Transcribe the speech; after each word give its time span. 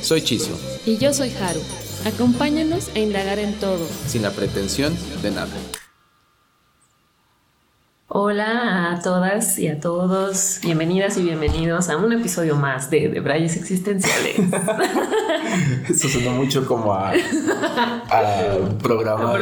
Soy 0.00 0.22
Chiso. 0.22 0.58
Y 0.86 0.96
yo 0.96 1.12
soy 1.12 1.30
Haru. 1.30 1.60
Acompáñanos 2.04 2.88
a 2.94 2.98
indagar 3.00 3.38
en 3.38 3.54
todo. 3.54 3.86
Sin 4.06 4.22
la 4.22 4.30
pretensión 4.30 4.96
de 5.22 5.30
nada. 5.30 5.50
Hola 8.10 8.92
a 8.92 9.02
todas 9.02 9.58
y 9.58 9.68
a 9.68 9.80
todos, 9.80 10.60
bienvenidas 10.62 11.18
y 11.18 11.24
bienvenidos 11.24 11.90
a 11.90 11.98
un 11.98 12.10
episodio 12.14 12.56
más 12.56 12.88
de 12.88 13.08
Debrayes 13.08 13.54
Existenciales. 13.56 14.38
Eso 15.90 16.08
suena 16.08 16.30
mucho 16.30 16.64
como 16.64 16.94
a, 16.94 17.12
programa, 18.82 19.36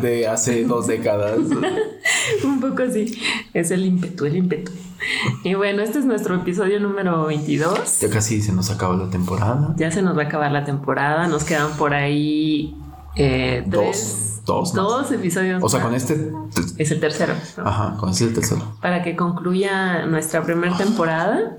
De, 0.00 0.26
hace 0.26 0.64
dos 0.64 0.86
décadas. 0.86 1.38
un 2.44 2.60
poco 2.60 2.84
así, 2.84 3.20
es 3.52 3.70
el 3.70 3.84
ímpetu, 3.84 4.24
el 4.24 4.36
ímpetu. 4.36 4.72
Y 5.44 5.54
bueno, 5.54 5.82
este 5.82 6.00
es 6.00 6.04
nuestro 6.04 6.34
episodio 6.34 6.80
número 6.80 7.26
22. 7.26 8.00
Ya 8.00 8.10
casi 8.10 8.42
se 8.42 8.52
nos 8.52 8.70
acaba 8.70 8.96
la 8.96 9.10
temporada. 9.10 9.74
Ya 9.76 9.90
se 9.90 10.02
nos 10.02 10.16
va 10.16 10.22
a 10.22 10.24
acabar 10.26 10.52
la 10.52 10.64
temporada, 10.64 11.28
nos 11.28 11.44
quedan 11.44 11.76
por 11.76 11.94
ahí 11.94 12.76
eh, 13.16 13.62
dos 13.66 14.28
Dos. 14.48 14.72
Dos 14.72 15.12
episodios. 15.12 15.62
O 15.62 15.68
sea, 15.68 15.82
con 15.82 15.94
este. 15.94 16.32
Es 16.78 16.90
el 16.90 17.00
tercero. 17.00 17.34
Ajá, 17.62 17.98
con 17.98 18.08
este 18.08 18.24
es 18.24 18.28
el 18.30 18.34
tercero. 18.34 18.62
Para 18.80 19.02
que 19.02 19.14
concluya 19.14 20.06
nuestra 20.06 20.42
primera 20.42 20.74
temporada. 20.74 21.54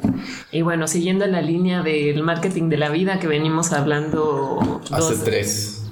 Y 0.52 0.64
bueno, 0.64 0.88
siguiendo 0.88 1.28
la 1.28 1.40
línea 1.44 1.84
del 1.84 2.24
marketing 2.24 2.70
de 2.70 2.78
la 2.78 2.90
vida 2.90 3.20
que 3.20 3.28
venimos 3.28 3.74
hablando. 3.74 4.82
Hace 4.90 5.18
tres. 5.18 5.84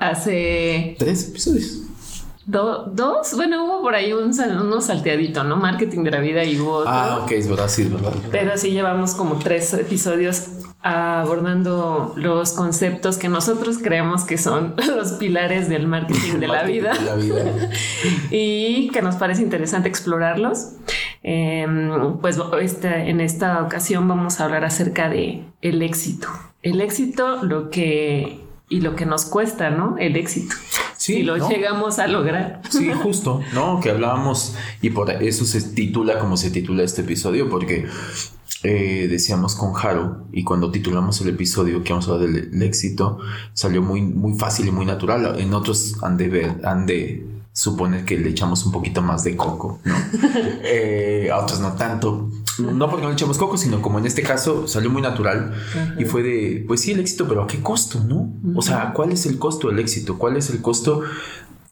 Hace. 0.00 0.96
Tres 0.98 1.28
episodios. 1.28 1.81
Dos, 2.46 3.34
bueno, 3.36 3.64
hubo 3.64 3.82
por 3.82 3.94
ahí 3.94 4.12
un, 4.12 4.32
uno 4.60 4.80
salteadito, 4.80 5.44
¿no? 5.44 5.56
Marketing 5.56 6.02
de 6.02 6.10
la 6.10 6.20
vida 6.20 6.44
y 6.44 6.58
hubo 6.58 6.84
Ah, 6.86 7.20
ok, 7.22 7.32
es 7.32 7.48
verdad, 7.48 7.68
sí, 7.68 7.82
es 7.82 7.92
verdad. 7.92 8.12
Pero 8.30 8.56
sí 8.56 8.70
llevamos 8.70 9.14
como 9.14 9.38
tres 9.38 9.72
episodios 9.74 10.48
abordando 10.82 12.12
los 12.16 12.52
conceptos 12.54 13.16
que 13.16 13.28
nosotros 13.28 13.78
creemos 13.78 14.24
que 14.24 14.36
son 14.36 14.74
los 14.96 15.12
pilares 15.12 15.68
del 15.68 15.86
marketing 15.86 16.40
de 16.40 16.48
la 16.48 16.64
vida, 16.64 16.92
y 18.30 18.90
que 18.90 19.02
nos 19.02 19.16
parece 19.16 19.42
interesante 19.42 19.88
explorarlos. 19.88 20.72
Em, 21.22 22.18
pues 22.18 22.38
este, 22.60 23.10
en 23.10 23.20
esta 23.20 23.62
ocasión 23.62 24.08
vamos 24.08 24.40
a 24.40 24.44
hablar 24.44 24.64
acerca 24.64 25.08
de 25.08 25.44
el 25.62 25.82
éxito. 25.82 26.28
El 26.62 26.80
éxito, 26.80 27.42
lo 27.44 27.70
que 27.70 28.41
y 28.72 28.80
lo 28.80 28.96
que 28.96 29.04
nos 29.04 29.26
cuesta, 29.26 29.68
¿no? 29.68 29.98
El 29.98 30.16
éxito. 30.16 30.56
Sí, 30.96 31.16
si 31.16 31.22
lo 31.24 31.36
llegamos 31.48 31.98
a 31.98 32.06
lograr. 32.06 32.62
Sí, 32.70 32.90
justo, 32.90 33.42
¿no? 33.52 33.80
Que 33.80 33.90
hablábamos 33.90 34.54
y 34.80 34.88
por 34.88 35.10
eso 35.10 35.44
se 35.44 35.60
titula 35.60 36.18
como 36.18 36.38
se 36.38 36.50
titula 36.50 36.82
este 36.82 37.02
episodio, 37.02 37.50
porque 37.50 37.86
eh, 38.62 39.08
decíamos 39.10 39.56
con 39.56 39.74
Haru 39.76 40.24
y 40.32 40.42
cuando 40.42 40.70
titulamos 40.70 41.20
el 41.20 41.28
episodio 41.28 41.84
que 41.84 41.92
vamos 41.92 42.08
a 42.08 42.12
hablar 42.12 42.30
del, 42.30 42.62
éxito 42.62 43.18
salió 43.52 43.82
muy, 43.82 44.00
muy 44.00 44.38
fácil 44.38 44.68
y 44.68 44.70
muy 44.70 44.86
natural. 44.86 45.38
En 45.38 45.52
otros 45.52 45.96
han 46.02 46.16
de, 46.16 46.28
ver, 46.28 46.60
han 46.64 46.86
de 46.86 47.26
suponer 47.52 48.06
que 48.06 48.18
le 48.18 48.30
echamos 48.30 48.64
un 48.64 48.72
poquito 48.72 49.02
más 49.02 49.22
de 49.22 49.36
coco, 49.36 49.80
¿no? 49.84 49.94
Eh, 50.64 51.28
a 51.30 51.40
otros 51.40 51.60
no 51.60 51.74
tanto. 51.74 52.30
No 52.58 52.88
porque 52.88 53.02
no 53.02 53.08
le 53.08 53.14
echamos 53.14 53.38
coco, 53.38 53.56
sino 53.56 53.80
como 53.80 53.98
en 53.98 54.06
este 54.06 54.22
caso 54.22 54.68
salió 54.68 54.90
muy 54.90 55.02
natural 55.02 55.54
y 55.98 56.04
fue 56.04 56.22
de, 56.22 56.64
pues 56.66 56.82
sí, 56.82 56.92
el 56.92 57.00
éxito, 57.00 57.26
pero 57.28 57.42
¿a 57.42 57.46
qué 57.46 57.60
costo, 57.60 58.00
no? 58.00 58.34
O 58.54 58.62
sea, 58.62 58.92
¿cuál 58.92 59.12
es 59.12 59.26
el 59.26 59.38
costo 59.38 59.68
del 59.68 59.78
éxito? 59.78 60.18
¿Cuál 60.18 60.36
es 60.36 60.50
el 60.50 60.60
costo 60.60 61.02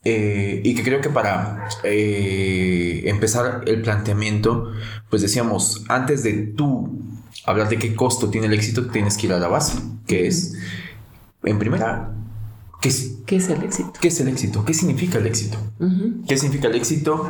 eh, 0.03 0.63
y 0.65 0.75
que 0.75 0.83
creo 0.83 1.01
que 1.03 1.11
para 1.11 1.69
eh, 1.85 3.03
empezar 3.07 3.63
el 3.67 3.83
planteamiento, 3.83 4.73
pues 5.11 5.21
decíamos, 5.21 5.85
antes 5.89 6.23
de 6.23 6.33
tú 6.57 7.03
hablar 7.45 7.69
de 7.69 7.79
qué 7.79 7.95
costo 7.95 8.31
tiene 8.31 8.47
el 8.47 8.55
éxito, 8.55 8.87
tienes 8.87 9.19
que 9.19 9.27
ir 9.27 9.33
a 9.35 9.39
la 9.39 9.49
base, 9.49 9.79
que 10.07 10.27
es, 10.27 10.55
en 11.43 11.59
primera, 11.59 12.15
¿qué 12.81 12.89
es, 12.89 13.19
¿Qué 13.27 13.37
es 13.37 13.49
el 13.51 13.63
éxito? 13.63 13.93
¿Qué 14.01 14.09
es 14.09 14.21
el 14.21 14.29
éxito? 14.29 14.65
¿Qué 14.65 14.75
significa 14.75 15.19
el 15.19 15.27
éxito? 15.27 15.59
¿Qué 16.27 16.37
significa 16.37 16.69
el 16.69 16.77
éxito? 16.77 17.29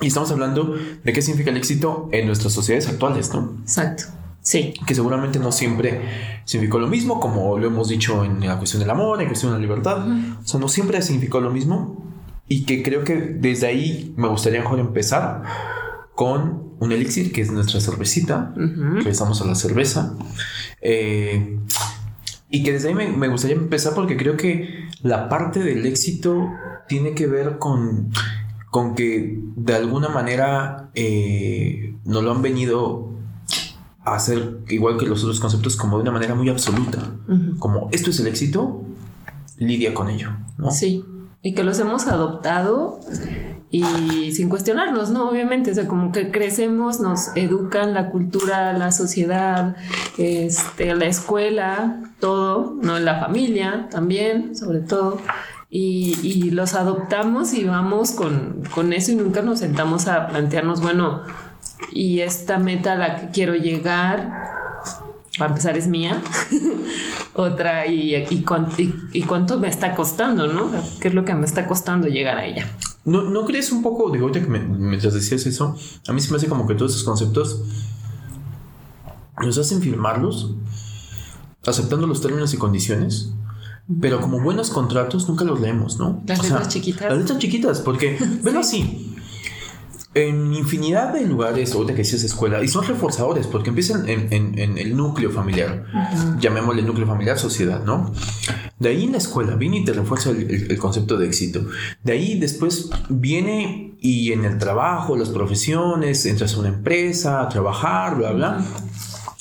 Y 0.00 0.08
estamos 0.08 0.30
hablando 0.30 0.76
de 1.04 1.12
qué 1.12 1.22
significa 1.22 1.50
el 1.50 1.56
éxito 1.56 2.08
en 2.12 2.26
nuestras 2.26 2.52
sociedades 2.52 2.88
actuales, 2.88 3.32
¿no? 3.32 3.58
Exacto. 3.62 4.04
Sí. 4.40 4.74
Que 4.86 4.94
seguramente 4.94 5.38
no 5.38 5.52
siempre 5.52 6.02
significó 6.44 6.78
lo 6.78 6.88
mismo, 6.88 7.20
como 7.20 7.58
lo 7.58 7.66
hemos 7.66 7.88
dicho 7.88 8.24
en 8.24 8.40
la 8.40 8.58
cuestión 8.58 8.80
del 8.80 8.90
amor, 8.90 9.18
en 9.18 9.24
la 9.24 9.30
cuestión 9.30 9.52
de 9.52 9.58
la 9.58 9.62
libertad. 9.62 10.06
O 10.42 10.46
sea, 10.46 10.60
no 10.60 10.68
siempre 10.68 11.00
significó 11.02 11.40
lo 11.40 11.50
mismo. 11.50 12.04
Y 12.46 12.64
que 12.64 12.82
creo 12.82 13.04
que 13.04 13.16
desde 13.16 13.66
ahí 13.66 14.12
me 14.16 14.28
gustaría 14.28 14.60
mejor 14.60 14.78
empezar 14.78 15.42
con 16.14 16.74
un 16.78 16.92
elixir, 16.92 17.32
que 17.32 17.40
es 17.40 17.50
nuestra 17.50 17.80
cervecita. 17.80 18.54
que 19.02 19.08
estamos 19.08 19.40
a 19.40 19.46
la 19.46 19.54
cerveza. 19.54 20.14
Eh, 20.82 21.58
y 22.50 22.62
que 22.62 22.72
desde 22.72 22.88
ahí 22.88 22.94
me, 22.94 23.28
gustaría 23.28 23.56
empezar 23.56 23.94
porque 23.94 24.16
creo 24.16 24.36
que 24.36 24.88
la 25.02 25.28
parte 25.28 25.60
del 25.60 25.84
éxito 25.86 26.50
tiene 26.86 27.12
que 27.14 27.26
ver 27.26 27.58
con, 27.58 28.12
con 28.74 28.96
que 28.96 29.38
de 29.54 29.72
alguna 29.72 30.08
manera 30.08 30.90
eh, 30.96 31.94
nos 32.04 32.24
lo 32.24 32.32
han 32.32 32.42
venido 32.42 33.08
hacer 34.04 34.62
igual 34.68 34.98
que 34.98 35.06
los 35.06 35.22
otros 35.22 35.38
conceptos 35.38 35.76
como 35.76 35.98
de 35.98 36.02
una 36.02 36.10
manera 36.10 36.34
muy 36.34 36.48
absoluta. 36.48 36.98
Como 37.60 37.88
esto 37.92 38.10
es 38.10 38.18
el 38.18 38.26
éxito, 38.26 38.82
lidia 39.58 39.94
con 39.94 40.10
ello. 40.10 40.30
¿no? 40.58 40.72
Sí. 40.72 41.04
Y 41.40 41.54
que 41.54 41.62
los 41.62 41.78
hemos 41.78 42.08
adoptado 42.08 42.98
y 43.70 44.32
sin 44.32 44.48
cuestionarnos, 44.48 45.10
¿no? 45.10 45.30
Obviamente, 45.30 45.70
o 45.70 45.74
sea, 45.74 45.86
como 45.86 46.10
que 46.10 46.32
crecemos, 46.32 46.98
nos 46.98 47.28
educan 47.36 47.94
la 47.94 48.10
cultura, 48.10 48.72
la 48.72 48.90
sociedad, 48.90 49.76
este, 50.18 50.96
la 50.96 51.06
escuela, 51.06 52.02
todo, 52.18 52.76
¿no? 52.82 52.98
La 52.98 53.20
familia 53.20 53.88
también, 53.88 54.56
sobre 54.56 54.80
todo. 54.80 55.20
Y, 55.76 56.52
los 56.52 56.74
adoptamos 56.74 57.52
y 57.52 57.64
vamos 57.64 58.12
con, 58.12 58.62
con 58.72 58.92
eso 58.92 59.10
y 59.10 59.16
nunca 59.16 59.42
nos 59.42 59.58
sentamos 59.58 60.06
a 60.06 60.28
plantearnos, 60.28 60.80
bueno, 60.80 61.22
y 61.90 62.20
esta 62.20 62.60
meta 62.60 62.92
a 62.92 62.96
la 62.96 63.16
que 63.16 63.30
quiero 63.32 63.56
llegar, 63.56 64.52
para 65.36 65.50
empezar, 65.50 65.76
es 65.76 65.88
mía. 65.88 66.22
Otra, 67.34 67.88
y, 67.88 68.14
y, 68.14 68.42
cuánto 69.22 69.58
me 69.58 69.66
está 69.66 69.96
costando, 69.96 70.46
¿no? 70.46 70.70
¿Qué 71.00 71.08
es 71.08 71.14
lo 71.14 71.24
que 71.24 71.34
me 71.34 71.44
está 71.44 71.66
costando 71.66 72.06
llegar 72.06 72.38
a 72.38 72.46
ella? 72.46 72.68
¿No, 73.04 73.22
¿no 73.22 73.44
crees 73.44 73.72
un 73.72 73.82
poco, 73.82 74.12
digo, 74.12 74.30
que 74.30 74.38
mientras 74.42 75.12
decías 75.12 75.44
eso, 75.44 75.76
a 76.06 76.12
mí 76.12 76.20
se 76.20 76.30
me 76.30 76.36
hace 76.36 76.46
como 76.46 76.68
que 76.68 76.76
todos 76.76 76.92
esos 76.92 77.02
conceptos 77.02 77.64
nos 79.42 79.58
hacen 79.58 79.82
firmarlos, 79.82 80.54
aceptando 81.66 82.06
los 82.06 82.20
términos 82.20 82.54
y 82.54 82.58
condiciones, 82.58 83.32
pero 84.00 84.20
como 84.20 84.40
buenos 84.40 84.70
contratos 84.70 85.28
nunca 85.28 85.44
los 85.44 85.60
leemos, 85.60 85.98
¿no? 85.98 86.22
Las 86.26 86.42
letras 86.42 86.68
chiquitas. 86.68 87.10
Las 87.10 87.18
letras 87.18 87.38
chiquitas, 87.38 87.80
porque, 87.80 88.18
ven 88.42 88.56
así, 88.56 89.14
en 90.14 90.54
infinidad 90.54 91.12
de 91.12 91.26
lugares, 91.26 91.74
ahorita 91.74 91.92
que 91.92 91.98
decías 91.98 92.22
escuela, 92.22 92.62
y 92.62 92.68
son 92.68 92.86
reforzadores 92.86 93.48
porque 93.48 93.70
empiezan 93.70 94.08
en, 94.08 94.78
el 94.78 94.96
núcleo 94.96 95.30
familiar, 95.30 95.86
llamémosle 96.38 96.82
núcleo 96.82 97.06
familiar, 97.06 97.38
sociedad, 97.38 97.82
¿no? 97.84 98.12
De 98.78 98.90
ahí 98.90 99.04
en 99.04 99.12
la 99.12 99.18
escuela 99.18 99.56
viene 99.56 99.78
y 99.78 99.84
te 99.84 99.92
refuerza 99.92 100.30
el, 100.30 100.78
concepto 100.78 101.18
de 101.18 101.26
éxito. 101.26 101.66
De 102.04 102.12
ahí 102.12 102.38
después 102.38 102.90
viene 103.08 103.96
y 104.00 104.32
en 104.32 104.44
el 104.44 104.58
trabajo, 104.58 105.16
las 105.16 105.30
profesiones, 105.30 106.24
entras 106.26 106.54
a 106.54 106.60
una 106.60 106.68
empresa, 106.68 107.42
a 107.42 107.48
trabajar, 107.48 108.16
bla, 108.16 108.32
bla. 108.32 108.64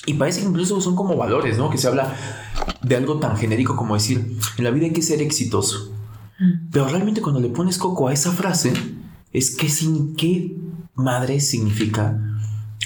Y 0.05 0.15
parece 0.15 0.41
que 0.41 0.47
incluso 0.47 0.79
son 0.81 0.95
como 0.95 1.15
valores, 1.15 1.57
¿no? 1.57 1.69
Que 1.69 1.77
se 1.77 1.87
habla 1.87 2.13
de 2.81 2.95
algo 2.95 3.19
tan 3.19 3.37
genérico 3.37 3.75
como 3.75 3.93
decir, 3.93 4.37
en 4.57 4.63
la 4.63 4.71
vida 4.71 4.85
hay 4.85 4.93
que 4.93 5.01
ser 5.01 5.21
exitoso. 5.21 5.93
Pero 6.71 6.87
realmente 6.87 7.21
cuando 7.21 7.39
le 7.39 7.49
pones 7.49 7.77
coco 7.77 8.07
a 8.07 8.13
esa 8.13 8.31
frase, 8.31 8.73
es 9.31 9.55
que 9.55 9.69
sin 9.69 10.15
qué 10.15 10.57
madre 10.95 11.39
significa 11.39 12.19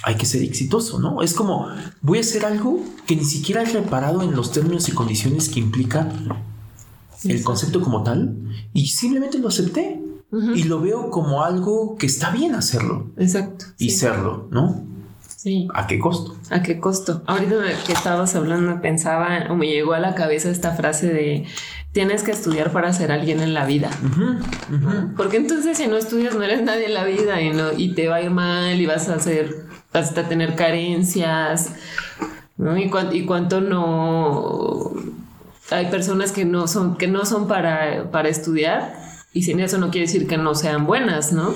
hay 0.04 0.16
que 0.16 0.26
ser 0.26 0.44
exitoso, 0.44 1.00
¿no? 1.00 1.22
Es 1.22 1.34
como 1.34 1.68
voy 2.02 2.20
a 2.20 2.22
hacer 2.22 2.46
algo 2.46 2.80
que 3.06 3.16
ni 3.16 3.26
siquiera 3.26 3.64
he 3.64 3.66
reparado 3.66 4.22
en 4.22 4.36
los 4.36 4.52
términos 4.52 4.88
y 4.90 4.92
condiciones 4.92 5.50
que 5.50 5.60
implica 5.60 6.12
el 7.24 7.44
concepto 7.44 7.82
como 7.82 8.04
tal 8.04 8.38
y 8.74 8.88
simplemente 8.88 9.40
lo 9.40 9.48
acepté 9.48 10.02
y 10.56 10.64
lo 10.64 10.82
veo 10.82 11.10
como 11.10 11.44
algo 11.44 11.96
que 11.98 12.06
está 12.06 12.32
bien 12.32 12.54
hacerlo. 12.54 13.12
Exacto. 13.18 13.66
Y 13.78 13.92
serlo, 13.92 14.48
¿no? 14.52 14.86
Sí. 15.48 15.66
¿A 15.74 15.88
qué 15.88 15.98
costo? 15.98 16.36
¿A 16.50 16.62
qué 16.62 16.78
costo? 16.78 17.24
Ahorita 17.26 17.56
que 17.86 17.94
estabas 17.94 18.36
hablando 18.36 18.82
pensaba 18.82 19.46
o 19.50 19.56
me 19.56 19.68
llegó 19.68 19.94
a 19.94 20.00
la 20.00 20.14
cabeza 20.14 20.50
esta 20.50 20.74
frase 20.74 21.08
de 21.08 21.46
tienes 21.94 22.24
que 22.24 22.32
estudiar 22.32 22.74
para 22.74 22.92
ser 22.92 23.14
alguien 23.14 23.40
en 23.40 23.54
la 23.54 23.66
vida. 23.66 23.90
Porque 25.16 25.38
entonces 25.38 25.78
si 25.78 25.88
no 25.88 25.96
estudias 25.96 26.36
no 26.36 26.44
eres 26.44 26.64
nadie 26.64 26.88
en 26.88 26.94
la 26.94 27.06
vida 27.06 27.42
y, 27.42 27.52
no, 27.52 27.72
y 27.72 27.96
te 27.96 28.10
va 28.10 28.18
a 28.18 28.22
ir 28.24 28.30
mal 28.30 28.78
y 28.78 28.86
vas 28.86 29.08
a 29.08 29.14
hacer, 29.16 29.56
vas 29.94 30.18
a 30.18 30.28
tener 30.28 30.56
carencias. 30.56 31.72
¿no? 32.58 32.78
Y, 32.78 32.92
y 33.14 33.26
cuánto 33.26 33.62
no 33.62 34.92
hay 35.72 35.86
personas 35.86 36.34
que 36.34 36.44
no 36.44 36.68
son, 36.68 36.98
que 36.98 37.08
no 37.08 37.24
son 37.24 37.48
para, 37.48 38.12
para 38.12 38.28
estudiar 38.28 38.96
y 39.32 39.44
sin 39.44 39.62
eso 39.62 39.78
no 39.78 39.92
quiere 39.92 40.08
decir 40.08 40.28
que 40.28 40.38
no 40.38 40.56
sean 40.56 40.86
buenas, 40.86 41.32
¿no? 41.32 41.54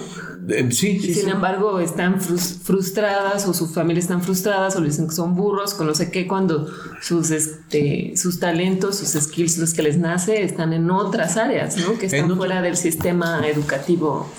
Eh, 0.51 0.71
sí, 0.71 1.00
sí, 1.00 1.13
sin 1.13 1.30
embargo, 1.30 1.80
están 1.80 2.19
frustradas 2.21 3.48
o 3.48 3.53
su 3.53 3.68
familia 3.68 4.01
están 4.01 4.21
frustradas 4.21 4.75
o 4.75 4.81
le 4.81 4.88
dicen 4.88 5.07
que 5.07 5.15
son 5.15 5.36
burros, 5.36 5.74
con 5.74 5.88
no 5.88 5.95
sé 5.95 6.12
qué, 6.12 6.27
cuando 6.27 6.68
sus, 7.01 7.31
este, 7.31 8.13
sus 8.15 8.39
talentos, 8.39 8.98
sus 8.98 9.21
skills, 9.24 9.57
los 9.57 9.74
que 9.74 9.83
les 9.83 9.98
nace, 9.98 10.44
están 10.44 10.74
en 10.74 10.89
otras 10.92 11.38
áreas, 11.38 11.77
¿no? 11.77 11.98
Que 11.98 12.07
están 12.07 12.36
fuera 12.36 12.62
del 12.62 12.77
sistema 12.77 13.48
educativo 13.48 14.30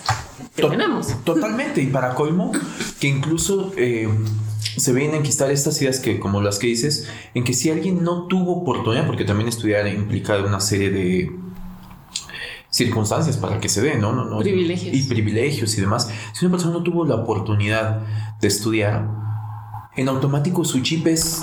que 0.55 0.63
tenemos. 0.63 1.09
Totalmente. 1.25 1.83
Y 1.83 1.87
para 1.87 2.15
colmo, 2.15 2.53
que 3.01 3.09
incluso 3.09 3.73
eh, 3.77 4.09
se 4.77 4.93
vienen 4.93 5.15
a 5.15 5.19
enquistar 5.19 5.51
estas 5.51 5.81
ideas 5.83 6.01
que, 6.01 6.19
como 6.19 6.41
las 6.41 6.59
que 6.59 6.67
dices, 6.67 7.09
en 7.35 7.45
que 7.45 7.55
si 7.55 7.71
alguien 7.71 8.03
no 8.03 8.27
tuvo 8.27 8.63
oportunidad, 8.63 9.07
porque 9.07 9.25
también 9.25 9.49
estudiar 9.49 9.87
implica 9.87 10.39
una 10.39 10.61
serie 10.61 10.91
de 10.91 11.42
circunstancias 12.73 13.37
para 13.37 13.61
que 13.61 13.69
se 13.69 13.83
dé, 13.83 13.97
¿no? 13.99 14.13
no, 14.13 14.25
no 14.25 14.39
privilegios. 14.39 14.97
Y 14.97 15.03
privilegios 15.03 15.77
y 15.77 15.81
demás. 15.81 16.09
Si 16.33 16.45
una 16.45 16.53
persona 16.53 16.73
no 16.73 16.83
tuvo 16.83 17.05
la 17.05 17.17
oportunidad 17.17 18.01
de 18.41 18.49
estudiar, 18.49 19.09
en 19.95 20.09
automático 20.09 20.65
su 20.65 20.81
chip 20.81 21.07
es 21.07 21.43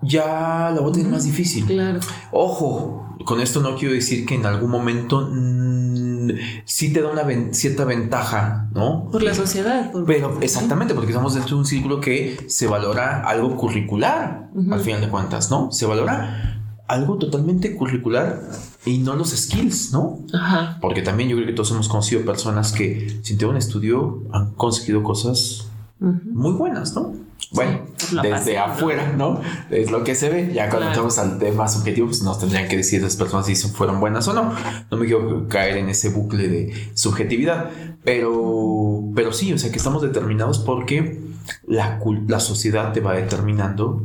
ya 0.00 0.70
la 0.74 0.80
voz 0.80 0.96
es 0.96 1.08
más 1.08 1.24
difícil. 1.24 1.66
Claro. 1.66 2.00
Ojo, 2.30 3.16
con 3.24 3.40
esto 3.40 3.60
no 3.60 3.74
quiero 3.76 3.94
decir 3.94 4.24
que 4.24 4.36
en 4.36 4.46
algún 4.46 4.70
momento 4.70 5.28
mm, 5.28 6.30
sí 6.64 6.92
te 6.92 7.02
da 7.02 7.10
una 7.10 7.24
cierta 7.52 7.84
ventaja, 7.84 8.68
¿no? 8.72 9.08
Por 9.10 9.24
la 9.24 9.34
sociedad. 9.34 9.90
Pero 10.06 10.38
exactamente, 10.40 10.94
porque 10.94 11.10
estamos 11.10 11.34
dentro 11.34 11.56
de 11.56 11.60
un 11.62 11.66
círculo 11.66 12.00
que 12.00 12.38
se 12.46 12.68
valora 12.68 13.22
algo 13.22 13.56
curricular, 13.56 14.50
al 14.70 14.80
final 14.80 15.00
de 15.00 15.08
cuentas, 15.08 15.50
¿no? 15.50 15.72
Se 15.72 15.84
valora 15.86 16.62
algo 16.86 17.18
totalmente 17.18 17.74
curricular 17.74 18.40
y 18.86 18.98
no 18.98 19.14
los 19.16 19.30
skills, 19.30 19.92
¿no? 19.92 20.20
Ajá. 20.32 20.78
Porque 20.80 21.02
también 21.02 21.28
yo 21.28 21.36
creo 21.36 21.46
que 21.46 21.52
todos 21.52 21.72
hemos 21.72 21.88
conocido 21.88 22.24
personas 22.24 22.72
que 22.72 23.18
sin 23.22 23.36
tener 23.36 23.50
un 23.50 23.58
estudio 23.58 24.22
han 24.32 24.52
conseguido 24.54 25.02
cosas 25.02 25.66
muy 25.98 26.52
buenas, 26.52 26.94
¿no? 26.94 27.14
Bueno, 27.52 27.80
desde 28.22 28.58
afuera, 28.58 29.12
¿no? 29.16 29.40
Es 29.70 29.90
lo 29.90 30.04
que 30.04 30.14
se 30.14 30.28
ve. 30.28 30.52
Ya 30.52 30.68
cuando 30.68 30.88
entramos 30.88 31.18
al 31.18 31.38
tema 31.38 31.68
subjetivo, 31.68 32.06
pues 32.06 32.22
nos 32.22 32.38
tendrían 32.38 32.68
que 32.68 32.76
decir 32.76 33.02
las 33.02 33.16
personas 33.16 33.46
si 33.46 33.54
fueron 33.54 34.00
buenas 34.00 34.26
o 34.28 34.32
no. 34.32 34.52
No 34.90 34.96
me 34.96 35.06
quiero 35.06 35.48
caer 35.48 35.78
en 35.78 35.88
ese 35.88 36.10
bucle 36.10 36.48
de 36.48 36.90
subjetividad, 36.94 37.70
pero, 38.04 39.02
pero 39.14 39.32
sí, 39.32 39.52
o 39.52 39.58
sea 39.58 39.70
que 39.70 39.78
estamos 39.78 40.02
determinados 40.02 40.58
porque 40.58 41.20
la, 41.66 42.00
la 42.28 42.40
sociedad 42.40 42.92
te 42.92 43.00
va 43.00 43.14
determinando 43.14 44.04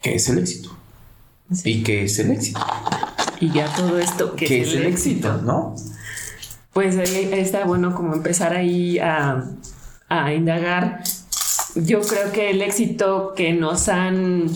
qué 0.00 0.14
es 0.14 0.28
el 0.28 0.38
éxito 0.38 0.75
y 1.64 1.82
qué 1.82 2.04
es 2.04 2.18
el 2.18 2.30
éxito. 2.32 2.60
Y 3.40 3.52
ya 3.52 3.72
todo 3.74 3.98
esto, 3.98 4.34
¿qué, 4.34 4.62
es, 4.62 4.74
el, 4.74 4.86
éxito? 4.86 5.40
¿No? 5.42 5.74
Pues 6.72 6.96
ahí 6.96 7.30
está 7.32 7.64
bueno 7.64 7.94
como 7.94 8.14
empezar 8.14 8.54
ahí 8.54 8.98
a, 8.98 9.44
a 10.08 10.32
indagar. 10.32 11.02
Yo 11.74 12.00
creo 12.00 12.32
que 12.32 12.50
el 12.50 12.62
éxito 12.62 13.34
que 13.36 13.52
nos 13.52 13.88
han 13.88 14.46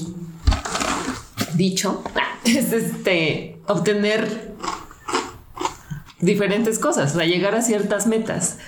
dicho 1.55 2.03
es 2.45 2.73
este 2.73 3.59
obtener 3.67 4.51
diferentes 6.21 6.79
cosas, 6.79 7.13
o 7.13 7.19
sea, 7.19 7.27
llegar 7.27 7.55
a 7.55 7.63
ciertas 7.63 8.07
metas. 8.07 8.59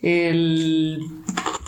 El 0.00 1.21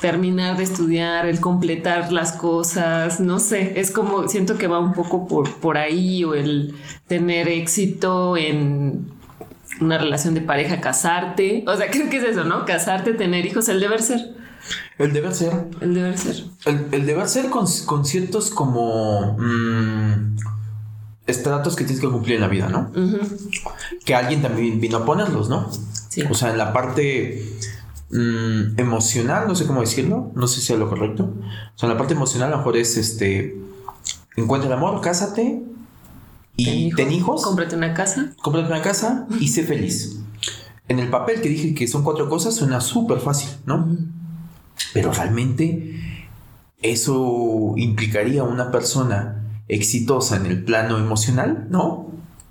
terminar 0.04 0.58
de 0.58 0.64
estudiar, 0.64 1.24
el 1.24 1.40
completar 1.40 2.12
las 2.12 2.32
cosas, 2.32 3.20
no 3.20 3.40
sé, 3.40 3.80
es 3.80 3.90
como 3.90 4.28
siento 4.28 4.58
que 4.58 4.66
va 4.66 4.78
un 4.78 4.92
poco 4.92 5.26
por, 5.26 5.50
por 5.60 5.78
ahí 5.78 6.22
o 6.24 6.34
el 6.34 6.74
tener 7.06 7.48
éxito 7.48 8.36
en 8.36 9.10
una 9.80 9.96
relación 9.96 10.34
de 10.34 10.42
pareja, 10.42 10.82
casarte, 10.82 11.64
o 11.66 11.74
sea, 11.74 11.90
creo 11.90 12.10
que 12.10 12.18
es 12.18 12.24
eso, 12.24 12.44
¿no? 12.44 12.66
Casarte, 12.66 13.14
tener 13.14 13.46
hijos, 13.46 13.66
el 13.70 13.80
deber 13.80 14.02
ser. 14.02 14.34
El 14.98 15.14
deber 15.14 15.34
ser. 15.34 15.52
El 15.80 15.94
deber 15.94 16.18
ser. 16.18 16.44
El, 16.66 17.06
deber 17.06 17.26
ser 17.26 17.48
con, 17.48 17.66
ciertos 18.04 18.50
como... 18.50 19.38
Mm, 19.38 20.36
estratos 21.26 21.76
que 21.76 21.84
tienes 21.84 22.02
que 22.02 22.10
cumplir 22.10 22.34
en 22.34 22.42
la 22.42 22.48
vida, 22.48 22.68
¿no? 22.68 22.92
Que 24.04 24.14
alguien 24.14 24.42
también 24.42 24.78
vino 24.82 24.98
a 24.98 25.06
ponerlos, 25.06 25.48
¿no? 25.48 25.70
Sí. 26.10 26.22
O 26.28 26.34
sea, 26.34 26.50
en 26.50 26.58
la 26.58 26.74
parte 26.74 27.42
Mm, 28.10 28.78
emocional, 28.78 29.48
no 29.48 29.54
sé 29.54 29.66
cómo 29.66 29.80
decirlo, 29.80 30.30
no 30.34 30.46
sé 30.46 30.60
si 30.60 30.72
es 30.72 30.78
lo 30.78 30.88
correcto. 30.88 31.34
O 31.74 31.78
sea, 31.78 31.88
la 31.88 31.96
parte 31.96 32.14
emocional 32.14 32.48
a 32.48 32.50
lo 32.52 32.58
mejor 32.58 32.76
es 32.76 32.96
este, 32.96 33.58
encuentra 34.36 34.68
el 34.68 34.74
amor, 34.74 35.00
cásate 35.00 35.62
y 36.56 36.92
ten 36.94 37.12
hijos. 37.12 37.42
Cómprate 37.42 37.76
una 37.76 37.94
casa. 37.94 38.32
Cómprate 38.42 38.68
una 38.68 38.82
casa 38.82 39.26
y 39.40 39.48
sé 39.48 39.64
feliz. 39.64 40.20
En 40.86 40.98
el 40.98 41.08
papel 41.08 41.40
que 41.40 41.48
dije 41.48 41.74
que 41.74 41.88
son 41.88 42.04
cuatro 42.04 42.28
cosas 42.28 42.54
suena 42.54 42.80
súper 42.80 43.18
fácil, 43.18 43.48
¿no? 43.64 43.96
Pero 44.92 45.12
realmente 45.12 45.98
eso 46.82 47.72
implicaría 47.76 48.44
una 48.44 48.70
persona 48.70 49.62
exitosa 49.66 50.36
en 50.36 50.46
el 50.46 50.62
plano 50.62 50.98
emocional, 50.98 51.66
¿no? 51.70 52.10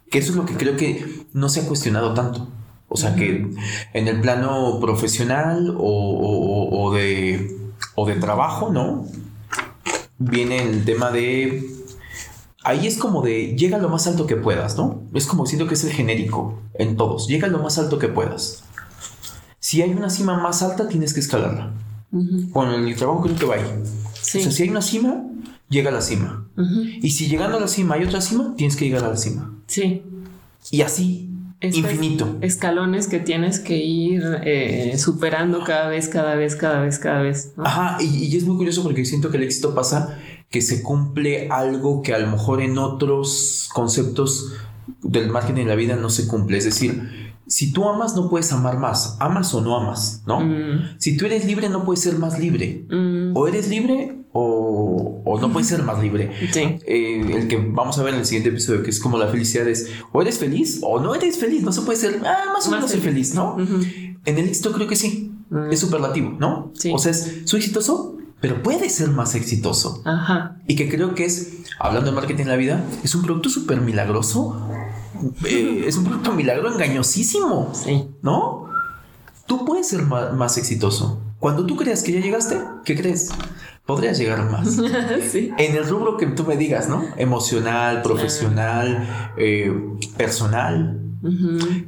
Que 0.09 0.17
eso 0.17 0.31
es 0.31 0.35
lo 0.35 0.45
que 0.45 0.55
creo 0.55 0.75
que 0.75 1.25
no 1.33 1.47
se 1.47 1.61
ha 1.61 1.67
cuestionado 1.67 2.13
tanto. 2.13 2.49
O 2.93 2.97
sea 2.97 3.15
que 3.15 3.49
en 3.93 4.07
el 4.07 4.21
plano 4.21 4.79
profesional 4.79 5.75
o, 5.79 6.93
de, 6.93 7.57
o 7.95 8.05
de 8.05 8.15
trabajo, 8.17 8.71
¿no? 8.71 9.07
Viene 10.19 10.61
el 10.61 10.85
tema 10.85 11.09
de... 11.09 11.71
Ahí 12.63 12.85
es 12.85 12.99
como 12.99 13.23
de 13.23 13.55
llega 13.57 13.79
lo 13.79 13.89
más 13.89 14.05
alto 14.05 14.27
que 14.27 14.35
puedas, 14.35 14.77
¿no? 14.77 15.01
Es 15.15 15.25
como 15.25 15.47
siento 15.47 15.67
que 15.67 15.73
es 15.73 15.83
el 15.83 15.91
genérico 15.91 16.61
en 16.75 16.95
todos. 16.95 17.27
Llega 17.27 17.47
lo 17.47 17.57
más 17.63 17.79
alto 17.79 17.97
que 17.97 18.09
puedas. 18.09 18.63
Si 19.59 19.81
hay 19.81 19.89
una 19.89 20.11
cima 20.11 20.39
más 20.39 20.61
alta, 20.61 20.87
tienes 20.87 21.15
que 21.15 21.19
escalarla. 21.19 21.73
Con 22.51 22.69
el 22.69 22.95
trabajo 22.95 23.23
creo 23.23 23.35
que 23.35 23.45
va 23.45 23.55
ahí. 23.55 23.63
O 23.63 24.15
sea, 24.21 24.51
si 24.51 24.63
hay 24.63 24.69
una 24.69 24.83
cima, 24.83 25.23
llega 25.67 25.89
a 25.89 25.93
la 25.93 26.01
cima. 26.01 26.47
Y 27.01 27.09
si 27.09 27.27
llegando 27.27 27.57
a 27.57 27.59
la 27.59 27.67
cima 27.67 27.95
hay 27.95 28.03
otra 28.03 28.21
cima, 28.21 28.53
tienes 28.55 28.75
que 28.75 28.85
llegar 28.85 29.03
a 29.03 29.09
la 29.09 29.17
cima. 29.17 29.51
Sí. 29.65 30.03
Y 30.69 30.81
así 30.83 31.32
infinito. 31.63 32.37
Escalones 32.41 33.07
que 33.07 33.19
tienes 33.19 33.59
que 33.59 33.77
ir 33.77 34.23
eh, 34.43 34.95
superando 34.97 35.63
cada 35.63 35.87
vez, 35.87 36.07
cada 36.07 36.35
vez, 36.35 36.55
cada 36.55 36.81
vez, 36.81 36.99
cada 36.99 37.21
vez. 37.21 37.53
Ajá, 37.57 37.97
y, 38.01 38.35
es 38.35 38.45
muy 38.45 38.57
curioso 38.57 38.83
porque 38.83 39.05
siento 39.05 39.31
que 39.31 39.37
el 39.37 39.43
éxito 39.43 39.73
pasa 39.73 40.19
que 40.49 40.61
se 40.61 40.83
cumple 40.83 41.49
algo 41.49 42.01
que 42.01 42.13
a 42.13 42.19
lo 42.19 42.27
mejor 42.27 42.61
en 42.61 42.77
otros 42.77 43.69
conceptos 43.73 44.53
del 45.01 45.29
margen 45.29 45.55
de 45.55 45.65
la 45.65 45.75
vida 45.75 45.95
no 45.95 46.09
se 46.09 46.27
cumple. 46.27 46.57
Es 46.57 46.65
decir, 46.65 47.33
si 47.47 47.71
tú 47.71 47.87
amas, 47.87 48.15
no 48.15 48.29
puedes 48.29 48.51
amar 48.51 48.77
más. 48.77 49.17
Amas 49.19 49.53
o 49.53 49.61
no 49.61 49.77
amas, 49.77 50.23
¿no? 50.25 50.39
Mm. 50.41 50.95
Si 50.97 51.17
tú 51.17 51.25
eres 51.25 51.45
libre, 51.45 51.69
no 51.69 51.83
puedes 51.83 52.01
ser 52.01 52.17
más 52.17 52.39
libre. 52.39 52.85
Mm. 52.89 53.35
O 53.35 53.47
eres 53.47 53.69
libre 53.69 54.23
o, 54.31 54.62
no 55.41 55.51
puedes 55.51 55.67
ser 55.67 55.83
más 55.83 56.01
libre. 56.01 56.31
Eh, 56.41 57.21
el 57.35 57.47
que 57.47 57.57
vamos 57.57 57.97
a 57.99 58.03
ver 58.03 58.13
en 58.13 58.21
el 58.21 58.25
siguiente 58.25 58.49
episodio, 58.49 58.83
que 58.83 58.89
es 58.89 58.99
como 58.99 59.17
la 59.17 59.27
felicidad 59.27 59.67
es 59.67 59.89
o 60.11 60.21
eres 60.21 60.39
feliz 60.39 60.79
o 60.81 60.99
no 60.99 61.15
eres 61.15 61.37
feliz. 61.37 61.63
No 61.63 61.71
se 61.71 61.81
puede 61.81 61.99
ser, 61.99 62.21
ah, 62.25 62.51
más 62.53 62.67
o 62.67 62.71
menos 62.71 62.91
feliz, 62.93 63.33
¿no? 63.33 63.57
En 64.25 64.37
el 64.37 64.47
éxito 64.47 64.71
creo 64.71 64.87
que 64.87 64.95
sí. 64.95 65.31
Mm. 65.49 65.71
Es 65.71 65.79
superlativo, 65.79 66.35
¿no? 66.39 66.71
O 66.91 66.97
sea, 66.97 67.11
es, 67.11 67.41
soy 67.45 67.59
exitoso, 67.59 68.17
pero 68.41 68.63
puede 68.63 68.89
ser 68.89 69.09
más 69.09 69.35
exitoso. 69.35 70.01
Ajá. 70.05 70.57
Y 70.67 70.75
que 70.75 70.89
creo 70.89 71.13
que 71.13 71.25
es, 71.25 71.53
hablando 71.79 72.09
de 72.09 72.15
marketing 72.15 72.43
en 72.43 72.49
la 72.49 72.55
vida, 72.55 72.83
es 73.03 73.13
un 73.15 73.21
producto 73.21 73.49
súper 73.49 73.81
milagroso. 73.81 74.59
Eh, 75.45 75.85
es 75.87 75.95
un 75.97 76.05
producto 76.05 76.33
milagro 76.33 76.73
engañosísimo. 76.73 77.71
Sí. 77.73 78.07
¿No? 78.21 78.69
Tú 79.45 79.65
puedes 79.65 79.87
ser 79.87 80.03
más 80.03 80.57
exitoso. 80.57 81.21
Cuando 81.39 81.65
tú 81.65 81.75
creas 81.75 82.03
que 82.03 82.13
ya 82.13 82.21
llegaste, 82.21 82.57
¿qué 82.85 82.95
crees? 82.95 83.29
Podrías 83.85 84.17
llegar 84.17 84.49
más. 84.49 84.77
En 85.57 85.75
el 85.75 85.87
rubro 85.87 86.17
que 86.17 86.27
tú 86.27 86.43
me 86.43 86.55
digas, 86.57 86.87
¿no? 86.87 87.05
Emocional, 87.17 88.01
profesional, 88.01 89.31
eh, 89.37 89.73
personal. 90.17 90.99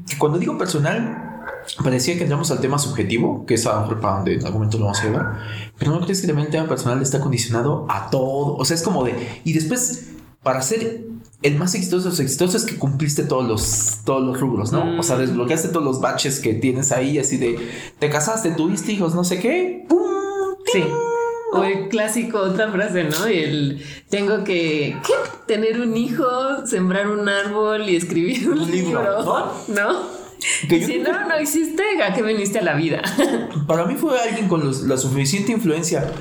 Que 0.07 0.17
cuando 0.17 0.37
digo 0.39 0.57
personal, 0.57 1.43
parecía 1.83 2.15
que 2.15 2.23
entramos 2.23 2.51
al 2.51 2.59
tema 2.59 2.79
subjetivo, 2.79 3.45
que 3.45 3.55
es 3.55 3.65
a 3.65 3.87
para 3.87 4.17
donde 4.17 4.35
en 4.35 4.45
algún 4.45 4.61
momento 4.61 4.77
lo 4.77 4.85
vamos 4.85 5.01
a 5.01 5.03
llevar. 5.03 5.39
Pero 5.77 5.91
no 5.91 6.01
crees 6.01 6.21
que 6.21 6.27
también 6.27 6.47
el 6.47 6.51
tema 6.51 6.67
personal 6.67 7.01
está 7.01 7.19
condicionado 7.19 7.85
a 7.89 8.09
todo. 8.09 8.55
O 8.55 8.65
sea, 8.65 8.75
es 8.75 8.83
como 8.83 9.03
de. 9.03 9.41
Y 9.43 9.53
después, 9.53 10.11
para 10.41 10.61
ser 10.61 11.05
el 11.41 11.57
más 11.57 11.75
exitoso 11.75 12.05
de 12.05 12.09
los 12.11 12.19
exitosos 12.19 12.63
es 12.63 12.67
que 12.67 12.77
cumpliste 12.77 13.23
todos 13.23 13.45
los, 13.45 13.99
todos 14.05 14.23
los 14.23 14.39
rubros, 14.39 14.71
¿no? 14.71 14.99
O 14.99 15.03
sea, 15.03 15.17
mm. 15.17 15.19
desbloqueaste 15.19 15.67
todos 15.69 15.85
los 15.85 16.01
baches 16.01 16.39
que 16.39 16.53
tienes 16.53 16.91
ahí, 16.91 17.19
así 17.19 17.37
de 17.37 17.57
te 17.99 18.09
casaste, 18.09 18.51
tuviste 18.51 18.93
hijos, 18.93 19.13
no 19.15 19.23
sé 19.23 19.39
qué. 19.39 19.85
¡Pum! 19.87 19.99
Sí 20.71 20.83
O 21.59 21.63
el 21.63 21.89
clásico, 21.89 22.39
otra 22.39 22.71
frase, 22.71 23.05
¿no? 23.05 23.25
El 23.25 23.83
tengo 24.09 24.43
que 24.43 24.97
¿qué? 25.05 25.13
tener 25.45 25.79
un 25.81 25.95
hijo, 25.95 26.25
sembrar 26.65 27.09
un 27.09 27.27
árbol 27.27 27.89
y 27.89 27.95
escribir 27.95 28.49
un, 28.49 28.69
libro, 28.69 29.01
¿no? 29.67 30.25
si 30.39 30.99
no, 30.99 31.27
no 31.27 31.35
existe, 31.35 31.83
¿a 32.03 32.13
qué 32.13 32.21
viniste 32.21 32.59
a 32.59 32.63
la 32.63 32.75
vida? 32.75 33.01
Para 33.67 33.85
mí 33.85 33.95
fue 33.95 34.19
alguien 34.19 34.47
con 34.47 34.63
la 34.87 34.97
suficiente 34.97 35.51
influencia 35.51 36.11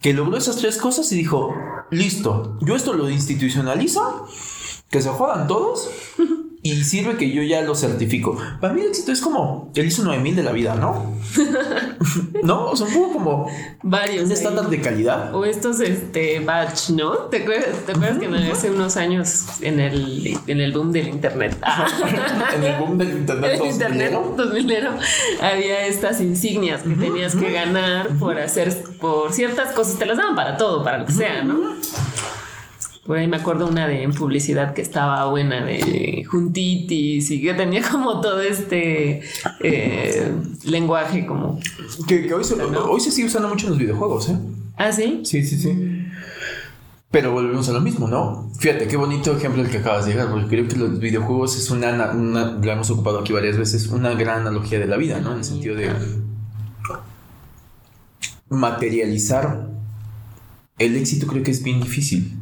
que 0.00 0.12
logró 0.12 0.36
esas 0.36 0.56
tres 0.56 0.76
cosas 0.76 1.10
y 1.12 1.16
dijo, 1.16 1.54
listo, 1.90 2.56
yo 2.60 2.76
esto 2.76 2.92
lo 2.92 3.10
institucionalizo, 3.10 4.26
que 4.90 5.02
se 5.02 5.08
jodan 5.08 5.46
todos 5.46 5.90
y 6.66 6.82
sirve 6.82 7.16
que 7.16 7.30
yo 7.30 7.42
ya 7.42 7.62
lo 7.62 7.74
certifico. 7.76 8.36
Para 8.60 8.72
mí 8.72 8.80
el 8.80 8.88
éxito 8.88 9.12
es 9.12 9.20
como 9.20 9.70
el 9.74 9.86
ISO 9.86 10.02
9000 10.02 10.34
de 10.34 10.42
la 10.42 10.50
vida, 10.50 10.74
¿no? 10.74 11.14
¿No? 12.42 12.66
O 12.66 12.76
sea, 12.76 12.88
un 12.88 12.94
poco 12.94 13.12
como 13.12 13.50
varios 13.82 14.24
un 14.24 14.32
estándar 14.32 14.68
de 14.68 14.80
calidad. 14.80 15.32
O 15.34 15.44
estos 15.44 15.78
este 15.80 16.40
batch, 16.40 16.90
¿no? 16.90 17.12
¿Te 17.30 17.42
acuerdas, 17.42 17.78
¿te 17.86 17.92
acuerdas 17.92 18.18
que 18.18 18.50
hace 18.50 18.70
unos 18.70 18.96
años 18.96 19.44
en 19.60 19.78
el, 19.78 20.38
en 20.46 20.60
el 20.60 20.72
boom 20.72 20.90
del 20.90 21.08
internet? 21.08 21.56
en 22.56 22.64
el 22.64 22.76
boom 22.80 22.98
del 22.98 23.18
internet, 23.18 23.60
el 23.60 23.66
internet 23.70 24.12
2000 24.36 24.88
había 25.40 25.86
estas 25.86 26.20
insignias 26.20 26.82
que 26.82 26.94
tenías 26.94 27.36
que 27.36 27.52
ganar 27.52 28.08
por 28.18 28.38
hacer 28.38 28.76
por 29.00 29.32
ciertas 29.32 29.72
cosas, 29.72 29.98
te 29.98 30.06
las 30.06 30.16
daban 30.16 30.34
para 30.34 30.56
todo, 30.56 30.82
para 30.82 30.98
lo 30.98 31.06
que 31.06 31.12
sea, 31.12 31.44
¿no? 31.44 31.76
Por 33.06 33.18
ahí 33.18 33.28
me 33.28 33.36
acuerdo 33.36 33.68
una 33.68 33.86
de 33.86 34.02
en 34.02 34.12
publicidad 34.12 34.74
que 34.74 34.82
estaba 34.82 35.24
buena 35.26 35.64
de 35.64 36.24
juntitis 36.28 37.30
y 37.30 37.40
que 37.40 37.54
tenía 37.54 37.82
como 37.88 38.20
todo 38.20 38.40
este 38.40 39.22
eh, 39.60 40.32
lenguaje 40.64 41.24
como... 41.24 41.60
Que, 42.08 42.32
hoy, 42.34 42.42
se, 42.42 42.54
hoy 42.54 43.00
se 43.00 43.12
sigue 43.12 43.28
usando 43.28 43.48
mucho 43.48 43.66
en 43.66 43.70
los 43.70 43.78
videojuegos, 43.78 44.30
¿eh? 44.30 44.38
¿Ah, 44.76 44.90
sí? 44.90 45.20
Sí, 45.24 45.44
sí, 45.44 45.56
sí. 45.56 46.04
Pero 47.12 47.32
volvemos 47.32 47.68
a 47.68 47.72
lo 47.72 47.80
mismo, 47.80 48.08
¿no? 48.08 48.50
Fíjate, 48.58 48.88
qué 48.88 48.96
bonito 48.96 49.36
ejemplo 49.36 49.62
el 49.62 49.70
que 49.70 49.78
acabas 49.78 50.04
de 50.04 50.12
llegar, 50.12 50.28
porque 50.28 50.48
creo 50.48 50.66
que 50.66 50.76
los 50.76 50.98
videojuegos 50.98 51.56
es 51.56 51.70
una, 51.70 52.10
una, 52.10 52.58
lo 52.60 52.72
hemos 52.72 52.90
ocupado 52.90 53.20
aquí 53.20 53.32
varias 53.32 53.56
veces, 53.56 53.86
una 53.86 54.14
gran 54.14 54.40
analogía 54.40 54.80
de 54.80 54.86
la 54.86 54.96
vida, 54.96 55.20
¿no? 55.20 55.32
En 55.32 55.38
el 55.38 55.44
sentido 55.44 55.76
de 55.76 55.90
materializar 58.48 59.68
el 60.78 60.96
éxito 60.96 61.26
creo 61.26 61.42
que 61.42 61.50
es 61.50 61.62
bien 61.62 61.80
difícil 61.80 62.32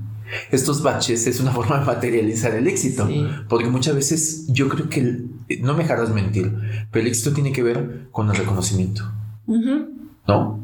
estos 0.50 0.82
baches 0.82 1.26
es 1.26 1.40
una 1.40 1.52
forma 1.52 1.80
de 1.80 1.86
materializar 1.86 2.54
el 2.54 2.66
éxito. 2.66 3.08
Porque 3.48 3.68
muchas 3.68 3.94
veces 3.94 4.46
yo 4.48 4.68
creo 4.68 4.88
que, 4.88 5.24
no 5.60 5.74
me 5.74 5.82
dejarás 5.82 6.10
mentir, 6.10 6.52
pero 6.90 7.02
el 7.02 7.08
éxito 7.08 7.32
tiene 7.32 7.52
que 7.52 7.62
ver 7.62 8.08
con 8.10 8.28
el 8.30 8.36
reconocimiento. 8.36 9.02
¿No? 9.46 10.60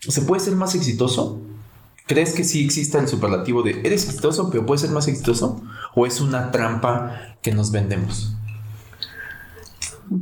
¿Se 0.00 0.22
puede 0.22 0.40
ser 0.40 0.54
más 0.54 0.74
exitoso? 0.74 1.40
¿Crees 2.06 2.34
que 2.34 2.44
sí 2.44 2.64
existe 2.64 2.98
el 2.98 3.08
superlativo 3.08 3.62
de 3.62 3.80
eres 3.82 4.04
exitoso, 4.04 4.48
pero 4.50 4.64
puedes 4.64 4.82
ser 4.82 4.90
más 4.90 5.08
exitoso? 5.08 5.60
¿O 5.94 6.06
es 6.06 6.20
una 6.20 6.52
trampa 6.52 7.36
que 7.42 7.52
nos 7.52 7.72
vendemos? 7.72 8.36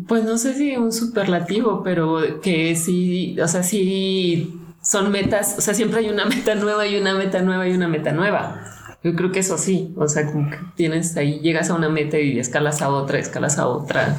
Pues 0.09 0.25
no 0.25 0.39
sé 0.39 0.55
si 0.55 0.77
un 0.79 0.93
superlativo, 0.93 1.83
pero 1.83 2.41
que 2.41 2.75
sí, 2.75 3.37
o 3.39 3.47
sea, 3.49 3.63
sí 3.63 4.64
son 4.85 5.11
metas, 5.11 5.57
o 5.59 5.61
sea, 5.61 5.75
siempre 5.75 6.01
hay 6.01 6.11
una 6.11 6.25
meta 6.27 6.55
nueva 6.55 6.87
y 6.87 6.97
una 6.97 7.15
meta 7.15 7.43
nueva 7.43 7.67
y 7.67 7.73
una 7.73 7.89
meta 7.89 8.13
nueva. 8.13 8.61
Yo 9.03 9.15
creo 9.15 9.33
que 9.33 9.41
eso 9.41 9.59
sí, 9.59 9.93
o 9.97 10.09
sea, 10.09 10.27
como 10.31 10.51
que 10.51 10.59
tienes 10.77 11.17
ahí, 11.17 11.41
llegas 11.41 11.69
a 11.71 11.75
una 11.75 11.89
meta 11.89 12.19
y 12.19 12.39
escalas 12.39 12.81
a 12.81 12.89
otra, 12.89 13.19
escalas 13.19 13.59
a 13.59 13.67
otra. 13.67 14.17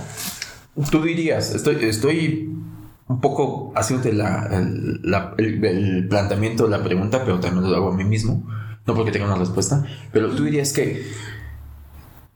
Tú 0.91 1.01
dirías, 1.01 1.55
estoy, 1.55 1.84
estoy 1.86 2.53
un 3.07 3.22
poco 3.22 3.72
haciéndote 3.75 4.13
la, 4.13 4.48
el, 5.38 6.07
planteamiento 6.07 6.65
de 6.65 6.69
la 6.69 6.84
pregunta, 6.84 7.24
pero 7.24 7.39
también 7.39 7.69
lo 7.69 7.75
hago 7.75 7.93
a 7.93 7.95
mí 7.95 8.03
mismo, 8.03 8.48
no 8.86 8.93
porque 8.93 9.12
tenga 9.12 9.25
una 9.25 9.38
respuesta, 9.38 9.84
pero 10.12 10.29
tú 10.36 10.43
dirías 10.43 10.72
que 10.72 11.03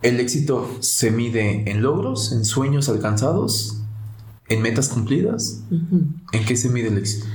el 0.01 0.19
éxito 0.19 0.77
se 0.79 1.11
mide 1.11 1.69
en 1.69 1.81
logros, 1.83 2.31
en 2.31 2.45
sueños 2.45 2.89
alcanzados, 2.89 3.83
en 4.47 4.61
metas 4.61 4.89
cumplidas. 4.89 5.63
¿En 6.31 6.45
qué 6.45 6.55
se 6.55 6.69
mide 6.69 6.87
el 6.87 6.97
éxito? 6.97 7.27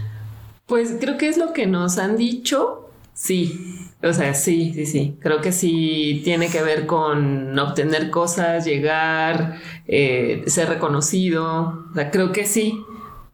Pues 0.66 0.96
creo 0.98 1.18
que 1.18 1.28
es 1.28 1.36
lo 1.36 1.52
que 1.52 1.66
nos 1.66 1.98
han 1.98 2.16
dicho, 2.16 2.88
sí. 3.12 3.90
O 4.02 4.12
sea, 4.12 4.34
sí, 4.34 4.72
sí, 4.74 4.86
sí. 4.86 5.16
Creo 5.20 5.40
que 5.40 5.52
sí 5.52 6.20
tiene 6.24 6.48
que 6.48 6.62
ver 6.62 6.86
con 6.86 7.58
obtener 7.58 8.10
cosas, 8.10 8.64
llegar, 8.64 9.60
eh, 9.86 10.44
ser 10.46 10.68
reconocido. 10.68 11.86
O 11.90 11.94
sea, 11.94 12.10
creo 12.10 12.32
que 12.32 12.46
sí. 12.46 12.82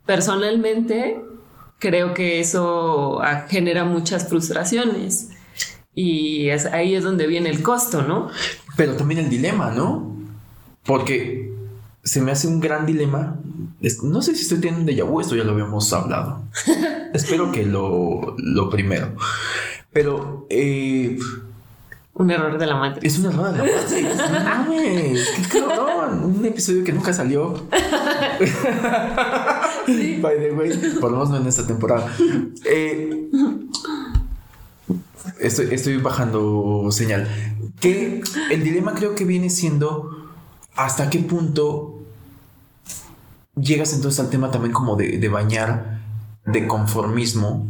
Personalmente, 0.07 1.21
creo 1.79 2.15
que 2.15 2.41
eso 2.41 3.21
genera 3.49 3.85
muchas 3.85 4.29
frustraciones. 4.29 5.31
Y 5.95 6.51
ahí 6.51 6.95
es 6.95 7.03
donde 7.03 7.27
viene 7.27 7.51
el 7.51 7.63
costo, 7.63 8.03
¿no? 8.03 8.31
Pero 8.77 8.95
también 8.95 9.21
el 9.21 9.31
dilema, 9.31 9.73
¿no? 9.73 10.17
Porque 10.85 11.50
se 12.11 12.21
me 12.21 12.33
hace 12.33 12.49
un 12.49 12.59
gran 12.59 12.87
dilema. 12.87 13.37
No 14.03 14.21
sé 14.21 14.35
si 14.35 14.43
estoy 14.43 14.59
teniendo 14.59 14.81
un 14.81 14.87
déjà 14.89 15.05
vu, 15.05 15.21
esto 15.21 15.37
ya 15.37 15.45
lo 15.45 15.53
habíamos 15.53 15.93
hablado. 15.93 16.43
Espero 17.15 17.53
que 17.53 17.65
lo, 17.65 18.35
lo 18.37 18.69
primero. 18.69 19.15
Pero... 19.93 20.45
Eh, 20.51 21.17
un 22.15 22.33
error 22.33 22.59
de 22.59 22.67
la 22.67 22.75
madre. 22.75 22.99
Es 23.07 23.17
un 23.21 23.27
error 23.27 23.53
de 23.53 23.59
la 23.59 23.63
madre. 23.63 25.15
qué 25.53 25.61
cabrón. 25.61 26.25
Un 26.37 26.45
episodio 26.45 26.83
que 26.83 26.93
nunca 26.93 27.13
salió. 27.13 27.55
By 29.87 30.37
the 30.37 30.51
way, 30.51 30.77
por 31.01 31.13
lo 31.13 31.19
menos 31.19 31.31
no 31.31 31.37
en 31.37 31.47
esta 31.47 31.65
temporada. 31.65 32.13
Eh, 32.65 33.29
estoy, 35.39 35.69
estoy 35.71 35.99
bajando 35.99 36.89
señal. 36.91 37.29
Que 37.79 38.21
el 38.51 38.65
dilema 38.65 38.95
creo 38.95 39.15
que 39.15 39.25
viene 39.25 39.49
siendo 39.49 40.27
hasta 40.75 41.09
qué 41.09 41.21
punto 41.21 42.00
llegas 43.57 43.93
entonces 43.93 44.21
al 44.21 44.31
tema 44.31 44.51
también 44.51 44.73
como 44.73 44.97
de, 44.97 45.29
bañar 45.29 46.01
de 46.47 46.67
conformismo, 46.67 47.69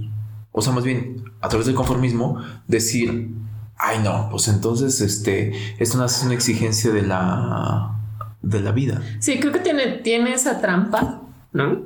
o 0.52 0.62
sea, 0.62 0.72
más 0.72 0.84
bien 0.84 1.24
a 1.40 1.48
través 1.48 1.66
del 1.66 1.74
conformismo, 1.74 2.42
decir, 2.66 3.30
ay 3.76 4.00
no, 4.02 4.28
pues 4.30 4.48
entonces 4.48 5.00
este, 5.00 5.52
esto 5.78 5.98
no 5.98 6.04
es 6.04 6.22
una 6.22 6.34
exigencia 6.34 6.90
de 6.90 7.02
la, 7.02 7.98
de 8.42 8.60
la 8.60 8.72
vida. 8.72 9.02
Sí, 9.20 9.38
creo 9.40 9.52
que 9.52 9.60
tiene, 9.60 9.86
tiene 9.98 10.34
esa 10.34 10.60
trampa, 10.60 11.22
¿no? 11.52 11.82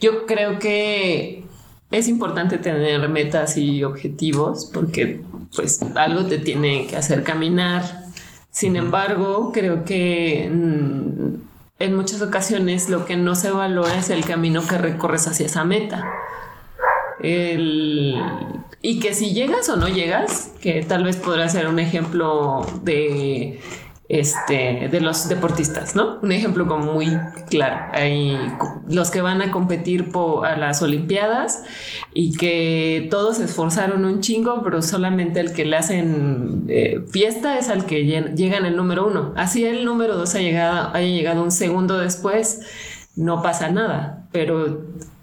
Yo 0.00 0.26
creo 0.26 0.58
que 0.58 1.44
es 1.90 2.08
importante 2.08 2.58
tener 2.58 3.08
metas 3.08 3.56
y 3.56 3.84
objetivos 3.84 4.70
porque 4.72 5.22
pues 5.54 5.80
algo 5.94 6.26
te 6.26 6.38
tiene 6.38 6.86
que 6.86 6.96
hacer 6.96 7.22
caminar 7.22 8.04
sin 8.54 8.76
embargo, 8.76 9.50
creo 9.52 9.84
que 9.84 10.48
mm, 10.48 11.53
en 11.78 11.94
muchas 11.94 12.22
ocasiones 12.22 12.88
lo 12.88 13.04
que 13.04 13.16
no 13.16 13.34
se 13.34 13.50
valora 13.50 13.96
es 13.96 14.10
el 14.10 14.24
camino 14.24 14.66
que 14.66 14.78
recorres 14.78 15.26
hacia 15.26 15.46
esa 15.46 15.64
meta. 15.64 16.04
y 17.20 19.00
que 19.00 19.14
si 19.14 19.32
llegas 19.32 19.68
o 19.68 19.76
no 19.76 19.88
llegas, 19.88 20.52
que 20.60 20.82
tal 20.82 21.04
vez 21.04 21.16
podrá 21.16 21.48
ser 21.48 21.68
un 21.68 21.78
ejemplo 21.78 22.66
de 22.82 23.60
este, 24.08 24.88
de 24.90 25.00
los 25.00 25.28
deportistas, 25.28 25.96
¿no? 25.96 26.18
Un 26.20 26.32
ejemplo 26.32 26.66
como 26.66 26.92
muy 26.92 27.18
claro. 27.48 27.90
Hay 27.92 28.36
los 28.88 29.10
que 29.10 29.22
van 29.22 29.40
a 29.40 29.50
competir 29.50 30.12
a 30.44 30.56
las 30.56 30.82
Olimpiadas 30.82 31.64
y 32.12 32.36
que 32.36 33.08
todos 33.10 33.38
se 33.38 33.44
esforzaron 33.44 34.04
un 34.04 34.20
chingo, 34.20 34.62
pero 34.62 34.82
solamente 34.82 35.40
el 35.40 35.52
que 35.52 35.64
le 35.64 35.76
hacen 35.76 36.64
eh, 36.68 37.02
fiesta 37.10 37.58
es 37.58 37.70
al 37.70 37.86
que 37.86 38.04
llegan 38.04 38.66
el 38.66 38.76
número 38.76 39.06
uno. 39.06 39.32
Así 39.36 39.64
el 39.64 39.84
número 39.84 40.16
dos 40.16 40.34
ha 40.34 40.40
llegado, 40.40 40.90
haya 40.94 41.08
llegado 41.08 41.42
un 41.42 41.50
segundo 41.50 41.98
después, 41.98 42.60
no 43.16 43.42
pasa 43.42 43.70
nada, 43.70 44.28
pero 44.32 44.82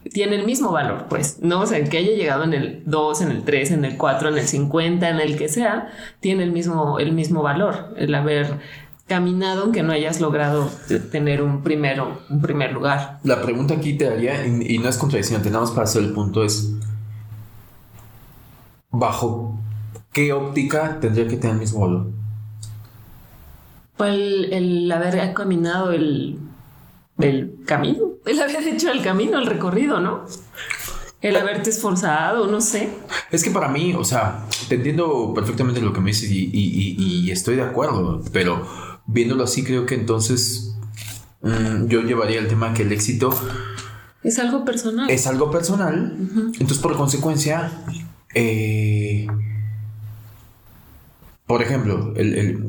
tiene 0.09 0.35
el 0.35 0.45
mismo 0.45 0.71
valor, 0.71 1.05
pues, 1.09 1.39
¿no? 1.41 1.61
O 1.61 1.65
sea, 1.65 1.83
que 1.83 1.97
haya 1.97 2.11
llegado 2.11 2.43
en 2.43 2.53
el 2.53 2.83
2, 2.85 3.21
en 3.21 3.31
el 3.31 3.43
3, 3.43 3.71
en 3.71 3.85
el 3.85 3.97
4, 3.97 4.29
en 4.29 4.37
el 4.37 4.47
50, 4.47 5.09
en 5.09 5.19
el 5.19 5.37
que 5.37 5.47
sea, 5.47 5.91
tiene 6.19 6.43
el 6.43 6.51
mismo, 6.51 6.99
el 6.99 7.11
mismo 7.11 7.43
valor, 7.43 7.93
el 7.97 8.13
haber 8.15 8.59
caminado 9.07 9.63
aunque 9.63 9.83
no 9.83 9.91
hayas 9.91 10.21
logrado 10.21 10.69
tener 11.11 11.41
un 11.41 11.63
primero, 11.63 12.21
un 12.29 12.41
primer 12.41 12.71
lugar. 12.71 13.19
La 13.23 13.41
pregunta 13.41 13.73
aquí 13.75 13.93
te 13.93 14.05
daría, 14.05 14.45
y, 14.45 14.77
no 14.77 14.89
es 14.89 14.97
contradicción, 14.97 15.41
tenemos 15.41 15.71
para 15.71 15.83
hacer 15.83 16.03
el 16.03 16.13
punto, 16.13 16.43
es 16.43 16.73
bajo 18.89 19.59
qué 20.13 20.33
óptica 20.33 20.99
tendría 20.99 21.27
que 21.27 21.35
tener 21.35 21.55
el 21.55 21.59
mismo 21.59 21.81
valor. 21.81 22.07
Pues 23.97 24.13
el, 24.13 24.53
el 24.53 24.91
haber 24.91 25.33
caminado 25.33 25.91
el, 25.91 26.39
el 27.23 27.55
camino 27.65 28.11
el 28.25 28.41
haber 28.41 28.67
hecho 28.67 28.91
el 28.91 29.01
camino, 29.01 29.39
el 29.39 29.45
recorrido, 29.45 29.99
¿no? 29.99 30.25
El 31.21 31.35
haberte 31.35 31.69
esforzado, 31.69 32.47
no 32.47 32.61
sé. 32.61 32.89
Es 33.31 33.43
que 33.43 33.51
para 33.51 33.67
mí, 33.67 33.93
o 33.93 34.03
sea, 34.03 34.47
te 34.67 34.75
entiendo 34.75 35.33
perfectamente 35.35 35.81
lo 35.81 35.93
que 35.93 36.01
me 36.01 36.11
dices 36.11 36.29
y, 36.31 37.29
estoy 37.31 37.55
de 37.55 37.63
acuerdo, 37.63 38.23
pero 38.33 38.67
viéndolo 39.05 39.43
así 39.43 39.63
creo 39.63 39.85
que 39.85 39.95
entonces 39.95 40.75
mm, 41.41 41.87
yo 41.87 42.01
llevaría 42.01 42.39
el 42.39 42.47
tema 42.47 42.73
que 42.73 42.83
el 42.83 42.91
éxito... 42.91 43.29
Es 44.23 44.37
algo 44.37 44.65
personal. 44.65 45.09
Es 45.09 45.25
algo 45.25 45.49
personal. 45.49 46.15
Entonces, 46.53 46.77
por 46.77 46.95
consecuencia, 46.95 47.71
eh, 48.35 49.25
por 51.51 51.61
ejemplo, 51.61 52.13
el, 52.15 52.63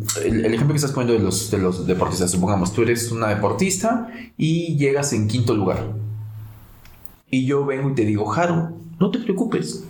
ejemplo 0.44 0.70
que 0.70 0.74
estás 0.74 0.90
poniendo 0.90 1.12
de 1.12 1.20
los, 1.20 1.52
de 1.52 1.58
los 1.58 1.86
deportistas, 1.86 2.32
supongamos, 2.32 2.72
tú 2.72 2.82
eres 2.82 3.12
una 3.12 3.28
deportista 3.28 4.08
y 4.36 4.76
llegas 4.76 5.12
en 5.12 5.28
quinto 5.28 5.54
lugar. 5.54 5.92
Y 7.30 7.46
yo 7.46 7.64
vengo 7.64 7.90
y 7.90 7.94
te 7.94 8.04
digo, 8.04 8.34
Haru, 8.34 8.76
no 8.98 9.12
te 9.12 9.20
preocupes, 9.20 9.84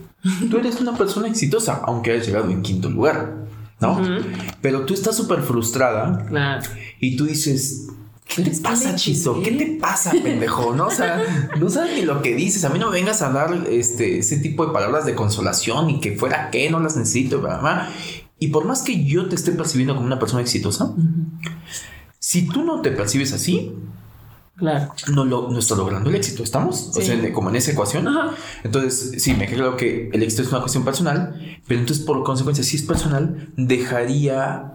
tú 0.51 0.59
eres 0.59 0.79
una 0.79 0.95
persona 0.95 1.27
exitosa, 1.27 1.81
aunque 1.87 2.11
hayas 2.11 2.27
llegado 2.27 2.51
en 2.51 2.61
quinto 2.61 2.91
lugar, 2.91 3.47
¿no? 3.81 3.99
Pero 4.61 4.85
tú 4.85 4.93
estás 4.93 5.17
súper 5.17 5.41
frustrada 5.41 6.27
claro. 6.29 6.63
y 7.01 7.17
tú 7.17 7.25
dices, 7.25 7.89
¿Qué 8.27 8.43
te 8.43 8.61
pasa, 8.61 8.95
Chizo? 8.95 9.43
¿Qué 9.43 9.53
te 9.53 9.79
pasa, 9.81 10.11
pendejo? 10.23 10.75
¿No? 10.75 10.89
O 10.89 10.91
sea, 10.91 11.23
no 11.59 11.69
sabes 11.69 11.95
ni 11.97 12.03
lo 12.03 12.23
que 12.23 12.35
dices. 12.35 12.65
A 12.65 12.71
mí 12.71 12.79
no 12.79 12.91
me 12.91 12.99
vengas 12.99 13.21
a 13.21 13.31
dar 13.31 13.67
este, 13.69 14.19
ese 14.19 14.39
tipo 14.39 14.67
de 14.67 14.73
palabras 14.73 15.05
de 15.05 15.15
consolación 15.15 15.91
y 15.91 16.01
que 16.01 16.17
fuera 16.17 16.51
que 16.51 16.71
no 16.71 16.81
las 16.81 16.97
necesito, 16.97 17.43
¿verdad? 17.43 17.89
Y 18.43 18.49
por 18.49 18.65
más 18.65 18.83
que 18.83 19.05
yo 19.05 19.29
te 19.29 19.37
esté 19.37 19.53
percibiendo 19.53 19.95
como 19.95 20.05
una 20.05 20.19
persona 20.19 20.43
exitosa, 20.43 20.93
si 22.19 22.49
tú 22.49 22.65
no 22.65 22.81
te 22.81 22.91
percibes 22.91 23.33
así, 23.33 23.73
Claro. 24.57 24.93
No, 25.13 25.25
lo, 25.25 25.49
no 25.49 25.59
está 25.59 25.77
logrando 25.77 26.11
el 26.11 26.17
éxito, 26.17 26.43
¿estamos? 26.43 26.89
O 26.97 27.01
sea, 27.01 27.33
como 27.33 27.51
en 27.51 27.57
esa 27.57 27.71
ecuación. 27.71 28.09
Entonces, 28.65 29.23
sí, 29.23 29.35
me 29.35 29.47
creo 29.47 29.77
que 29.77 30.11
el 30.13 30.23
éxito 30.25 30.43
es 30.43 30.49
una 30.49 30.61
cuestión 30.61 30.85
personal, 30.85 31.61
pero 31.69 31.81
entonces 31.81 32.05
por 32.05 32.23
consecuencia, 32.25 32.65
si 32.65 32.77
es 32.77 32.83
personal, 32.83 33.53
dejaría, 33.57 34.73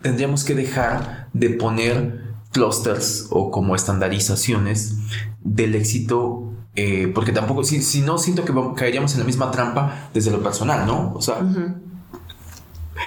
tendríamos 0.00 0.44
que 0.44 0.54
dejar 0.54 1.28
de 1.32 1.50
poner 1.50 2.32
clusters 2.52 3.26
o 3.30 3.50
como 3.50 3.74
estandarizaciones 3.74 4.94
del 5.40 5.74
éxito 5.74 6.50
eh, 6.76 7.10
porque 7.12 7.32
tampoco, 7.32 7.64
si, 7.64 7.82
si, 7.82 8.00
no, 8.00 8.18
siento 8.18 8.44
que 8.44 8.52
caeríamos 8.76 9.12
en 9.14 9.20
la 9.20 9.26
misma 9.26 9.50
trampa 9.50 10.08
desde 10.14 10.30
lo 10.30 10.42
personal, 10.42 10.86
¿no? 10.86 11.12
O 11.14 11.20
sea, 11.20 11.40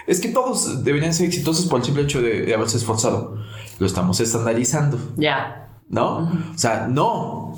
es 0.08 0.20
que 0.20 0.30
todos 0.30 0.84
deberían 0.84 1.14
ser 1.14 1.28
exitosos 1.28 1.68
por 1.68 1.80
el 1.80 1.86
simple 1.86 2.04
hecho 2.04 2.22
de, 2.22 2.54
haberse 2.54 2.78
esforzado. 2.78 3.38
Lo 3.80 3.88
estamos 3.88 4.20
estandarizando. 4.20 4.98
Ya. 5.18 5.70
¿No? 5.90 6.32
O 6.54 6.58
sea, 6.58 6.88
no. 6.88 7.56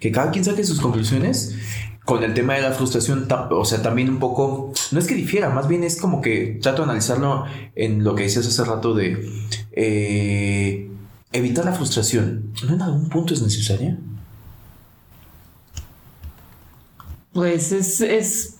Que 0.00 0.12
cada 0.12 0.30
quien 0.30 0.44
saque 0.44 0.64
sus 0.64 0.80
conclusiones 0.80 1.56
con 2.04 2.24
el 2.24 2.32
tema 2.32 2.54
de 2.54 2.62
la 2.62 2.72
frustración, 2.72 3.28
o 3.50 3.64
sea, 3.66 3.82
también 3.82 4.08
un 4.08 4.18
poco, 4.18 4.72
no 4.92 4.98
es 4.98 5.06
que 5.06 5.14
difiera, 5.14 5.50
más 5.50 5.68
bien 5.68 5.84
es 5.84 6.00
como 6.00 6.22
que 6.22 6.58
trato 6.62 6.78
de 6.78 6.84
analizarlo 6.84 7.44
en 7.74 8.02
lo 8.02 8.14
que 8.14 8.22
decías 8.22 8.46
hace 8.46 8.64
rato 8.64 8.94
de 8.94 9.30
eh, 9.72 10.90
evitar 11.32 11.66
la 11.66 11.72
frustración. 11.72 12.54
¿No 12.66 12.74
en 12.74 12.80
algún 12.80 13.10
punto 13.10 13.34
es 13.34 13.42
necesaria? 13.42 13.98
Pues 17.34 17.72
es, 17.72 18.00
es 18.00 18.57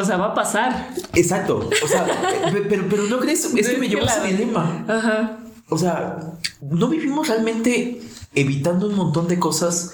o 0.00 0.04
sea, 0.04 0.16
va 0.16 0.26
a 0.26 0.34
pasar. 0.34 0.90
Exacto. 1.14 1.68
O 1.82 1.88
sea, 1.88 2.06
pero, 2.68 2.84
pero 2.88 3.04
no 3.04 3.18
crees, 3.18 3.44
es 3.54 3.68
que 3.68 3.78
me 3.78 3.88
llevó 3.88 4.04
ese 4.04 4.26
dilema. 4.26 4.84
Ajá. 4.88 5.38
O 5.68 5.78
sea, 5.78 6.18
¿no 6.60 6.88
vivimos 6.88 7.28
realmente 7.28 8.00
evitando 8.34 8.88
un 8.88 8.94
montón 8.94 9.26
de 9.28 9.38
cosas 9.38 9.92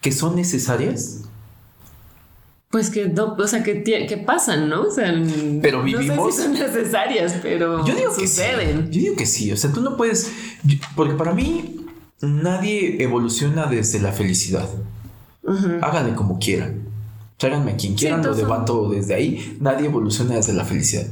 que 0.00 0.10
son 0.12 0.36
necesarias? 0.36 1.22
Pues 2.70 2.90
que 2.90 3.08
no, 3.08 3.34
o 3.38 3.46
sea, 3.46 3.62
que, 3.62 3.82
que 3.82 4.16
pasan, 4.18 4.68
¿no? 4.68 4.82
O 4.82 4.90
sea, 4.90 5.14
pero 5.62 5.82
vivimos. 5.82 6.16
No 6.16 6.30
sé 6.30 6.32
si 6.32 6.42
son 6.42 6.52
necesarias, 6.52 7.36
pero 7.40 7.86
yo 7.86 7.94
digo 7.94 8.12
suceden. 8.12 8.90
Yo 8.90 9.00
digo 9.00 9.16
que 9.16 9.26
sí. 9.26 9.52
O 9.52 9.56
sea, 9.56 9.72
tú 9.72 9.80
no 9.80 9.96
puedes. 9.96 10.32
Porque 10.96 11.14
para 11.14 11.32
mí, 11.32 11.86
nadie 12.20 13.02
evoluciona 13.02 13.66
desde 13.66 14.00
la 14.00 14.12
felicidad. 14.12 14.68
Háganle 15.80 16.14
como 16.14 16.40
quieran. 16.40 16.85
Tráiganme 17.36 17.72
a 17.72 17.76
quien 17.76 17.94
quieran, 17.94 18.24
lo 18.24 18.34
debato 18.34 18.88
desde 18.88 19.14
ahí. 19.14 19.58
Nadie 19.60 19.86
evoluciona 19.86 20.36
desde 20.36 20.54
la 20.54 20.64
felicidad. 20.64 21.06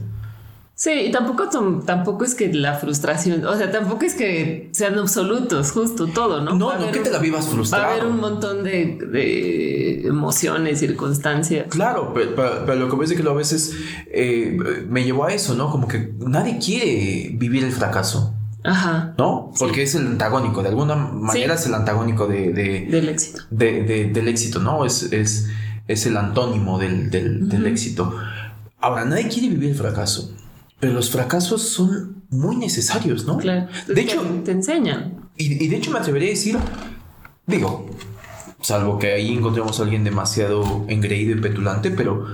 Sí, 0.77 0.91
y 0.91 1.13
tampoco, 1.13 1.49
tampoco 1.87 2.25
es 2.25 2.35
que 2.35 2.53
la 2.53 2.75
frustración, 2.75 3.47
o 3.47 3.57
sea, 3.57 3.71
tampoco 3.71 4.05
es 4.05 4.15
que 4.15 4.71
sean 4.73 4.99
absolutos, 4.99 5.71
justo 5.71 6.09
todo, 6.09 6.41
¿no? 6.41 6.57
No, 6.57 6.77
no 6.77 6.91
que 6.91 6.99
te 6.99 7.11
la 7.11 7.21
vivas 7.21 7.47
frustrado. 7.47 7.85
Va 7.85 7.91
a 7.91 7.93
haber 7.93 8.07
un 8.07 8.19
montón 8.19 8.65
de, 8.65 8.99
de 9.09 10.09
emociones, 10.09 10.81
circunstancias. 10.81 11.67
Claro, 11.71 12.13
pero, 12.13 12.75
lo 12.75 12.91
que 12.91 12.97
ves 12.97 13.13
es 13.13 13.17
que 13.17 13.23
lo 13.23 13.31
a 13.31 13.35
veces 13.35 13.73
eh, 14.09 14.59
me 14.89 15.05
llevó 15.05 15.27
a 15.27 15.33
eso, 15.33 15.55
¿no? 15.55 15.71
Como 15.71 15.87
que 15.87 16.13
nadie 16.19 16.59
quiere 16.59 17.31
vivir 17.35 17.63
el 17.63 17.73
fracaso. 17.73 18.35
Ajá. 18.65 19.15
¿No? 19.17 19.53
Porque 19.57 19.85
es 19.85 19.95
el 19.95 20.07
antagónico, 20.07 20.63
de 20.63 20.71
alguna 20.71 20.97
manera 20.97 21.55
es 21.55 21.67
el 21.67 21.75
antagónico 21.75 22.27
de, 22.27 22.51
del 22.53 23.09
éxito. 23.09 23.43
De, 23.51 24.11
del 24.13 24.27
éxito, 24.27 24.59
¿no? 24.59 24.85
Es, 24.85 25.05
es 25.13 25.49
es 25.87 26.07
el 26.07 26.17
antónimo 26.17 26.79
del, 26.79 27.67
éxito. 27.67 28.17
Ahora, 28.81 29.05
nadie 29.05 29.29
quiere 29.29 29.49
vivir 29.49 29.71
el 29.71 29.77
fracaso, 29.77 30.35
pero 30.81 30.93
los 30.93 31.11
fracasos 31.11 31.63
son 31.63 32.23
muy 32.31 32.57
necesarios, 32.57 33.25
¿no? 33.25 33.39
Claro. 33.39 33.69
De 33.87 34.01
hecho, 34.01 34.23
te 34.45 34.53
enseñan. 34.53 35.31
Y, 35.37 35.69
de 35.69 35.77
hecho 35.77 35.91
me 35.91 35.99
atrevería 35.99 36.29
a 36.29 36.31
decir, 36.31 36.59
digo, 37.47 37.91
salvo 38.61 38.99
que 38.99 39.13
ahí 39.13 39.33
encontremos 39.33 39.81
a 39.81 39.83
alguien 39.83 40.05
demasiado 40.05 40.85
engreído 40.89 41.37
y 41.37 41.41
petulante, 41.41 41.91
pero 41.91 42.27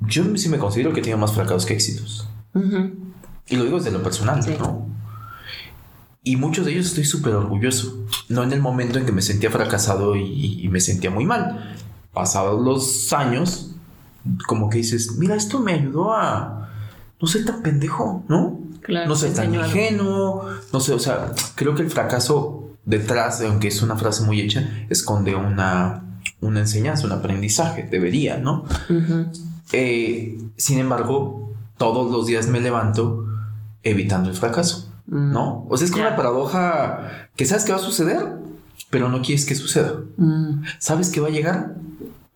yo 0.00 0.24
sí 0.36 0.48
me 0.48 0.58
considero 0.58 0.92
que 0.92 1.02
tengo 1.02 1.18
más 1.18 1.32
fracasos 1.32 1.66
que 1.66 1.74
éxitos. 1.74 2.28
Y 3.48 3.56
lo 3.56 3.64
digo 3.64 3.78
desde 3.78 3.90
lo 3.90 4.02
personal, 4.02 4.40
¿no? 4.58 4.86
Y 6.26 6.34
muchos 6.34 6.66
de 6.66 6.72
ellos 6.72 6.86
estoy 6.86 7.04
súper 7.04 7.34
orgulloso. 7.34 8.04
No 8.28 8.42
en 8.42 8.52
el 8.52 8.60
momento 8.60 8.98
en 8.98 9.06
que 9.06 9.12
me 9.12 9.22
sentía 9.22 9.48
fracasado 9.48 10.16
y, 10.16 10.68
me 10.72 10.80
sentía 10.80 11.08
muy 11.08 11.24
mal, 11.24 11.76
pasados 12.16 12.64
los 12.64 13.12
años, 13.12 13.72
como 14.48 14.70
que 14.70 14.78
dices, 14.78 15.18
mira, 15.18 15.34
esto 15.34 15.60
me 15.60 15.74
ayudó 15.74 16.14
a 16.14 16.70
no 17.20 17.28
ser 17.28 17.44
tan 17.44 17.60
pendejo, 17.60 18.24
¿no? 18.26 18.58
Claro, 18.80 19.06
no 19.06 19.14
ser 19.14 19.34
tan 19.34 19.54
ingenuo, 19.54 20.48
no 20.72 20.80
sé, 20.80 20.94
o 20.94 20.98
sea, 20.98 21.32
creo 21.56 21.74
que 21.74 21.82
el 21.82 21.90
fracaso 21.90 22.70
detrás, 22.86 23.42
aunque 23.42 23.68
es 23.68 23.82
una 23.82 23.96
frase 23.96 24.22
muy 24.22 24.40
hecha, 24.40 24.66
esconde 24.88 25.34
una, 25.34 26.04
una 26.40 26.60
enseñanza, 26.60 27.04
un 27.04 27.12
aprendizaje, 27.12 27.82
debería, 27.82 28.38
¿no? 28.38 28.64
Eh, 29.72 30.38
sin 30.56 30.78
embargo, 30.78 31.52
todos 31.76 32.10
los 32.10 32.26
días 32.26 32.46
me 32.46 32.60
levanto 32.60 33.26
evitando 33.82 34.30
el 34.30 34.36
fracaso, 34.36 34.90
mm. 35.06 35.32
¿no? 35.32 35.66
O 35.68 35.76
sea, 35.76 35.84
es 35.84 35.90
como 35.90 36.06
una 36.06 36.16
paradoja 36.16 37.28
que 37.36 37.44
sabes 37.44 37.64
que 37.64 37.72
va 37.72 37.78
a 37.78 37.82
suceder, 37.82 38.38
pero 38.88 39.10
no 39.10 39.20
quieres 39.20 39.44
que 39.44 39.54
suceda. 39.54 40.00
Mm. 40.16 40.62
Sabes 40.78 41.10
que 41.10 41.20
va 41.20 41.28
a 41.28 41.30
llegar, 41.30 41.74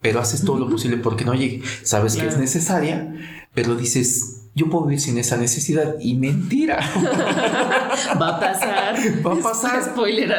pero 0.00 0.20
haces 0.20 0.44
todo 0.44 0.58
lo 0.58 0.68
posible 0.68 0.96
porque 0.98 1.24
no 1.24 1.34
llegue. 1.34 1.62
Sabes 1.82 2.16
que 2.16 2.26
es 2.26 2.38
necesaria, 2.38 3.14
pero 3.54 3.74
dices, 3.74 4.40
yo 4.54 4.68
puedo 4.68 4.86
vivir 4.86 5.00
sin 5.00 5.16
esa 5.16 5.36
necesidad 5.36 5.94
y 6.00 6.14
mentira. 6.14 6.78
va 8.20 8.36
a 8.36 8.40
pasar. 8.40 8.96
Va 9.26 9.32
a 9.32 9.36
pasar. 9.36 9.82
Spoiler 9.84 10.30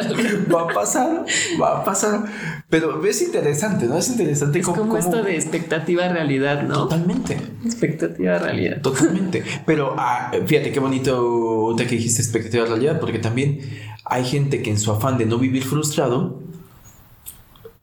Va 0.52 0.62
a 0.62 0.66
pasar. 0.68 1.24
Va 1.60 1.80
a 1.80 1.84
pasar. 1.84 2.24
Pero 2.68 3.04
es 3.04 3.22
interesante, 3.22 3.86
¿no? 3.86 3.96
Es 3.96 4.08
interesante 4.10 4.58
es 4.58 4.66
como 4.66 4.96
esto 4.98 5.22
de 5.22 5.34
expectativa 5.34 6.08
realidad, 6.08 6.62
¿no? 6.62 6.74
Totalmente. 6.74 7.38
Expectativa 7.64 8.38
realidad. 8.38 8.82
Totalmente. 8.82 9.42
Pero 9.64 9.94
ah, 9.98 10.30
fíjate 10.46 10.72
qué 10.72 10.80
bonito 10.80 11.74
te 11.76 11.86
que 11.86 11.96
dijiste 11.96 12.20
expectativa 12.20 12.66
realidad, 12.66 13.00
porque 13.00 13.18
también 13.18 13.60
hay 14.04 14.24
gente 14.24 14.62
que 14.62 14.70
en 14.70 14.78
su 14.78 14.92
afán 14.92 15.16
de 15.16 15.26
no 15.26 15.38
vivir 15.38 15.64
frustrado 15.64 16.42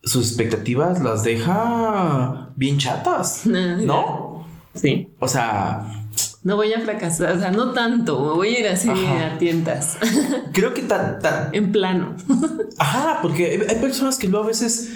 sus 0.09 0.29
expectativas 0.29 1.01
las 1.03 1.23
deja 1.23 2.49
bien 2.55 2.79
chatas, 2.79 3.45
¿no? 3.45 4.45
Sí. 4.73 5.09
O 5.19 5.27
sea... 5.27 5.95
No 6.41 6.55
voy 6.55 6.73
a 6.73 6.79
fracasar, 6.79 7.35
o 7.35 7.39
sea, 7.39 7.51
no 7.51 7.71
tanto, 7.71 8.35
voy 8.35 8.55
a 8.55 8.59
ir 8.59 8.67
así 8.67 8.89
a 8.89 9.37
tientas. 9.37 9.97
Creo 10.53 10.73
que 10.73 10.81
tan, 10.81 11.19
tan... 11.19 11.53
En 11.53 11.71
plano. 11.71 12.15
Ajá, 12.77 13.19
porque 13.21 13.65
hay 13.69 13.75
personas 13.75 14.17
que 14.17 14.27
luego 14.27 14.45
a 14.45 14.47
veces... 14.47 14.93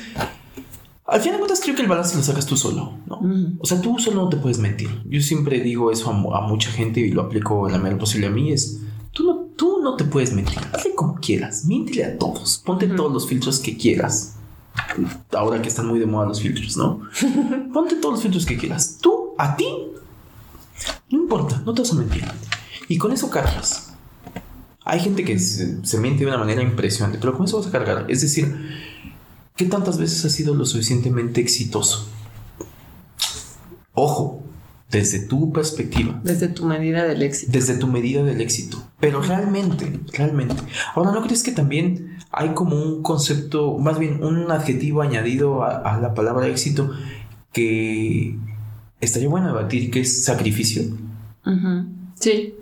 Al 1.06 1.20
final 1.20 1.36
de 1.36 1.40
cuentas 1.42 1.60
creo 1.62 1.76
que 1.76 1.82
el 1.82 1.90
balance 1.90 2.16
lo 2.16 2.24
sacas 2.24 2.46
tú 2.46 2.56
solo, 2.56 2.94
¿no? 3.06 3.20
O 3.60 3.66
sea, 3.66 3.82
tú 3.82 4.00
solo 4.00 4.24
no 4.24 4.30
te 4.30 4.38
puedes 4.38 4.58
mentir. 4.58 4.90
Yo 5.06 5.22
siempre 5.22 5.60
digo 5.60 5.92
eso 5.92 6.10
a, 6.10 6.48
mucha 6.48 6.72
gente 6.72 7.02
y 7.02 7.12
lo 7.12 7.24
aplico 7.24 7.68
en 7.68 7.74
la 7.74 7.78
medida 7.78 8.00
posible 8.00 8.28
a 8.28 8.30
mí, 8.32 8.52
es... 8.52 8.80
Tú 9.12 9.26
no, 9.26 9.36
tú 9.56 9.80
no 9.84 9.96
te 9.96 10.06
puedes 10.06 10.34
mentir, 10.34 10.58
hazle 10.72 10.96
como 10.96 11.16
quieras, 11.16 11.66
miéntele 11.66 12.06
a 12.06 12.18
todos, 12.18 12.64
ponte 12.66 12.88
todos 12.88 13.14
los 13.14 13.28
filtros 13.28 13.60
que 13.60 13.78
quieras 13.78 14.38
ahora 15.32 15.62
que 15.62 15.70
están 15.70 15.88
muy 15.88 16.00
de 16.00 16.06
moda 16.06 16.28
los 16.28 16.42
filtros, 16.42 16.78
¿no? 16.78 17.02
Ponte 17.74 17.96
todos 17.96 18.16
los 18.16 18.22
filtros 18.22 18.46
que 18.46 18.58
quieras. 18.58 18.98
Tú, 19.02 19.34
a 19.38 19.56
ti, 19.56 19.68
no 21.10 21.20
importa, 21.20 21.62
no 21.66 21.74
te 21.74 21.82
vas 21.82 21.92
a 21.92 21.96
mentir. 21.96 22.24
Y 22.88 22.98
con 22.98 23.12
eso 23.12 23.30
cargas. 23.30 23.94
Hay 24.86 25.00
gente 25.00 25.24
que 25.24 25.40
se, 25.40 25.98
miente 26.00 26.24
de 26.24 26.28
una 26.28 26.38
manera 26.38 26.62
impresionante, 26.62 27.18
pero 27.18 27.36
con 27.36 27.46
eso 27.46 27.58
vas 27.58 27.68
a 27.68 27.72
cargar. 27.72 28.06
Es 28.10 28.22
decir, 28.22 28.54
¿qué 29.56 29.66
tantas 29.66 29.98
veces 29.98 30.26
has 30.26 30.34
sido 30.34 30.54
lo 30.54 30.66
suficientemente 30.66 31.40
exitoso? 31.40 32.08
Ojo, 33.94 34.44
desde 34.92 35.20
tu 35.20 35.54
perspectiva. 35.54 36.20
Desde 36.24 36.50
tu 36.50 36.66
medida 36.66 37.06
del 37.06 37.22
éxito. 37.22 37.52
Desde 37.52 37.76
tu 37.76 37.88
medida 37.88 38.24
del 38.24 38.42
éxito. 38.42 38.83
Pero 39.04 39.22
realmente, 39.22 40.00
realmente. 40.14 40.56
Ahora, 40.96 41.12
¿no 41.12 41.22
crees 41.24 41.44
que 41.44 41.52
también 41.52 42.16
hay 42.32 42.54
como 42.54 42.78
un 42.78 43.04
concepto, 43.04 43.78
más 43.78 44.00
bien 44.00 44.24
un 44.24 44.50
adjetivo 44.50 45.02
añadido 45.02 45.62
a, 45.62 46.00
la 46.02 46.14
palabra 46.14 46.48
éxito 46.48 46.90
que 47.52 48.38
estaría 49.02 49.28
bueno 49.28 49.48
debatir 49.48 49.92
qué 49.92 50.00
es 50.00 50.24
sacrificio. 50.24 50.84
Sí, 52.16 52.56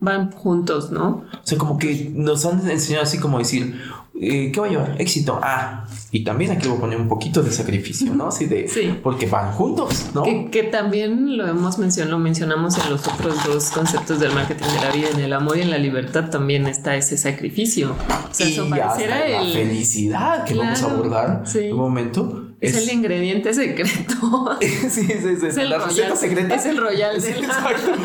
van 0.00 0.32
juntos, 0.32 0.90
¿no? 0.90 1.24
O 1.32 1.46
sea, 1.46 1.56
como 1.56 1.78
que 1.78 2.10
nos 2.12 2.44
han 2.46 2.68
enseñado 2.68 3.04
así 3.04 3.18
como 3.18 3.38
decir, 3.38 3.80
eh, 4.20 4.50
¿qué 4.52 4.60
va 4.60 4.66
a 4.66 4.70
llevar? 4.70 4.96
Éxito. 5.00 5.38
Ah, 5.42 5.86
y 6.10 6.24
también 6.24 6.50
aquí 6.50 6.68
voy 6.68 6.78
a 6.78 6.80
poner 6.80 7.00
un 7.00 7.08
poquito 7.08 7.42
de 7.42 7.50
sacrificio, 7.50 8.14
¿no? 8.14 8.28
Así 8.28 8.46
de, 8.46 8.68
sí. 8.68 8.98
Porque 9.02 9.26
van 9.26 9.52
juntos, 9.52 10.06
¿no? 10.14 10.22
Que, 10.22 10.62
también 10.62 11.36
lo 11.36 11.46
hemos 11.46 11.78
mencionado, 11.78 12.16
lo 12.16 12.22
mencionamos 12.22 12.78
en 12.78 12.90
los 12.90 13.06
otros 13.06 13.44
dos 13.44 13.70
conceptos 13.70 14.18
del 14.20 14.32
marketing 14.32 14.66
de 14.66 14.80
la 14.80 14.92
vida, 14.92 15.08
en 15.12 15.20
el 15.20 15.32
amor 15.32 15.58
y 15.58 15.62
en 15.62 15.70
la 15.70 15.78
libertad 15.78 16.30
también 16.30 16.66
está 16.66 16.96
ese 16.96 17.18
sacrificio. 17.18 17.94
O 18.30 18.34
sea, 18.34 18.48
y 18.48 18.52
eso 18.52 18.68
pareciera 18.68 19.28
la 19.28 19.42
felicidad 19.52 20.44
que 20.44 20.54
vamos 20.54 20.82
a 20.82 20.90
abordar 20.90 21.42
en 21.54 21.72
un 21.72 21.78
momento 21.78 22.45
es, 22.60 22.76
el 22.76 22.92
ingrediente 22.92 23.52
secreto. 23.52 24.56
sí, 24.60 24.88
sí, 24.88 25.08
sí. 25.40 25.46
Es 25.46 25.56
la 25.56 25.78
receta 25.78 26.16
secreta. 26.16 26.54
Es 26.54 26.66
el 26.66 26.76
royal. 26.76 27.22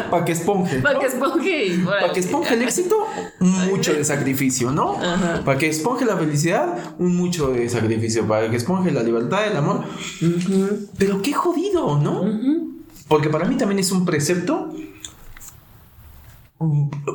Para 0.10 0.26
que 0.26 0.32
esponje. 0.32 0.80
Para 0.80 1.00
que 1.00 1.06
esponje. 1.08 1.80
Para 1.86 2.14
que 2.14 2.20
esponje 2.20 2.54
el 2.54 2.62
éxito, 2.64 3.08
mucho 3.40 3.94
de 3.94 4.04
sacrificio, 4.04 4.72
¿no? 4.72 4.98
Para 5.46 5.58
que 5.58 5.70
esponje 5.70 6.06
la 6.06 6.18
felicidad, 6.18 6.96
un 7.00 7.16
mucho 7.16 7.50
de 7.50 7.70
sacrificio. 7.70 8.28
Para 8.28 8.50
que 8.50 8.58
esponje 8.58 8.92
la 8.92 9.04
libertad, 9.04 9.48
el 9.48 9.58
amor. 9.58 9.86
Pero 10.98 11.22
qué 11.22 11.34
jodido, 11.34 11.98
¿no? 11.98 12.26
Porque 13.08 13.30
para 13.30 13.46
mí 13.46 13.58
también 13.58 13.80
es 13.80 13.92
un 13.92 14.06
precepto 14.06 14.74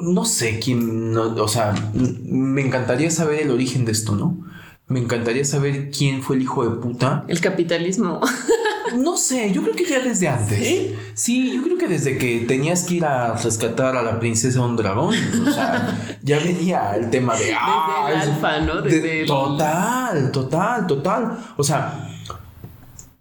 no 0.03 0.25
sé 0.25 0.59
quién, 0.59 1.17
o 1.17 1.49
sea, 1.49 1.75
me 1.95 2.63
encantaría 2.63 3.11
saber 3.11 3.43
el 3.43 3.51
origen 3.51 3.85
de 3.85 3.93
esto, 3.93 4.17
¿no? 4.17 4.39
Me 4.89 5.01
encantaría 5.01 5.45
saber 5.45 5.91
quién 5.91 6.23
fue 6.23 6.37
el 6.37 6.43
hijo 6.43 6.69
de 6.69 6.77
puta. 6.77 7.25
El 7.29 7.41
capitalismo. 7.41 8.21
No 8.95 9.17
sé, 9.17 9.53
yo 9.53 9.63
creo 9.63 9.75
que 9.75 9.85
ya 9.85 9.99
desde 9.99 10.29
antes. 10.29 10.59
¿Sí? 10.59 10.95
Sí, 11.15 11.53
yo 11.55 11.63
creo 11.63 11.77
que 11.77 11.89
desde 11.89 12.19
que 12.19 12.45
tenías 12.47 12.85
que 12.85 12.95
ir 12.95 13.05
a 13.05 13.35
rescatar 13.35 13.97
a 13.97 14.03
la 14.03 14.21
princesa 14.21 14.61
de 14.61 14.65
un 14.65 14.77
dragón. 14.77 15.15
O 15.47 15.51
sea, 15.51 16.19
ya 16.23 16.39
venía 16.39 16.95
el 16.95 17.11
tema 17.11 17.35
de. 17.35 17.47
Desde 17.47 17.57
el 17.57 18.31
alfa, 18.31 18.61
¿no? 18.61 18.83
Desde 18.83 19.27
Total, 19.27 20.31
total, 20.31 20.87
total. 20.87 21.39
O 21.57 21.65
sea, 21.65 22.09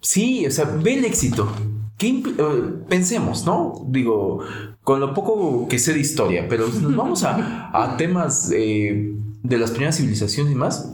sí, 0.01 0.45
o 0.45 0.51
sea, 0.51 0.65
ve 0.65 0.99
el 0.99 1.05
éxito. 1.05 1.51
¿Qué 1.97 2.09
eh, 2.09 2.73
pensemos, 2.87 3.45
¿no? 3.45 3.85
Digo, 3.87 4.41
con 4.83 4.99
lo 4.99 5.13
poco 5.13 5.67
que 5.67 5.79
sé 5.79 5.93
de 5.93 5.99
historia, 5.99 6.45
pero 6.47 6.67
nos 6.67 6.95
vamos 6.95 7.23
a, 7.23 7.71
a 7.73 7.97
temas 7.97 8.51
eh, 8.53 9.15
de 9.41 9.57
las 9.57 9.71
primeras 9.71 9.97
civilizaciones 9.97 10.53
y 10.53 10.55
más 10.55 10.91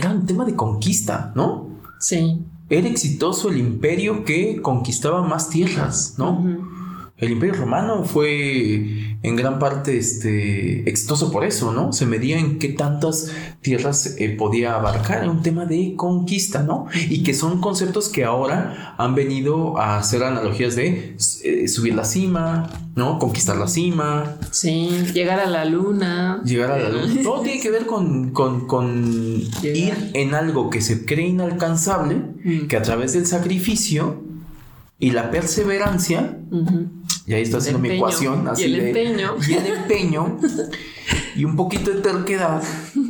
era 0.00 0.10
un 0.10 0.24
tema 0.24 0.46
de 0.46 0.56
conquista, 0.56 1.32
¿no? 1.34 1.68
Sí. 1.98 2.42
Era 2.70 2.88
exitoso 2.88 3.50
el 3.50 3.58
imperio 3.58 4.24
que 4.24 4.62
conquistaba 4.62 5.22
más 5.22 5.50
tierras, 5.50 6.14
¿no? 6.16 6.42
El 7.20 7.32
imperio 7.32 7.54
romano 7.54 8.04
fue 8.04 9.16
en 9.22 9.36
gran 9.36 9.58
parte 9.58 9.98
este, 9.98 10.88
exitoso 10.88 11.30
por 11.30 11.44
eso, 11.44 11.72
¿no? 11.72 11.92
Se 11.92 12.06
medía 12.06 12.38
en 12.38 12.58
qué 12.58 12.68
tantas 12.68 13.30
tierras 13.60 14.16
eh, 14.18 14.30
podía 14.30 14.76
abarcar, 14.76 15.18
era 15.22 15.30
un 15.30 15.42
tema 15.42 15.66
de 15.66 15.94
conquista, 15.96 16.62
¿no? 16.62 16.86
Y 16.94 17.22
que 17.22 17.34
son 17.34 17.60
conceptos 17.60 18.08
que 18.08 18.24
ahora 18.24 18.94
han 18.96 19.14
venido 19.14 19.76
a 19.78 19.98
hacer 19.98 20.22
analogías 20.22 20.76
de 20.76 21.16
eh, 21.44 21.68
subir 21.68 21.94
la 21.94 22.04
cima, 22.04 22.70
¿no? 22.96 23.18
Conquistar 23.18 23.58
la 23.58 23.68
cima. 23.68 24.38
Sí, 24.50 24.88
llegar 25.12 25.40
a 25.40 25.46
la 25.46 25.66
luna. 25.66 26.40
Llegar 26.44 26.70
a 26.70 26.78
la 26.78 26.88
luna. 26.88 27.22
Todo 27.22 27.42
tiene 27.42 27.60
que 27.60 27.70
ver 27.70 27.84
con, 27.84 28.32
ir 29.62 30.10
en 30.14 30.34
algo 30.34 30.70
que 30.70 30.80
se 30.80 31.04
cree 31.04 31.28
inalcanzable, 31.28 32.14
mm. 32.14 32.68
que 32.68 32.76
a 32.78 32.82
través 32.82 33.12
del 33.12 33.26
sacrificio 33.26 34.29
y 35.00 35.12
la 35.12 35.30
perseverancia, 35.30 36.38
y 37.26 37.32
ahí 37.32 37.42
está 37.42 37.56
haciendo 37.56 37.80
mi 37.80 37.90
ecuación, 37.92 38.46
así 38.46 38.62
y 38.62 38.74
el 38.74 38.86
empeño. 38.86 39.34
Y 39.48 39.54
el 39.54 39.66
empeño, 39.66 40.38
y 41.34 41.44
un 41.46 41.56
poquito 41.56 41.90
de 41.90 42.02
terquedad. 42.02 42.62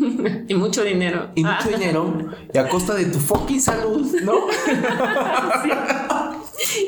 y 0.49 0.55
mucho 0.55 0.85
dinero. 0.85 1.31
Y 1.35 1.43
mucho 1.43 1.57
ah. 1.65 1.69
dinero, 1.69 2.15
y 2.55 2.59
a 2.59 2.69
costa 2.69 2.95
de 2.95 3.07
tu 3.07 3.19
fucking 3.19 3.61
salud, 3.61 4.07
¿no? 4.23 4.47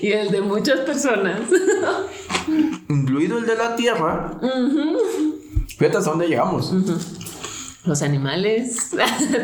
Y 0.02 0.12
el 0.12 0.30
de 0.30 0.42
muchas 0.42 0.80
personas. 0.80 1.40
Incluido 2.88 3.38
el 3.38 3.46
de 3.46 3.56
la 3.56 3.74
tierra. 3.74 4.38
Fíjate 5.66 5.96
hasta 5.96 6.10
dónde 6.10 6.28
llegamos. 6.28 6.72
Los 7.84 8.02
animales, 8.02 8.90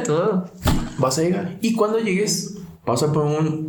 todo. 0.04 0.50
Vas 0.98 1.18
a 1.18 1.22
llegar. 1.22 1.58
Y 1.62 1.74
cuando 1.74 1.98
llegues, 1.98 2.58
vas 2.84 3.02
a 3.02 3.12
poner 3.12 3.40
un 3.40 3.67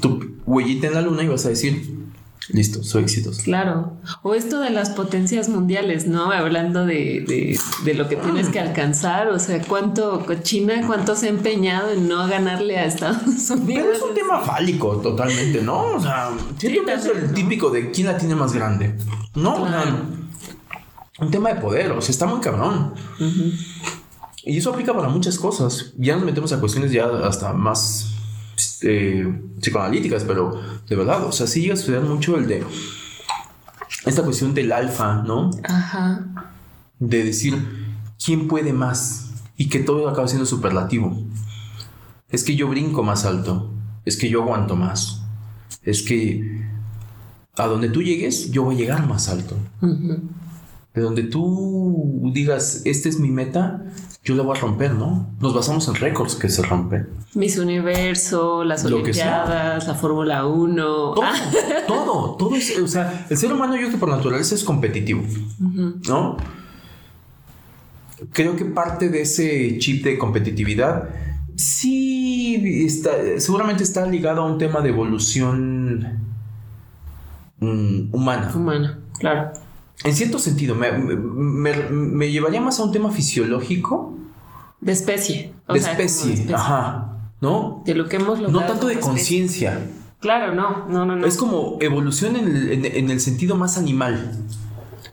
tu 0.00 0.36
huellita 0.46 0.86
en 0.86 0.94
la 0.94 1.02
luna 1.02 1.22
y 1.22 1.28
vas 1.28 1.46
a 1.46 1.50
decir, 1.50 2.00
listo, 2.52 2.82
soy 2.82 3.02
exitoso. 3.02 3.42
Claro. 3.42 3.96
O 4.22 4.34
esto 4.34 4.60
de 4.60 4.70
las 4.70 4.90
potencias 4.90 5.48
mundiales, 5.48 6.06
¿no? 6.06 6.30
Hablando 6.30 6.86
de, 6.86 7.58
lo 7.94 8.08
que 8.08 8.16
tienes 8.16 8.48
que 8.48 8.60
alcanzar, 8.60 9.28
o 9.28 9.38
sea, 9.38 9.60
cuánto 9.62 10.24
China, 10.42 10.82
cuánto 10.86 11.16
se 11.16 11.26
ha 11.26 11.30
empeñado 11.30 11.90
en 11.90 12.08
no 12.08 12.26
ganarle 12.28 12.78
a 12.78 12.84
Estados 12.84 13.50
Unidos. 13.50 13.84
Pero 13.84 13.92
es 13.92 14.02
un 14.02 14.14
tema 14.14 14.40
fálico 14.40 14.96
totalmente, 14.98 15.62
¿no? 15.62 15.94
O 15.94 16.00
sea, 16.00 16.30
siento 16.58 16.84
que 16.84 16.94
es 16.94 17.04
el 17.06 17.32
típico 17.32 17.70
de 17.70 17.90
quién 17.90 18.06
la 18.06 18.16
tiene 18.16 18.34
más 18.34 18.52
grande. 18.52 18.94
No, 19.34 19.66
un 21.18 21.30
tema 21.30 21.52
de 21.52 21.60
poder, 21.60 21.92
o 21.92 22.00
sea, 22.00 22.12
está 22.12 22.26
muy 22.26 22.40
cabrón. 22.40 22.94
Y 24.42 24.56
eso 24.56 24.70
aplica 24.70 24.94
para 24.94 25.08
muchas 25.08 25.38
cosas. 25.38 25.92
Ya 25.98 26.16
nos 26.16 26.24
metemos 26.24 26.52
a 26.52 26.60
cuestiones 26.60 26.92
ya 26.92 27.06
hasta 27.24 27.52
más 27.52 28.09
eh, 28.82 29.42
psicoanalíticas, 29.60 30.24
pero 30.24 30.60
de 30.88 30.96
verdad, 30.96 31.24
o 31.24 31.32
sea, 31.32 31.46
sí 31.46 31.60
llega 31.62 31.74
a 31.74 31.76
estudiar 31.76 32.02
mucho 32.02 32.36
el 32.36 32.46
de 32.46 32.64
esta 34.06 34.22
cuestión 34.22 34.54
del 34.54 34.72
alfa, 34.72 35.22
¿no? 35.22 35.50
Ajá. 35.64 36.54
De 36.98 37.24
decir 37.24 37.54
quién 38.22 38.48
puede 38.48 38.72
más 38.72 39.30
y 39.56 39.68
que 39.68 39.80
todo 39.80 40.08
acaba 40.08 40.28
siendo 40.28 40.46
superlativo. 40.46 41.22
Es 42.30 42.44
que 42.44 42.56
yo 42.56 42.68
brinco 42.68 43.02
más 43.02 43.24
alto, 43.24 43.70
es 44.04 44.16
que 44.16 44.30
yo 44.30 44.42
aguanto 44.42 44.76
más, 44.76 45.22
es 45.82 46.02
que 46.02 46.64
a 47.56 47.66
donde 47.66 47.88
tú 47.88 48.02
llegues, 48.02 48.50
yo 48.50 48.64
voy 48.64 48.76
a 48.76 48.78
llegar 48.78 49.06
más 49.06 49.28
alto. 49.28 49.56
De 50.94 51.02
donde 51.02 51.24
tú 51.24 52.30
digas, 52.32 52.82
esta 52.84 53.08
es 53.08 53.18
mi 53.18 53.30
meta, 53.30 53.84
yo 54.22 54.34
la 54.34 54.42
voy 54.42 54.56
a 54.56 54.60
romper, 54.60 54.92
¿no? 54.92 55.30
Nos 55.40 55.54
basamos 55.54 55.88
en 55.88 55.94
récords 55.94 56.34
que 56.34 56.48
se 56.48 56.62
rompen. 56.62 57.08
Miss 57.34 57.56
Universo, 57.56 58.64
las 58.64 58.84
Olimpiadas, 58.84 59.86
la 59.86 59.94
Fórmula 59.94 60.46
1. 60.46 60.84
Todo, 60.84 61.22
todo, 61.86 62.36
todo 62.36 62.54
es, 62.54 62.78
o 62.78 62.86
sea, 62.86 63.26
el 63.30 63.36
ser 63.36 63.52
humano 63.52 63.74
yo 63.74 63.80
creo 63.80 63.90
que 63.92 63.96
por 63.96 64.10
naturaleza 64.10 64.54
es 64.54 64.62
competitivo, 64.62 65.22
¿no? 65.58 66.36
Creo 68.32 68.54
que 68.56 68.66
parte 68.66 69.08
de 69.08 69.22
ese 69.22 69.78
chip 69.78 70.04
de 70.04 70.18
competitividad 70.18 71.08
sí 71.56 72.84
está, 72.84 73.10
seguramente 73.38 73.82
está 73.82 74.04
ligado 74.06 74.42
a 74.42 74.46
un 74.46 74.58
tema 74.58 74.82
de 74.82 74.90
evolución 74.90 76.20
mm, 77.58 78.14
humana. 78.14 78.52
Humana, 78.54 78.98
claro. 79.18 79.52
En 80.04 80.14
cierto 80.14 80.38
sentido, 80.38 80.74
me, 80.74 82.30
llevaría 82.30 82.60
más 82.60 82.80
a 82.80 82.84
un 82.84 82.92
tema 82.92 83.10
fisiológico. 83.10 84.14
De 84.80 84.92
especie. 84.92 85.52
de, 85.68 85.78
especie. 85.78 86.46
ajá. 86.54 87.06
¿No? 87.40 87.82
De 87.84 87.94
lo 87.94 88.08
que 88.08 88.16
hemos 88.16 88.38
logrado. 88.38 88.60
No 88.60 88.66
tanto 88.66 88.86
de 88.86 88.98
conciencia. 88.98 89.78
Claro, 90.20 90.54
no, 90.54 90.86
no, 90.88 91.04
no, 91.04 91.16
no. 91.16 91.26
Es 91.26 91.36
como 91.36 91.78
evolución 91.80 92.36
en 92.36 93.10
el, 93.10 93.20
sentido 93.20 93.56
más 93.56 93.76
animal. 93.76 94.32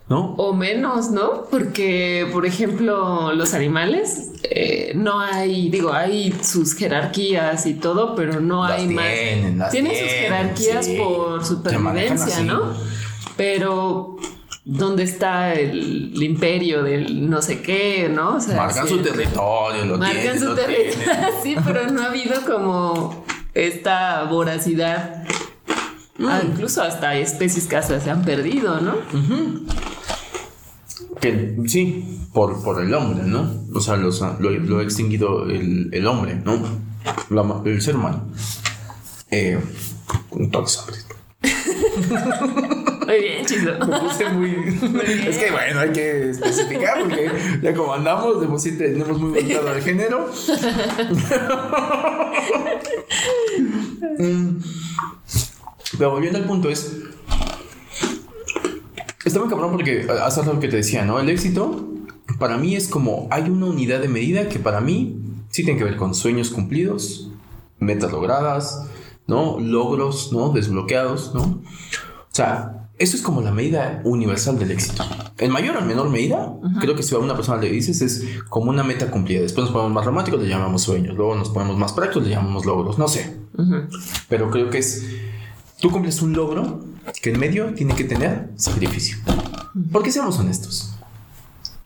¿No? 0.10 0.36
O 0.36 0.54
menos, 0.54 1.12
¿no? 1.12 1.44
Porque, 1.52 2.30
por 2.32 2.46
ejemplo, 2.46 3.34
los 3.34 3.54
animales, 3.54 4.32
eh, 4.44 4.94
no 4.96 5.20
hay, 5.20 5.70
digo, 5.70 5.92
hay 5.92 6.34
sus 6.42 6.76
jerarquías 6.76 7.66
y 7.66 7.74
todo, 7.74 8.16
pero 8.16 8.40
no 8.40 8.64
hay 8.64 8.88
más. 8.88 9.70
Tienen 9.72 9.92
sus 9.92 10.10
jerarquías 10.10 10.88
por 10.90 11.44
supervivencia, 11.44 12.42
¿no? 12.42 12.74
Pero 13.36 14.16
dónde 14.68 15.04
está 15.04 15.54
el, 15.54 16.22
imperio 16.22 16.84
del 16.84 17.30
no 17.30 17.42
sé 17.42 17.62
qué, 17.62 18.12
¿no? 18.14 18.36
O 18.36 18.40
sea, 18.42 18.58
marcan 18.58 18.88
su 18.88 18.98
territorio, 19.00 19.86
lo 19.86 19.98
marcan 19.98 20.38
su 20.38 20.54
territorio, 20.54 21.08
sí, 21.44 21.56
pero 21.66 21.90
no 21.90 22.02
ha 22.02 22.08
habido 22.08 22.42
como 22.46 23.26
esta 23.54 24.26
voracidad. 24.26 25.24
Ah, 26.20 26.42
mm. 26.44 26.52
incluso 26.52 26.84
hasta 26.84 27.16
especies 27.16 27.66
que 27.66 27.78
hasta 27.78 28.00
se 28.02 28.10
han 28.10 28.24
perdido, 28.24 28.82
¿no? 28.82 28.96
Que 31.22 31.56
sí, 31.68 32.28
por, 32.34 32.62
por 32.62 32.84
el 32.84 32.94
hombre, 32.94 33.24
¿no? 33.24 33.64
O 33.74 33.80
sea, 33.80 33.96
lo, 33.96 34.10
ha 34.10 34.84
extinguido 34.84 35.50
el, 35.50 35.90
el 35.94 36.08
hombre, 36.08 36.36
¿no? 36.44 36.60
el 37.66 37.82
ser 37.82 37.96
humano. 37.96 38.28
Eh, 39.32 39.60
entonces, 40.32 41.06
Muy 43.08 43.20
bien, 43.22 43.46
chido. 43.46 43.80
Me 43.80 44.00
puse 44.00 44.30
muy. 44.30 44.50
Es 45.28 45.38
que 45.38 45.50
bueno, 45.50 45.80
hay 45.80 45.92
que 45.92 46.32
especificar 46.32 47.00
porque 47.00 47.32
ya 47.62 47.74
como 47.74 47.94
andamos, 47.94 48.42
tenemos 48.64 49.18
muy 49.18 49.42
montado 49.42 49.74
el 49.74 49.82
género. 49.82 50.30
Pero 55.98 56.12
volviendo 56.12 56.38
al 56.38 56.46
punto 56.46 56.70
es... 56.70 56.98
Está 59.24 59.40
muy 59.40 59.50
cabrón 59.50 59.72
porque 59.72 60.06
hace 60.22 60.44
lo 60.44 60.60
que 60.60 60.68
te 60.68 60.76
decía, 60.78 61.06
¿no? 61.06 61.20
El 61.20 61.30
éxito 61.30 61.88
para 62.38 62.58
mí 62.58 62.76
es 62.76 62.90
como 62.90 63.28
hay 63.32 63.50
una 63.50 63.68
unidad 63.68 64.02
de 64.02 64.10
medida 64.10 64.50
que 64.50 64.60
para 64.60 64.82
mí 64.82 65.18
sí 65.50 65.64
tiene 65.64 65.80
que 65.80 65.86
ver 65.86 65.96
con 65.96 66.14
sueños 66.14 66.50
cumplidos, 66.50 67.32
metas 67.80 68.12
logradas, 68.12 68.86
¿no? 69.28 69.60
Logros, 69.60 70.32
¿no? 70.34 70.50
Desbloqueados, 70.50 71.34
¿no? 71.34 71.42
O 71.42 72.32
sea, 72.32 72.77
eso 73.00 73.16
es 73.16 73.22
como 73.22 73.42
la 73.42 73.52
medida 73.52 74.02
universal 74.04 74.58
del 74.58 74.72
éxito. 74.72 75.04
En 75.38 75.52
mayor 75.52 75.78
o 75.78 75.82
menor 75.82 76.10
medida, 76.10 76.54
creo 76.82 76.96
que 76.96 77.04
si 77.04 77.14
a 77.14 77.20
una 77.20 77.36
persona 77.36 77.62
le 77.62 77.70
dices 77.70 78.02
es 78.02 78.24
como 78.50 78.72
una 78.72 78.84
meta 78.84 79.12
cumplida. 79.12 79.42
Después 79.42 79.66
nos 79.66 79.72
ponemos 79.72 79.94
más 79.94 80.06
románticos, 80.06 80.42
le 80.42 80.50
llamamos 80.50 80.82
sueños. 80.82 81.16
Luego 81.16 81.36
nos 81.36 81.50
ponemos 81.50 81.78
más 81.78 81.94
prácticos, 81.94 82.24
le 82.24 82.32
llamamos 82.32 82.66
logros. 82.66 82.98
No 82.98 83.08
sé. 83.08 83.38
Pero 84.30 84.50
creo 84.50 84.70
que 84.70 84.80
es, 84.80 85.06
tú 85.80 85.92
cumples 85.92 86.22
un 86.22 86.34
logro 86.34 86.84
que 87.22 87.30
en 87.32 87.40
medio 87.40 87.74
tiene 87.74 87.96
que 87.96 88.04
tener 88.04 88.50
sacrificio. 88.56 89.18
Porque 89.92 90.12
seamos 90.12 90.40
honestos. 90.40 90.96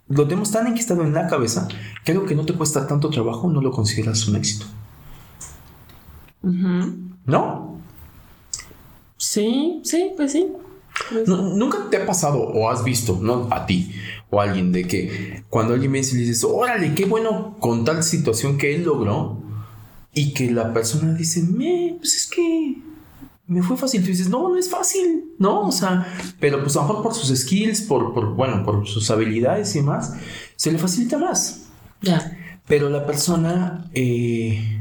Lo 0.07 0.27
tenemos 0.27 0.51
tan 0.51 0.67
enquistado 0.67 1.03
en 1.03 1.13
la 1.13 1.27
cabeza 1.27 1.67
que 2.05 2.11
algo 2.13 2.25
que 2.25 2.35
no 2.35 2.45
te 2.45 2.53
cuesta 2.53 2.87
tanto 2.87 3.09
trabajo 3.09 3.49
no 3.49 3.61
lo 3.61 3.71
consideras 3.71 4.27
un 4.27 4.37
éxito. 4.37 4.65
¿No? 7.25 7.77
Sí, 9.17 9.81
sí, 9.83 10.11
pues 10.15 10.31
sí. 10.31 10.47
¿Nunca 11.25 11.89
te 11.89 11.97
ha 11.97 12.05
pasado 12.05 12.39
o 12.39 12.69
has 12.69 12.83
visto, 12.83 13.19
no 13.21 13.47
a 13.51 13.65
ti 13.65 13.93
o 14.29 14.39
a 14.39 14.43
alguien, 14.43 14.71
de 14.71 14.87
que 14.87 15.43
cuando 15.49 15.73
alguien 15.73 15.91
viene 15.91 16.07
y 16.07 16.13
le 16.13 16.19
dices, 16.19 16.43
órale, 16.43 16.93
qué 16.95 17.05
bueno 17.05 17.57
con 17.59 17.83
tal 17.85 18.03
situación 18.03 18.57
que 18.57 18.75
él 18.75 18.83
logró 18.83 19.41
y 20.13 20.33
que 20.33 20.51
la 20.51 20.73
persona 20.73 21.13
dice, 21.13 21.43
me, 21.43 21.95
pues 21.99 22.15
es 22.15 22.27
que 22.27 22.77
me 23.47 23.61
fue 23.61 23.77
fácil. 23.77 24.01
Tú 24.01 24.07
dices, 24.07 24.29
no, 24.29 24.49
no 24.49 24.57
es 24.57 24.69
fácil, 24.69 25.25
¿no? 25.37 25.67
O 25.67 25.71
sea, 25.71 26.07
pero 26.39 26.61
pues 26.63 26.75
a 26.77 26.81
lo 26.81 26.87
mejor 26.87 27.03
por 27.03 27.13
sus 27.13 27.37
skills, 27.37 27.81
por, 27.81 28.13
por 28.13 28.33
bueno, 28.33 28.63
por 28.63 28.87
sus 28.87 29.11
habilidades 29.11 29.75
y 29.75 29.79
demás, 29.79 30.13
se 30.55 30.71
le 30.71 30.77
facilita 30.77 31.17
más. 31.17 31.67
Ya. 32.01 32.59
Pero 32.67 32.89
la 32.89 33.05
persona... 33.05 33.89
Eh, 33.93 34.80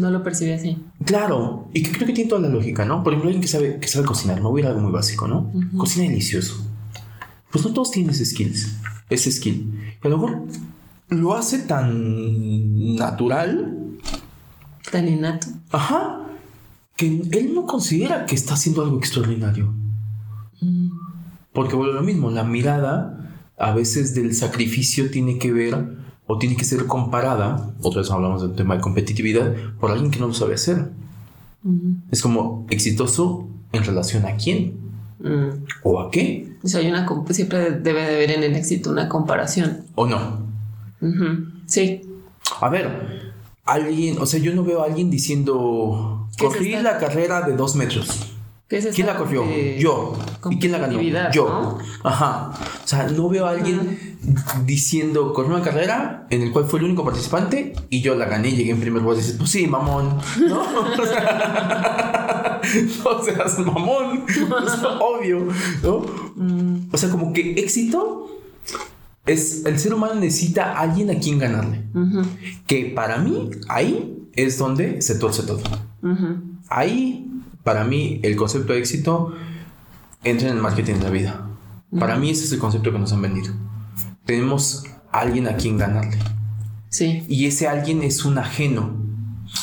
no 0.00 0.10
lo 0.10 0.22
percibe 0.22 0.54
así. 0.54 0.78
Claro, 1.04 1.68
y 1.72 1.82
que 1.82 1.92
creo 1.92 2.06
que 2.06 2.12
tiene 2.12 2.28
toda 2.28 2.42
la 2.42 2.48
lógica, 2.48 2.84
¿no? 2.84 3.02
Por 3.02 3.12
ejemplo, 3.12 3.28
alguien 3.28 3.42
que 3.42 3.48
sabe, 3.48 3.78
que 3.78 3.88
sabe 3.88 4.06
cocinar, 4.06 4.40
no 4.40 4.50
voy 4.50 4.62
a 4.62 4.64
ir 4.64 4.68
algo 4.68 4.80
muy 4.80 4.92
básico, 4.92 5.28
¿no? 5.28 5.52
Cocina 5.76 6.08
delicioso. 6.08 6.66
Pues 7.50 7.64
no 7.64 7.72
todos 7.72 7.90
tienen 7.90 8.10
ese 8.10 8.24
skills, 8.24 8.76
ese 9.08 9.30
skill. 9.30 9.72
Y 10.02 10.06
a 10.06 10.10
lo 10.10 10.18
mejor 10.18 10.42
lo 11.08 11.34
hace 11.34 11.60
tan 11.60 12.96
natural. 12.96 13.76
Tan 14.90 15.08
innato. 15.08 15.48
Ajá. 15.70 16.26
Que 16.96 17.06
él 17.06 17.52
no 17.54 17.66
considera 17.66 18.26
que 18.26 18.34
está 18.34 18.54
haciendo 18.54 18.82
algo 18.82 18.98
extraordinario. 18.98 19.72
Mm. 20.60 20.90
Porque 21.52 21.74
vuelve 21.74 21.94
lo 21.94 22.02
mismo, 22.02 22.30
la 22.30 22.44
mirada 22.44 23.16
a 23.58 23.72
veces 23.72 24.14
del 24.14 24.34
sacrificio 24.34 25.10
tiene 25.10 25.38
que 25.38 25.52
ver 25.52 25.99
o 26.30 26.38
tiene 26.38 26.54
que 26.54 26.64
ser 26.64 26.86
comparada, 26.86 27.74
otra 27.82 28.02
vez 28.02 28.10
hablamos 28.12 28.40
del 28.40 28.54
tema 28.54 28.76
de 28.76 28.80
competitividad, 28.80 29.52
por 29.80 29.90
alguien 29.90 30.12
que 30.12 30.20
no 30.20 30.28
lo 30.28 30.32
sabe 30.32 30.54
hacer. 30.54 30.88
Es 32.12 32.22
como 32.22 32.66
exitoso 32.70 33.48
en 33.72 33.82
relación 33.82 34.24
a 34.24 34.36
quién 34.36 34.76
mm. 35.18 35.64
o 35.82 36.00
a 36.00 36.08
qué. 36.12 36.52
O 36.62 36.68
sea, 36.68 36.80
hay 36.80 36.88
una, 36.88 37.04
siempre 37.30 37.72
debe 37.72 38.02
de 38.02 38.14
haber 38.14 38.30
en 38.30 38.44
el 38.44 38.54
éxito 38.54 38.92
una 38.92 39.08
comparación. 39.08 39.86
¿O 39.96 40.06
no? 40.06 40.46
Sí. 41.66 42.02
A 42.60 42.68
ver, 42.68 43.32
alguien, 43.64 44.18
o 44.20 44.26
sea, 44.26 44.38
yo 44.38 44.54
no 44.54 44.62
veo 44.62 44.82
a 44.82 44.84
alguien 44.84 45.10
diciendo, 45.10 46.28
corrí 46.38 46.80
la 46.80 46.98
carrera 46.98 47.42
de 47.42 47.56
dos 47.56 47.74
metros. 47.74 48.29
¿Quién 48.70 49.06
la 49.06 49.16
corrió? 49.16 49.44
Yo. 49.78 50.16
¿Y 50.48 50.60
quién 50.60 50.70
la 50.70 50.78
ganó? 50.78 51.00
Yo. 51.32 51.76
Ajá. 52.04 52.52
O 52.84 52.86
sea, 52.86 53.08
no 53.08 53.28
veo 53.28 53.46
a 53.46 53.50
alguien 53.50 54.16
diciendo, 54.64 55.32
corrió 55.32 55.56
una 55.56 55.64
carrera 55.64 56.28
en 56.30 56.42
el 56.42 56.52
cual 56.52 56.66
fue 56.66 56.78
el 56.78 56.84
único 56.84 57.04
participante 57.04 57.72
y 57.88 58.00
yo 58.00 58.14
la 58.14 58.26
gané, 58.26 58.52
llegué 58.52 58.70
en 58.70 58.78
primer 58.78 59.02
lugar 59.02 59.18
y 59.18 59.22
dices, 59.22 59.34
pues 59.36 59.50
sí, 59.50 59.66
mamón. 59.66 60.16
No, 60.46 60.62
o 63.04 63.22
seas 63.24 63.58
mamón. 63.58 64.24
obvio. 65.00 65.48
¿no? 65.82 66.06
Mm. 66.36 66.90
O 66.92 66.96
sea, 66.96 67.10
como 67.10 67.32
que 67.32 67.54
éxito 67.54 68.28
es 69.26 69.66
el 69.66 69.80
ser 69.80 69.94
humano 69.94 70.14
necesita 70.14 70.74
a 70.74 70.82
alguien 70.82 71.10
a 71.10 71.18
quien 71.18 71.40
ganarle. 71.40 71.86
Que 72.68 72.84
para 72.94 73.18
mí, 73.18 73.50
ahí 73.68 74.28
es 74.34 74.58
donde 74.58 75.02
se 75.02 75.16
torce 75.16 75.42
todo. 75.42 75.60
Ahí 76.68 77.26
para 77.70 77.84
mí 77.84 78.18
el 78.24 78.34
concepto 78.34 78.72
de 78.72 78.80
éxito 78.80 79.32
entra 80.24 80.48
en 80.48 80.56
el 80.56 80.60
marketing 80.60 80.94
de 80.94 81.04
la 81.04 81.10
vida. 81.10 81.46
Para 82.00 82.16
mí 82.16 82.28
ese 82.30 82.42
es 82.42 82.50
el 82.50 82.58
concepto 82.58 82.90
que 82.90 82.98
nos 82.98 83.12
han 83.12 83.22
vendido. 83.22 83.54
Tenemos 84.24 84.82
alguien 85.12 85.46
a 85.46 85.54
quien 85.54 85.78
ganarle. 85.78 86.18
Sí. 86.88 87.24
Y 87.28 87.46
ese 87.46 87.68
alguien 87.68 88.02
es 88.02 88.24
un 88.24 88.38
ajeno. 88.38 88.96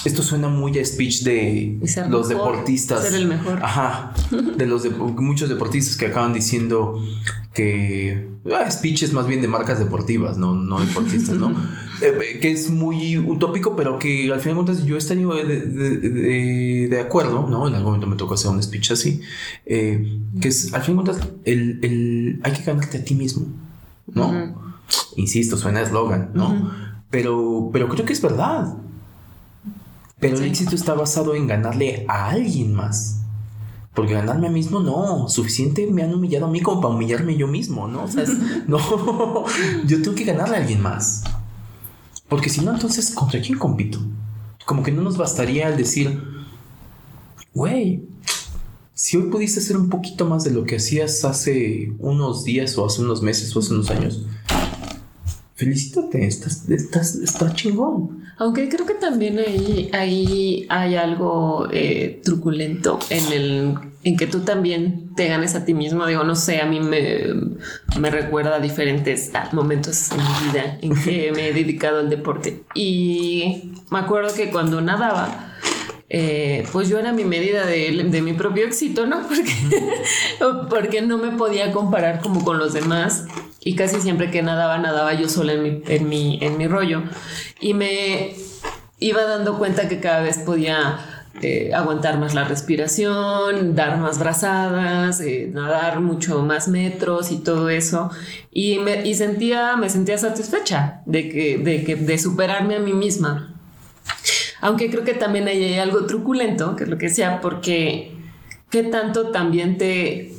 Esto 0.06 0.24
suena 0.24 0.48
muy 0.48 0.80
a 0.80 0.86
speech 0.86 1.24
de 1.24 1.82
los 2.08 2.30
deportistas. 2.30 3.04
Ser 3.04 3.16
el 3.16 3.28
mejor. 3.28 3.60
Ajá. 3.62 4.14
De 4.56 4.66
los 4.66 4.84
de, 4.84 4.90
muchos 4.92 5.50
deportistas 5.50 5.98
que 5.98 6.06
acaban 6.06 6.32
diciendo 6.32 7.04
que 7.54 8.30
speeches 8.70 9.14
más 9.14 9.28
bien 9.28 9.42
de 9.42 9.48
marcas 9.48 9.80
deportivas, 9.80 10.38
no, 10.38 10.56
no 10.56 10.80
deportistas, 10.80 11.36
¿no? 11.36 11.54
Eh, 12.00 12.38
que 12.40 12.52
es 12.52 12.70
muy 12.70 13.18
utópico, 13.18 13.76
pero 13.76 13.98
que 13.98 14.32
al 14.32 14.40
final 14.40 14.58
de 14.58 14.64
cuentas 14.66 14.86
yo 14.86 14.98
estaría 14.98 15.26
de, 15.26 16.88
de, 16.88 17.02
acuerdo, 17.02 17.48
¿no? 17.50 17.68
En 17.68 17.74
algún 17.74 17.94
momento 17.94 18.06
me 18.06 18.16
tocó 18.16 18.36
hacer 18.36 18.52
un 18.52 18.62
speech 18.62 18.92
así, 18.92 19.20
eh, 19.66 20.20
que 20.40 20.50
es 20.50 20.76
al 20.76 20.84
final 20.84 21.04
de 21.04 21.12
cuentas 21.12 21.30
el, 21.46 21.80
el, 21.82 22.40
hay 22.44 22.54
que 22.54 22.62
ganarte 22.62 23.00
a 23.00 23.04
ti 23.04 23.16
mismo, 23.16 23.48
¿no? 24.14 24.76
Insisto, 25.16 25.58
suena 25.58 25.82
eslogan, 25.82 26.30
¿no? 26.36 26.72
pero, 27.10 27.70
pero 27.72 27.90
creo 27.90 28.06
que 28.06 28.14
es 28.14 28.22
verdad. 28.22 28.76
Pero 30.20 30.38
el 30.38 30.44
éxito 30.46 30.76
está 30.76 30.94
basado 30.94 31.36
en 31.36 31.48
ganarle 31.48 32.06
a 32.08 32.30
alguien 32.30 32.74
más. 32.74 33.17
Porque 33.98 34.14
ganarme 34.14 34.46
a 34.46 34.50
mí 34.52 34.60
mismo, 34.60 34.80
no. 34.80 35.28
Suficiente 35.28 35.88
me 35.88 36.04
han 36.04 36.14
humillado 36.14 36.46
a 36.46 36.50
mí 36.52 36.62
como 36.62 36.82
para 36.82 36.94
humillarme 36.94 37.36
yo 37.36 37.48
mismo, 37.48 37.88
¿no? 37.88 38.04
O 38.04 38.08
sea, 38.08 38.26
no. 38.68 38.78
Yo 39.88 40.04
tengo 40.04 40.14
que 40.14 40.24
ganarle 40.24 40.56
a 40.56 40.60
alguien 40.60 40.84
más. 40.84 41.24
Porque 42.30 42.48
si 42.48 42.62
no, 42.62 42.76
entonces, 42.76 43.10
¿contra 43.10 43.42
quién 43.42 43.58
compito? 43.58 43.98
Como 44.68 44.84
que 44.84 44.92
no 44.92 45.02
nos 45.02 45.18
bastaría 45.18 45.68
el 45.68 45.78
decir, 45.78 46.22
güey, 47.56 48.04
si 48.94 49.18
hoy 49.18 49.32
pudiste 49.32 49.62
hacer 49.62 49.76
un 49.76 49.90
poquito 49.90 50.28
más 50.28 50.44
de 50.44 50.52
lo 50.52 50.64
que 50.64 50.76
hacías 50.76 51.26
hace 51.26 51.92
unos 51.98 52.44
días 52.44 52.78
o 52.78 52.86
hace 52.86 53.02
unos 53.02 53.24
meses 53.24 53.56
o 53.56 53.62
hace 53.62 53.74
unos 53.74 53.90
años, 53.90 54.28
felicítate, 55.58 56.26
estás, 56.26 56.70
estás, 56.70 57.16
está 57.16 57.54
chingón. 57.54 58.24
Aunque 58.38 58.70
creo 58.70 58.86
que 58.86 58.94
también 58.94 59.40
ahí, 59.40 59.90
ahí 59.92 60.68
hay 60.70 60.96
algo 60.96 61.68
eh, 61.72 62.22
truculento 62.24 63.00
en 63.10 63.34
el 63.34 63.78
en 64.04 64.16
que 64.16 64.28
tú 64.28 64.42
también 64.42 65.14
te 65.16 65.28
ganes 65.28 65.56
a 65.56 65.66
ti 65.66 65.74
mismo. 65.74 66.06
Digo, 66.06 66.24
no 66.24 66.36
sé, 66.36 66.62
a 66.62 66.66
mí 66.68 66.80
me, 66.80 67.34
me 68.00 68.10
recuerda 68.12 68.56
a 68.56 68.60
diferentes 68.60 69.32
momentos 69.52 70.12
en 70.12 70.18
mi 70.18 70.52
vida 70.52 70.78
en 70.82 70.96
que 71.04 71.32
me 71.36 71.50
he 71.50 71.54
dedicado 71.54 72.00
al 72.00 72.10
deporte. 72.10 72.64
Y 72.76 73.74
me 73.90 74.00
acuerdo 74.00 74.34
que 74.34 74.52
cuando 74.52 74.80
nadaba, 74.80 75.56
eh, 76.10 76.66
pues 76.72 76.88
yo 76.88 77.00
era 77.00 77.12
mi 77.12 77.26
medida 77.26 77.66
de, 77.66 77.92
de 78.10 78.22
mi 78.22 78.34
propio 78.34 78.66
éxito, 78.66 79.06
¿no? 79.06 79.28
Porque, 79.28 79.54
porque 80.70 81.02
no 81.02 81.18
me 81.18 81.32
podía 81.32 81.72
comparar 81.72 82.22
como 82.22 82.44
con 82.44 82.58
los 82.58 82.74
demás 82.74 83.26
y 83.62 83.76
casi 83.76 84.00
siempre 84.00 84.32
que 84.32 84.42
nadaba, 84.42 84.78
nadaba 84.78 85.14
yo 85.14 85.28
sola 85.28 85.54
en 85.54 85.64
mi, 85.64 85.82
en 85.88 86.08
mi, 86.10 86.40
en 86.42 86.58
mi 86.58 86.68
rollo. 86.68 87.04
Y 87.60 87.74
me 87.74 88.36
iba 89.00 89.24
dando 89.24 89.58
cuenta 89.58 89.90
que 89.90 90.00
cada 90.00 90.22
vez 90.22 90.38
podía 90.40 91.00
eh, 91.42 91.72
aguantar 91.74 92.18
más 92.18 92.34
la 92.34 92.46
respiración, 92.46 93.76
dar 93.76 93.98
más 93.98 94.18
brazadas, 94.20 95.22
eh, 95.22 95.50
nadar 95.54 96.00
mucho 96.00 96.42
más 96.42 96.68
metros 96.68 97.32
y 97.32 97.38
todo 97.38 97.70
eso. 97.70 98.10
Y 98.52 98.80
me, 98.80 99.06
y 99.06 99.16
sentía, 99.16 99.76
me 99.76 99.90
sentía 99.90 100.18
satisfecha 100.18 101.02
de, 101.06 101.30
que, 101.30 101.58
de, 101.58 101.84
que, 101.84 101.96
de 101.96 102.18
superarme 102.18 102.78
a 102.78 102.80
mí 102.80 102.94
misma. 102.94 103.54
Aunque 104.62 104.90
creo 104.90 105.04
que 105.04 105.14
también 105.14 105.48
hay 105.48 105.78
algo 105.80 106.06
truculento, 106.06 106.76
que 106.76 106.84
es 106.84 106.90
lo 106.90 106.98
que 106.98 107.10
sea, 107.10 107.42
porque 107.42 108.18
qué 108.70 108.84
tanto 108.84 109.32
también 109.32 109.78
te 109.78 110.34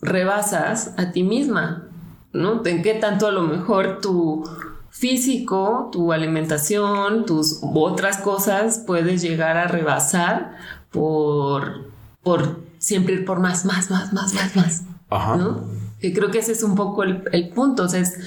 rebasas 0.00 0.94
a 0.96 1.12
ti 1.12 1.22
misma. 1.22 1.90
¿no? 2.32 2.64
¿En 2.64 2.82
qué 2.82 2.94
tanto 2.94 3.26
a 3.26 3.32
lo 3.32 3.42
mejor 3.42 4.00
tu 4.00 4.44
físico, 4.90 5.88
tu 5.92 6.12
alimentación, 6.12 7.24
tus 7.26 7.60
otras 7.62 8.18
cosas 8.18 8.82
puedes 8.86 9.22
llegar 9.22 9.56
a 9.56 9.66
rebasar 9.66 10.56
por, 10.90 11.90
por 12.22 12.60
siempre 12.78 13.14
ir 13.14 13.24
por 13.24 13.40
más, 13.40 13.64
más, 13.64 13.90
más, 13.90 14.12
más, 14.12 14.34
más, 14.34 14.56
más? 14.56 14.82
Ajá. 15.10 15.36
¿no? 15.36 15.64
Que 16.00 16.12
creo 16.12 16.30
que 16.30 16.38
ese 16.38 16.52
es 16.52 16.62
un 16.62 16.74
poco 16.74 17.02
el, 17.02 17.50
punto, 17.54 17.84
o 17.84 17.88
sea, 17.88 18.00
es, 18.00 18.18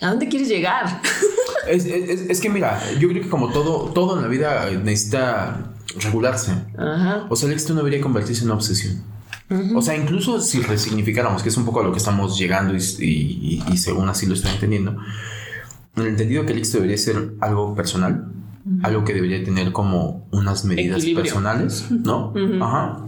¿a 0.00 0.08
dónde 0.10 0.28
quieres 0.28 0.48
llegar? 0.48 1.00
es, 1.68 2.40
que 2.40 2.48
mira, 2.50 2.80
yo 2.98 3.08
creo 3.08 3.22
que 3.22 3.28
como 3.28 3.48
todo, 3.50 3.90
todo 3.92 4.16
en 4.16 4.22
la 4.22 4.28
vida 4.28 4.70
necesita 4.82 5.72
regularse. 6.00 6.52
Ajá. 6.78 7.26
O 7.28 7.36
sea, 7.36 7.48
el 7.48 7.54
éxito 7.54 7.72
no 7.74 7.80
debería 7.80 8.00
convertirse 8.00 8.42
en 8.42 8.48
una 8.48 8.54
obsesión. 8.56 9.02
O 9.76 9.80
sea, 9.82 9.96
incluso 9.96 10.40
si 10.40 10.60
resignificáramos, 10.60 11.40
que 11.42 11.50
es 11.50 11.56
un 11.56 11.64
poco 11.64 11.80
a 11.80 11.84
lo 11.84 11.92
que 11.92 11.98
estamos 11.98 12.36
llegando 12.36 12.74
y, 12.74 12.78
y- 13.00 13.62
y 13.72 13.76
según 13.76 14.08
así 14.08 14.26
lo 14.26 14.34
estoy 14.34 14.50
entendiendo, 14.50 14.96
en 15.94 16.02
el 16.02 16.08
entendido 16.08 16.44
que 16.44 16.52
el 16.52 16.58
éxito 16.58 16.78
debería 16.78 16.98
ser 16.98 17.34
algo 17.40 17.74
personal, 17.76 18.26
algo 18.82 19.04
que 19.04 19.14
debería 19.14 19.44
tener 19.44 19.70
como 19.70 20.26
unas 20.32 20.64
medidas 20.64 20.98
Equilibrio. 20.98 21.22
personales, 21.24 21.86
¿no? 21.90 22.30
Ujú. 22.30 22.62
Ajá. 22.64 22.98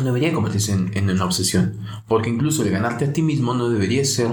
No 0.00 0.04
debería 0.06 0.32
convertirse 0.32 0.72
en, 0.72 0.90
en 0.94 1.08
una 1.08 1.24
obsesión, 1.24 1.76
porque 2.08 2.30
incluso 2.30 2.64
el 2.64 2.70
ganarte 2.70 3.04
a 3.04 3.12
ti 3.12 3.22
mismo 3.22 3.54
no 3.54 3.68
debería 3.70 4.04
ser 4.04 4.28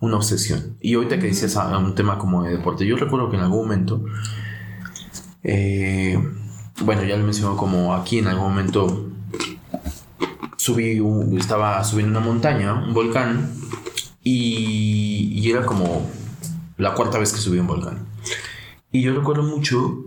una 0.00 0.16
obsesión. 0.16 0.76
Y 0.80 0.94
ahorita 0.94 1.18
que 1.18 1.26
dices 1.26 1.56
a, 1.56 1.76
un 1.78 1.94
tema 1.94 2.18
como 2.18 2.42
de 2.42 2.56
deporte, 2.56 2.86
yo 2.86 2.96
recuerdo 2.96 3.30
que 3.30 3.36
en 3.36 3.42
algún 3.42 3.62
momento, 3.62 4.04
eh, 5.42 6.18
bueno, 6.82 7.04
ya 7.04 7.16
lo 7.16 7.24
mencionó 7.24 7.56
como 7.56 7.94
aquí 7.94 8.18
en 8.18 8.26
algún 8.26 8.44
momento 8.44 9.10
subí, 10.56 11.02
estaba 11.38 11.82
subiendo 11.84 12.18
una 12.18 12.26
montaña, 12.26 12.74
un 12.74 12.94
volcán, 12.94 13.54
y, 14.22 15.32
y 15.34 15.50
era 15.50 15.64
como 15.64 16.06
la 16.76 16.94
cuarta 16.94 17.18
vez 17.18 17.32
que 17.32 17.38
subí 17.38 17.58
un 17.58 17.66
volcán. 17.66 18.06
Y 18.92 19.02
yo 19.02 19.14
recuerdo 19.14 19.42
mucho 19.42 20.04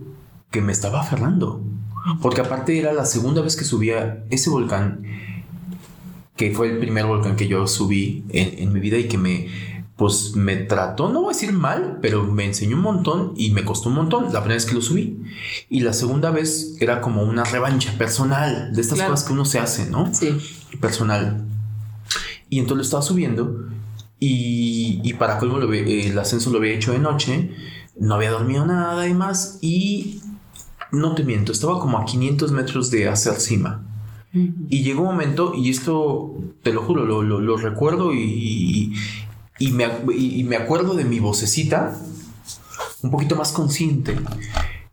que 0.51 0.62
me 0.62 0.71
estaba 0.71 1.01
aferrando, 1.01 1.63
porque 2.21 2.41
aparte 2.41 2.77
era 2.77 2.93
la 2.93 3.06
segunda 3.06 3.41
vez 3.41 3.56
que 3.56 3.63
subía 3.63 4.23
ese 4.29 4.49
volcán, 4.49 5.03
que 6.36 6.51
fue 6.51 6.69
el 6.69 6.79
primer 6.79 7.06
volcán 7.06 7.36
que 7.36 7.47
yo 7.47 7.65
subí 7.67 8.25
en, 8.29 8.63
en 8.63 8.73
mi 8.73 8.79
vida 8.79 8.97
y 8.97 9.08
que 9.08 9.17
me, 9.17 9.47
pues 9.95 10.36
me 10.36 10.56
trató, 10.56 11.10
no 11.10 11.21
voy 11.21 11.34
a 11.34 11.38
decir 11.38 11.53
mal, 11.53 11.99
pero 12.01 12.23
me 12.23 12.45
enseñó 12.45 12.75
un 12.77 12.82
montón 12.82 13.34
y 13.38 13.51
me 13.51 13.63
costó 13.63 13.89
un 13.89 13.95
montón 13.95 14.23
la 14.25 14.39
primera 14.41 14.56
vez 14.56 14.65
que 14.65 14.73
lo 14.73 14.82
subí. 14.82 15.19
Y 15.69 15.82
la 15.82 15.93
segunda 15.93 16.32
vez 16.32 16.75
era 16.79 16.99
como 17.01 17.21
una 17.23 17.43
revancha 17.43 17.93
personal 17.97 18.73
de 18.73 18.82
estas 18.82 18.97
Claro. 18.97 19.12
cosas 19.12 19.27
que 19.27 19.34
uno 19.34 19.45
se 19.45 19.60
hace, 19.60 19.89
¿no? 19.89 20.10
Sí. 20.13 20.36
personal. 20.82 21.45
Y 22.49 22.58
entonces 22.60 22.77
lo 22.77 22.84
estaba 22.84 23.01
subiendo 23.03 23.67
y, 24.19 24.99
y 25.03 25.13
para 25.13 25.38
colmo 25.38 25.58
lo 25.60 25.71
el 25.73 26.17
ascenso 26.17 26.49
lo 26.49 26.58
había 26.58 26.73
hecho 26.73 26.91
de 26.91 26.99
noche, 26.99 27.51
no 27.99 28.15
había 28.15 28.32
dormido 28.32 28.65
nada 28.65 29.08
y 29.08 29.13
más 29.13 29.60
y 29.62 30.19
no 30.91 31.13
te 31.15 31.23
miento, 31.23 31.51
estaba 31.51 31.79
como 31.79 31.97
a 31.99 32.06
500 32.06 32.51
metros 32.51 32.89
de 32.91 33.08
hacer 33.10 33.36
cima. 33.39 33.84
Y 34.67 34.82
llegó 34.82 35.01
un 35.01 35.10
momento, 35.10 35.53
y 35.56 35.69
esto 35.69 36.34
te 36.63 36.73
lo 36.73 36.82
juro, 36.82 37.06
lo, 37.06 37.21
lo- 37.21 37.39
lo 37.39 37.56
recuerdo 37.58 38.12
y, 38.15 38.17
y- 38.19 38.93
y 39.59 39.71
me, 39.71 39.87
y 40.15 40.43
me 40.43 40.55
acuerdo 40.55 40.93
de 40.93 41.05
mi 41.05 41.19
vocecita, 41.19 41.97
un 43.01 43.11
poquito 43.11 43.35
más 43.35 43.51
consciente, 43.51 44.19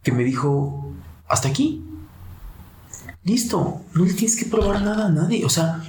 que 0.03 0.13
me 0.13 0.25
dijo, 0.25 0.93
hasta 1.29 1.49
aquí, 1.49 1.85
listo, 3.25 3.81
no 3.95 4.05
le 4.05 4.13
tienes 4.13 4.37
que 4.37 4.47
probar 4.47 4.83
nada 4.83 5.07
a 5.07 5.11
nadie, 5.11 5.45
o 5.45 5.49
sea, 5.49 5.83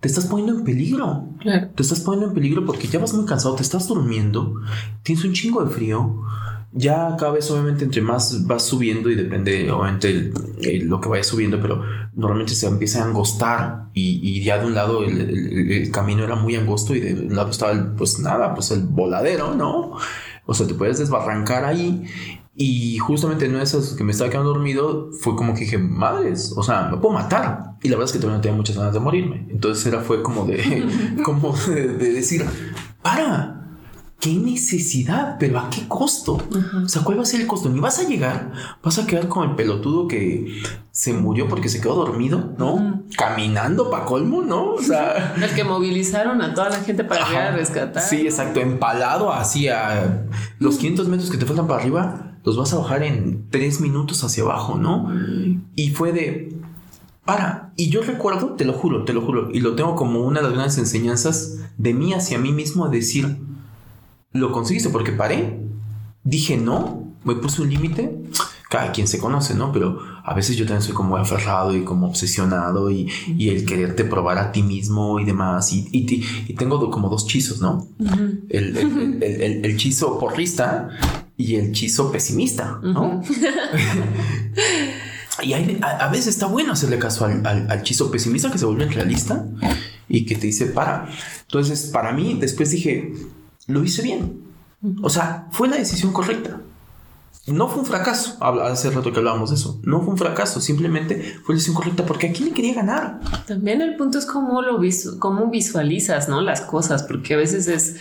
te 0.00 0.08
estás 0.08 0.26
poniendo 0.26 0.56
en 0.56 0.64
peligro. 0.64 1.26
Claro. 1.40 1.68
Te 1.74 1.82
estás 1.82 2.00
poniendo 2.00 2.28
en 2.28 2.34
peligro 2.34 2.64
porque 2.64 2.86
ya 2.88 2.98
vas 2.98 3.14
muy 3.14 3.26
cansado, 3.26 3.54
te 3.56 3.62
estás 3.62 3.88
durmiendo, 3.88 4.54
tienes 5.02 5.24
un 5.24 5.32
chingo 5.32 5.64
de 5.64 5.70
frío. 5.70 6.22
Ya 6.72 7.16
cada 7.18 7.32
vez, 7.32 7.50
obviamente, 7.50 7.84
entre 7.84 8.02
más 8.02 8.46
vas 8.46 8.64
subiendo 8.64 9.10
y 9.10 9.14
depende, 9.14 9.70
obviamente, 9.70 10.32
lo 10.82 11.00
que 11.00 11.08
vaya 11.08 11.24
subiendo, 11.24 11.60
pero 11.60 11.82
normalmente 12.14 12.54
se 12.54 12.66
empieza 12.66 13.02
a 13.02 13.06
angostar 13.06 13.88
y, 13.94 14.20
y 14.22 14.42
ya 14.42 14.58
de 14.58 14.66
un 14.66 14.74
lado 14.74 15.02
el, 15.02 15.90
camino 15.92 16.24
era 16.24 16.34
muy 16.34 16.56
angosto 16.56 16.94
y 16.94 17.00
de 17.00 17.14
un 17.14 17.34
lado 17.34 17.50
estaba, 17.50 17.94
pues 17.96 18.18
nada, 18.18 18.54
pues 18.54 18.70
el 18.70 18.82
voladero, 18.82 19.54
¿no? 19.54 19.96
O 20.44 20.54
sea, 20.54 20.66
te 20.66 20.74
puedes 20.74 20.98
desbarrancar 20.98 21.64
ahí 21.64 22.06
y 22.60 22.98
justamente 22.98 23.46
en 23.46 23.54
esas 23.54 23.94
que 23.94 24.02
me 24.02 24.10
estaba 24.10 24.30
quedando 24.30 24.52
dormido 24.52 25.10
fue 25.12 25.36
como 25.36 25.54
que 25.54 25.60
dije, 25.60 25.78
madres, 25.78 26.52
o 26.56 26.62
sea, 26.64 26.88
me 26.90 26.96
puedo 26.96 27.14
matar. 27.14 27.76
Y 27.82 27.88
la 27.88 27.96
verdad 27.96 28.06
es 28.06 28.12
que 28.12 28.18
todavía 28.18 28.38
no 28.38 28.42
tenía 28.42 28.56
muchas 28.56 28.76
ganas 28.76 28.92
de 28.92 28.98
morirme. 28.98 29.46
Entonces 29.48 29.86
era 29.86 30.00
fue 30.00 30.24
como 30.24 30.44
de, 30.44 30.84
como 31.24 31.56
de 31.56 32.12
decir, 32.12 32.44
para, 33.00 33.57
qué 34.20 34.34
necesidad, 34.34 35.36
pero 35.38 35.60
a 35.60 35.70
qué 35.70 35.86
costo. 35.86 36.38
O 36.84 36.88
sea, 36.88 37.02
¿cuál 37.02 37.18
va 37.18 37.22
a 37.22 37.26
ser 37.26 37.40
el 37.40 37.46
costo? 37.46 37.68
Ni 37.68 37.78
vas 37.78 38.00
a 38.00 38.08
llegar, 38.08 38.52
vas 38.82 38.98
a 38.98 39.06
quedar 39.06 39.28
como 39.28 39.44
el 39.44 39.54
pelotudo 39.54 40.08
que 40.08 40.60
se 40.90 41.12
murió 41.12 41.48
porque 41.48 41.68
se 41.68 41.80
quedó 41.80 41.94
dormido, 41.94 42.54
¿no? 42.58 43.04
Caminando 43.16 43.90
para 43.90 44.04
colmo, 44.04 44.42
¿no? 44.42 44.72
O 44.72 44.82
sea... 44.82 45.34
El 45.42 45.54
que 45.54 45.62
movilizaron 45.62 46.42
a 46.42 46.52
toda 46.52 46.70
la 46.70 46.80
gente 46.80 47.04
para 47.04 47.30
ir 47.30 47.36
a 47.36 47.50
rescatar. 47.52 48.02
Sí, 48.02 48.22
exacto, 48.22 48.60
empalado 48.60 49.32
hacia 49.32 50.26
los 50.58 50.78
500 50.78 51.08
metros 51.08 51.30
que 51.30 51.36
te 51.36 51.46
faltan 51.46 51.68
para 51.68 51.80
arriba, 51.80 52.32
los 52.44 52.56
vas 52.56 52.72
a 52.72 52.78
bajar 52.78 53.04
en 53.04 53.48
3 53.50 53.80
minutos 53.80 54.24
hacia 54.24 54.42
abajo, 54.42 54.76
¿no? 54.76 55.12
Y 55.76 55.90
fue 55.90 56.12
de, 56.12 56.58
para, 57.24 57.72
y 57.76 57.90
yo 57.90 58.02
recuerdo, 58.02 58.54
te 58.54 58.64
lo 58.64 58.72
juro, 58.72 59.04
te 59.04 59.12
lo 59.12 59.20
juro, 59.20 59.50
y 59.52 59.60
lo 59.60 59.76
tengo 59.76 59.94
como 59.94 60.22
una 60.22 60.40
de 60.40 60.46
las 60.46 60.54
grandes 60.54 60.78
enseñanzas 60.78 61.58
de 61.76 61.94
mí 61.94 62.14
hacia 62.14 62.38
mí 62.38 62.52
mismo, 62.52 62.88
decir, 62.88 63.36
lo 64.32 64.52
conseguiste 64.52 64.90
porque 64.90 65.12
paré, 65.12 65.60
dije 66.24 66.56
no, 66.56 67.12
me 67.24 67.34
puse 67.36 67.62
un 67.62 67.70
límite. 67.70 68.16
Cada 68.70 68.92
quien 68.92 69.08
se 69.08 69.18
conoce, 69.18 69.54
¿no? 69.54 69.72
Pero 69.72 69.98
a 70.22 70.34
veces 70.34 70.58
yo 70.58 70.66
también 70.66 70.82
soy 70.82 70.92
como 70.92 71.16
aferrado 71.16 71.74
y 71.74 71.84
como 71.84 72.06
obsesionado 72.06 72.90
y, 72.90 73.08
y 73.26 73.48
el 73.48 73.64
quererte 73.64 74.04
probar 74.04 74.36
a 74.36 74.52
ti 74.52 74.62
mismo 74.62 75.18
y 75.20 75.24
demás. 75.24 75.72
Y, 75.72 75.88
y, 75.90 76.22
y- 76.48 76.52
tengo 76.54 76.90
como 76.90 77.08
dos 77.08 77.26
chizos, 77.26 77.62
¿no? 77.62 77.88
El, 78.50 78.76
el, 78.76 79.22
el, 79.22 79.40
el- 79.42 79.64
el 79.64 79.76
chizo 79.78 80.18
porrista 80.18 80.90
y 81.38 81.54
el 81.54 81.72
chizo 81.72 82.12
pesimista, 82.12 82.78
¿no? 82.82 83.22
y 85.42 85.52
hay- 85.54 85.78
a, 85.82 86.06
a 86.06 86.10
veces 86.10 86.28
está 86.28 86.46
bueno 86.46 86.72
hacerle 86.72 86.98
caso 86.98 87.24
al, 87.24 87.46
al, 87.46 87.70
al 87.70 87.82
chizo 87.82 88.10
pesimista 88.10 88.50
que 88.50 88.58
se 88.58 88.66
vuelve 88.66 88.86
realista 88.86 89.46
y 90.10 90.26
que 90.26 90.34
te 90.34 90.46
dice 90.48 90.66
para. 90.66 91.08
Entonces, 91.42 91.86
para 91.92 92.12
mí, 92.12 92.36
después 92.38 92.70
dije, 92.70 93.12
lo 93.68 93.84
hice 93.84 94.02
bien. 94.02 94.40
O 95.02 95.08
sea, 95.10 95.46
fue 95.52 95.68
la 95.68 95.76
decisión 95.76 96.12
correcta. 96.12 96.60
No 97.46 97.66
fue 97.68 97.80
un 97.80 97.86
fracaso. 97.86 98.36
Hace 98.62 98.90
rato 98.90 99.10
que 99.10 99.18
hablábamos 99.18 99.48
de 99.50 99.56
eso. 99.56 99.80
No 99.82 100.00
fue 100.02 100.10
un 100.10 100.18
fracaso. 100.18 100.60
Simplemente 100.60 101.14
fue 101.44 101.54
la 101.54 101.58
decisión 101.58 101.76
correcta 101.76 102.04
porque 102.04 102.26
aquí 102.28 102.44
le 102.44 102.50
quería 102.52 102.74
ganar. 102.74 103.20
También 103.46 103.80
el 103.80 103.96
punto 103.96 104.18
es 104.18 104.26
cómo 104.26 104.60
lo 104.60 104.78
visu- 104.78 105.18
cómo 105.18 105.46
visualizas, 105.46 106.28
¿no? 106.28 106.40
Las 106.42 106.60
cosas, 106.60 107.04
porque 107.04 107.34
a 107.34 107.36
veces 107.38 107.66
es, 107.68 107.96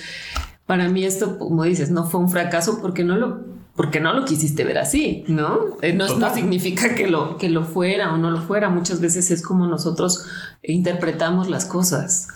para 0.65 0.89
mí 0.89 1.05
esto, 1.05 1.37
como 1.37 1.63
dices, 1.63 1.91
no 1.91 2.05
fue 2.09 2.19
un 2.19 2.29
fracaso 2.29 2.79
porque 2.81 3.05
no 3.05 3.15
lo, 3.15 3.39
porque 3.75 4.01
no 4.01 4.11
lo 4.13 4.25
quisiste 4.25 4.65
ver 4.65 4.79
así, 4.79 5.23
¿no? 5.29 5.59
Eh, 5.81 5.93
no, 5.93 6.13
no 6.17 6.33
significa 6.33 6.93
que 6.93 7.07
lo, 7.07 7.37
que 7.37 7.47
lo 7.49 7.63
fuera 7.63 8.13
o 8.13 8.17
no 8.17 8.31
lo 8.31 8.41
fuera. 8.41 8.69
Muchas 8.69 8.99
veces 8.99 9.31
es 9.31 9.41
como 9.41 9.65
nosotros 9.65 10.25
interpretamos 10.61 11.49
las 11.49 11.63
cosas. 11.65 12.27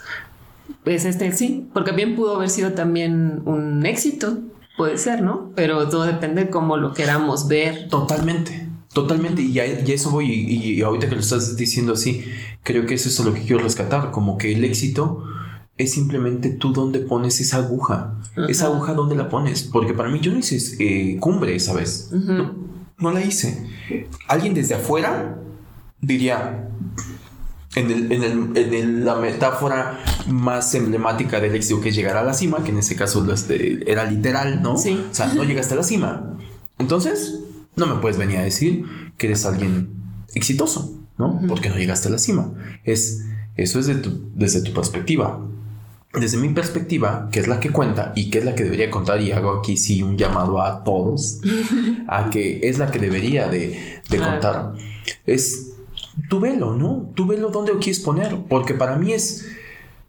Pues 0.83 1.05
este 1.05 1.31
sí, 1.31 1.69
porque 1.73 1.91
bien 1.91 2.15
pudo 2.15 2.35
haber 2.37 2.49
sido 2.49 2.73
también 2.73 3.43
un 3.45 3.85
éxito, 3.85 4.39
puede 4.77 4.97
ser, 4.97 5.21
¿no? 5.21 5.51
Pero 5.55 5.89
todo 5.89 6.03
depende 6.03 6.45
de 6.45 6.49
cómo 6.49 6.77
lo 6.77 6.93
queramos 6.93 7.47
ver. 7.47 7.87
Totalmente, 7.87 8.67
totalmente. 8.93 9.43
Y 9.43 9.59
a, 9.59 9.81
y 9.81 9.91
eso 9.91 10.09
voy. 10.09 10.31
Y, 10.31 10.73
y 10.73 10.81
ahorita 10.81 11.07
que 11.07 11.15
lo 11.15 11.21
estás 11.21 11.55
diciendo 11.55 11.93
así, 11.93 12.25
creo 12.63 12.85
que 12.87 12.95
eso 12.95 13.09
es 13.09 13.19
lo 13.23 13.33
que 13.33 13.41
quiero 13.41 13.61
rescatar. 13.61 14.09
Como 14.09 14.39
que 14.39 14.53
el 14.53 14.65
éxito 14.65 15.23
es 15.77 15.91
simplemente 15.91 16.49
tú 16.49 16.73
donde 16.73 16.99
pones 16.99 17.39
esa 17.41 17.57
aguja. 17.57 18.15
Esa 18.47 18.65
aguja 18.65 18.93
donde 18.93 19.15
la 19.15 19.29
pones. 19.29 19.63
Porque 19.63 19.93
para 19.93 20.09
mí 20.09 20.19
yo 20.19 20.31
no 20.31 20.39
hice 20.39 20.57
eh, 20.79 21.17
cumbre 21.19 21.55
esa 21.55 21.73
vez. 21.73 22.09
No, 22.11 22.55
no 22.97 23.11
la 23.11 23.23
hice. 23.23 23.67
Alguien 24.27 24.55
desde 24.55 24.75
afuera 24.75 25.37
diría. 25.99 26.69
En, 27.75 27.89
el- 27.89 28.11
en 28.11 28.23
el- 28.23 28.57
en 28.57 28.73
el- 28.73 29.05
la 29.05 29.15
metáfora 29.15 29.99
más 30.27 30.73
emblemática 30.75 31.39
del 31.39 31.55
éxito 31.55 31.79
que 31.79 31.89
es 31.89 31.95
llegar 31.95 32.17
a 32.17 32.23
la 32.23 32.33
cima, 32.33 32.63
que 32.63 32.71
en 32.71 32.79
ese 32.79 32.95
caso 32.95 33.29
este, 33.31 33.89
era 33.89 34.03
literal, 34.05 34.61
¿no? 34.61 34.77
Sí. 34.77 35.01
O 35.09 35.13
sea, 35.13 35.27
no 35.33 35.43
llegaste 35.43 35.73
a 35.73 35.77
la 35.77 35.83
cima. 35.83 36.37
Entonces, 36.79 37.39
no 37.75 37.85
me 37.87 37.95
puedes 38.01 38.17
venir 38.17 38.37
a 38.37 38.43
decir 38.43 38.85
que 39.17 39.27
eres 39.27 39.45
alguien 39.45 39.89
exitoso, 40.33 40.93
¿no? 41.17 41.39
Porque 41.47 41.69
no 41.69 41.77
llegaste 41.77 42.09
a 42.09 42.11
la 42.11 42.17
cima. 42.17 42.51
Es, 42.83 43.23
eso 43.55 43.79
es 43.79 43.87
de 43.87 43.95
tu- 43.95 44.29
desde 44.35 44.61
tu 44.61 44.73
perspectiva. 44.73 45.39
Desde 46.13 46.37
mi 46.37 46.49
perspectiva, 46.49 47.29
que 47.31 47.39
es 47.39 47.47
la 47.47 47.61
que 47.61 47.69
cuenta 47.69 48.11
y 48.17 48.29
que 48.29 48.39
es 48.39 48.43
la 48.45 48.53
que 48.53 48.65
debería 48.65 48.91
contar, 48.91 49.21
y 49.21 49.31
hago 49.31 49.51
aquí 49.59 49.77
sí 49.77 50.03
un 50.03 50.17
llamado 50.17 50.61
a 50.61 50.83
todos, 50.83 51.39
a 52.09 52.29
que 52.29 52.59
es 52.63 52.79
la 52.79 52.91
que 52.91 52.99
debería 52.99 53.47
de, 53.47 54.01
de 54.09 54.17
contar, 54.17 54.73
es 55.25 55.70
tú 56.29 56.39
velo, 56.39 56.75
¿no? 56.75 57.11
Tú 57.15 57.25
velo 57.25 57.49
donde 57.49 57.73
lo 57.73 57.79
quieres 57.79 57.99
poner, 57.99 58.37
porque 58.49 58.73
para 58.73 58.97
mí 58.97 59.13
es, 59.13 59.47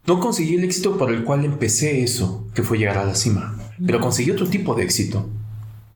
no 0.05 0.19
conseguí 0.19 0.55
el 0.55 0.63
éxito 0.63 0.97
por 0.97 1.11
el 1.11 1.23
cual 1.23 1.45
empecé 1.45 2.03
eso, 2.03 2.47
que 2.53 2.63
fue 2.63 2.77
llegar 2.77 2.97
a 2.97 3.05
la 3.05 3.15
cima, 3.15 3.57
pero 3.85 3.99
conseguí 3.99 4.31
otro 4.31 4.47
tipo 4.47 4.75
de 4.75 4.83
éxito, 4.83 5.29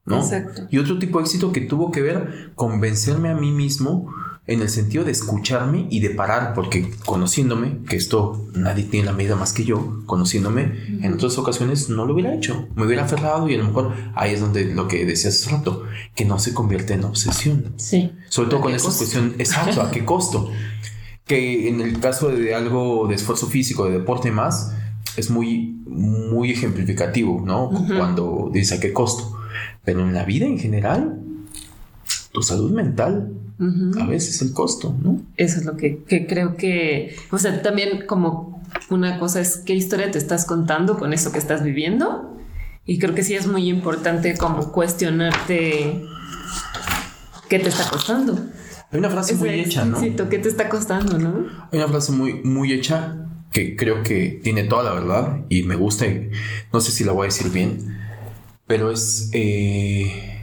¿no? 0.05 0.20
Exacto. 0.20 0.68
Y 0.70 0.78
otro 0.78 0.99
tipo 0.99 1.20
de 1.20 1.26
éxito 1.26 1.51
que 1.51 1.62
tuvo 1.62 1.91
que 1.91 2.01
ver 2.01 2.51
con 2.55 2.80
vencerme 2.80 3.30
a 3.30 3.36
mí 3.36 3.51
mismo 3.51 4.14
en 4.48 4.62
el 4.62 4.70
sentido 4.70 5.04
de 5.04 5.12
escucharme 5.12 5.88
y 5.89 6.00
de 6.00 6.12
parar, 6.12 6.54
porque 6.54 6.89
conociéndome, 7.06 7.80
que 7.88 7.98
esto 7.98 8.48
nadie 8.54 8.86
tiene 8.86 9.06
la 9.06 9.12
medida 9.12 9.36
más 9.36 9.54
que 9.54 9.66
yo, 9.66 10.02
conociéndome, 10.06 11.02
en 11.02 11.14
otras 11.14 11.38
ocasiones 11.38 11.89
no 11.89 12.06
lo 12.06 12.14
hubiera 12.14 12.34
hecho, 12.34 12.68
me 12.76 12.86
hubiera 12.86 13.04
aferrado 13.04 13.50
y 13.50 13.56
a 13.56 13.58
lo 13.58 13.66
mejor 13.66 13.93
ahí 14.16 14.34
es 14.34 14.39
donde 14.39 14.66
lo 14.74 14.88
que 14.88 15.06
decías 15.06 15.36
hace 15.36 15.52
rato, 15.52 15.84
que 16.16 16.24
no 16.24 16.39
se 16.39 16.54
convierte 16.54 16.93
en 16.93 17.04
obsesión. 17.04 17.74
Sí. 17.76 18.14
Sobre 18.30 18.50
todo 18.50 18.62
con 18.62 18.74
esta 18.74 18.89
cuestión, 18.89 19.36
exacto, 19.38 19.82
¿a 19.82 19.91
qué 19.91 20.06
costo? 20.06 20.50
que 21.28 21.68
en 21.68 21.82
el 21.82 22.00
caso 22.00 22.30
de 22.30 22.56
algo 22.56 23.06
de 23.08 23.16
esfuerzo 23.16 23.48
físico, 23.48 23.86
de 23.86 23.91
deporte 23.91 24.32
más, 24.32 24.72
es 25.18 25.30
muy, 25.30 25.76
muy 25.86 26.52
ejemplificativo, 26.52 27.43
¿no? 27.45 27.70
Cuando 27.98 28.50
dice 28.52 28.76
a 28.76 28.80
qué 28.80 28.93
costo. 28.93 29.38
Pero 29.84 30.02
en 30.02 30.14
la 30.14 30.24
vida 30.24 30.45
en 30.45 30.58
general, 30.58 31.20
tu 32.32 32.41
salud 32.41 32.72
mental 32.72 33.34
a 33.60 34.05
veces 34.05 34.41
el 34.41 34.53
costo, 34.53 34.95
¿no? 35.01 35.22
Eso 35.36 35.60
es 35.60 35.66
lo 35.66 35.78
que, 35.78 36.03
creo 36.28 36.58
que, 36.58 37.16
o 37.32 37.38
sea, 37.38 37.62
también 37.62 38.05
como 38.05 38.62
una 38.89 39.20
cosa 39.20 39.41
es 39.41 39.58
qué 39.58 39.74
historia 39.74 40.12
te 40.12 40.18
estás 40.18 40.45
contando 40.45 40.97
con 40.97 41.14
eso 41.14 41.32
que 41.32 41.39
estás 41.39 41.64
viviendo. 41.64 42.38
Y 42.86 42.99
creo 42.99 43.14
que 43.14 43.24
sí 43.24 43.36
es 43.36 43.47
muy 43.47 43.68
importante 43.68 44.38
como 44.38 44.72
cuestionarte 44.72 46.05
qué 47.49 47.60
te 47.60 47.70
está 47.70 47.89
costando. 47.89 48.39
Hay 48.91 48.99
una 48.99 49.10
frase 49.10 49.36
muy 49.36 49.49
hecha, 49.49 49.84
¿no? 49.84 49.99
¿Qué 49.99 50.39
te 50.39 50.47
está 50.47 50.70
costando, 50.70 51.18
no? 51.18 51.47
Hay 51.72 51.80
una 51.80 51.88
frase 51.88 52.14
muy, 52.14 52.41
muy 52.43 52.72
hecha 52.72 53.28
que 53.51 53.76
creo 53.76 54.03
que 54.03 54.39
tiene 54.43 54.64
toda 54.64 54.84
la 54.84 54.93
verdad 54.93 55.39
y 55.49 55.64
me 55.64 55.76
gusta. 55.76 56.05
Y 56.05 56.30
no 56.72 56.80
sé 56.80 56.91
si 56.91 57.03
la 57.03 57.12
voy 57.12 57.26
a 57.26 57.30
decir 57.30 57.51
bien, 57.51 57.97
pero 58.66 58.91
es 58.91 59.30
eh, 59.34 60.36